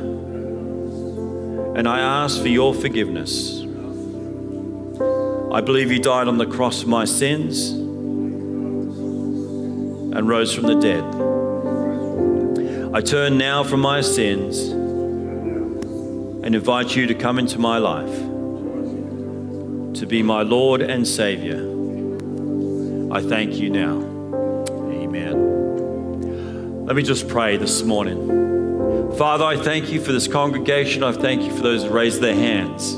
and 1.75 1.85
I 1.85 1.99
ask 1.99 2.39
for 2.41 2.47
your 2.47 2.73
forgiveness. 2.73 3.59
I 5.51 5.59
believe 5.59 5.91
you 5.91 5.99
died 5.99 6.29
on 6.29 6.37
the 6.37 6.45
cross 6.45 6.83
for 6.83 6.87
my 6.87 7.03
sins 7.03 7.71
and 10.11 10.29
rose 10.29 10.55
from 10.55 10.67
the 10.67 10.75
dead. 10.75 11.03
I 12.95 13.01
turn 13.01 13.37
now 13.37 13.65
from 13.65 13.81
my 13.81 13.99
sins 13.99 14.84
and 16.45 16.55
invite 16.55 16.95
you 16.95 17.07
to 17.07 17.15
come 17.15 17.39
into 17.39 17.59
my 17.59 17.79
life 17.79 18.15
to 19.95 20.05
be 20.05 20.21
my 20.21 20.43
Lord 20.43 20.81
and 20.81 21.07
Savior. 21.07 21.57
I 23.11 23.21
thank 23.21 23.55
you 23.55 23.71
now. 23.71 23.95
Amen. 24.91 26.85
Let 26.85 26.95
me 26.95 27.01
just 27.01 27.27
pray 27.27 27.57
this 27.57 27.81
morning. 27.81 28.27
Father, 29.17 29.43
I 29.45 29.57
thank 29.57 29.91
you 29.91 29.99
for 29.99 30.11
this 30.11 30.27
congregation. 30.27 31.01
I 31.01 31.13
thank 31.13 31.43
you 31.43 31.55
for 31.55 31.63
those 31.63 31.83
who 31.83 31.89
raised 31.89 32.21
their 32.21 32.35
hands. 32.35 32.93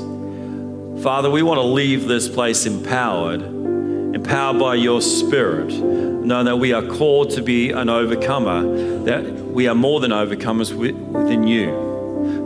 Father, 1.02 1.30
we 1.30 1.42
want 1.42 1.58
to 1.58 1.66
leave 1.66 2.06
this 2.08 2.28
place 2.28 2.66
empowered, 2.66 3.40
empowered 3.40 4.58
by 4.58 4.74
your 4.74 5.00
Spirit, 5.00 5.70
knowing 5.70 6.44
that 6.46 6.58
we 6.58 6.74
are 6.74 6.82
called 6.82 7.30
to 7.30 7.42
be 7.42 7.70
an 7.70 7.88
overcomer, 7.88 9.04
that 9.04 9.24
we 9.24 9.68
are 9.68 9.74
more 9.74 10.00
than 10.00 10.10
overcomers 10.10 10.74
within 10.74 11.46
you. 11.46 11.87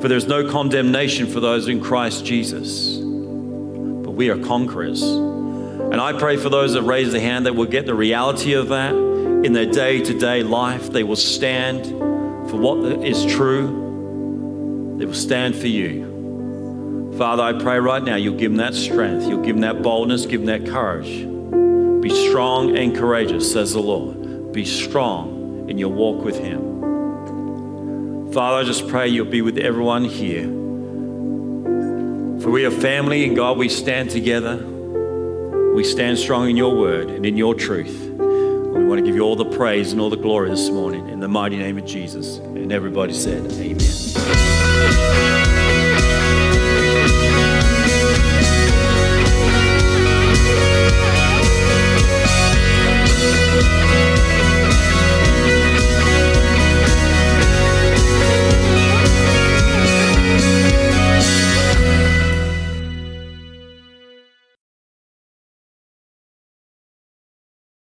For 0.03 0.09
there's 0.09 0.27
no 0.27 0.51
condemnation 0.51 1.29
for 1.29 1.39
those 1.39 1.69
in 1.69 1.81
Christ 1.81 2.25
Jesus, 2.27 2.97
but 2.97 4.11
we 4.11 4.31
are 4.31 4.37
conquerors. 4.37 5.01
And 5.01 6.01
I 6.01 6.13
pray 6.13 6.37
for 6.37 6.49
those 6.49 6.73
that 6.73 6.83
raise 6.83 7.13
their 7.13 7.21
hand 7.21 7.47
that 7.47 7.55
will 7.55 7.67
get 7.67 7.87
the 7.87 7.95
reality 7.95 8.55
of 8.55 8.71
that 8.71 8.97
in 8.97 9.53
their 9.53 9.71
day 9.71 10.03
to 10.03 10.19
day 10.19 10.43
life. 10.43 10.91
They 10.91 11.05
will 11.05 11.15
stand 11.15 11.87
for 11.87 12.57
what 12.57 12.79
is 13.05 13.25
true. 13.27 14.97
They 14.99 15.07
will 15.07 15.15
stand 15.15 15.55
for 15.55 15.69
you. 15.69 17.15
Father, 17.17 17.45
I 17.45 17.53
pray 17.53 17.79
right 17.79 18.03
now 18.03 18.17
you'll 18.17 18.37
give 18.37 18.51
them 18.51 18.59
that 18.59 18.75
strength, 18.75 19.29
you'll 19.29 19.45
give 19.45 19.55
them 19.55 19.61
that 19.61 19.83
boldness, 19.83 20.27
give 20.27 20.45
them 20.45 20.63
that 20.63 20.69
courage. 20.69 21.29
Be 22.03 22.11
strong 22.29 22.77
and 22.77 22.97
courageous, 22.97 23.53
says 23.53 23.75
the 23.75 23.81
Lord. 23.81 24.53
Be 24.53 24.65
strong 24.65 25.71
in 25.71 25.79
your 25.79 25.91
walk 25.91 26.25
with 26.25 26.41
Him. 26.41 26.72
Father, 28.33 28.59
I 28.61 28.65
just 28.65 28.89
pray 28.89 29.09
you'll 29.09 29.27
be 29.27 29.43
with 29.43 29.59
everyone 29.59 30.07
here. 30.07 30.45
For 32.41 32.51
we 32.51 32.65
are 32.65 32.71
family, 32.71 33.27
and 33.27 33.37
God, 33.37 33.59
we 33.59 33.69
stand 33.69 34.09
together. 34.09 34.57
We 35.75 35.85
stand 35.85 36.19
strong 36.19 36.49
in 36.49 36.57
your 36.57 36.75
word 36.75 37.11
and 37.11 37.27
in 37.27 37.37
your 37.37 37.55
truth. 37.55 38.09
We 38.09 38.85
want 38.87 39.01
to 39.01 39.05
give 39.05 39.15
you 39.15 39.21
all 39.21 39.37
the 39.37 39.45
praise 39.45 39.93
and 39.93 40.01
all 40.01 40.09
the 40.09 40.17
glory 40.17 40.49
this 40.49 40.71
morning 40.71 41.11
in 41.11 41.21
the 41.21 41.29
mighty 41.29 41.59
name 41.59 41.77
of 41.77 41.85
Jesus. 41.85 42.39
And 42.39 42.73
everybody 42.73 43.13
said, 43.13 43.53
Amen. 43.53 45.32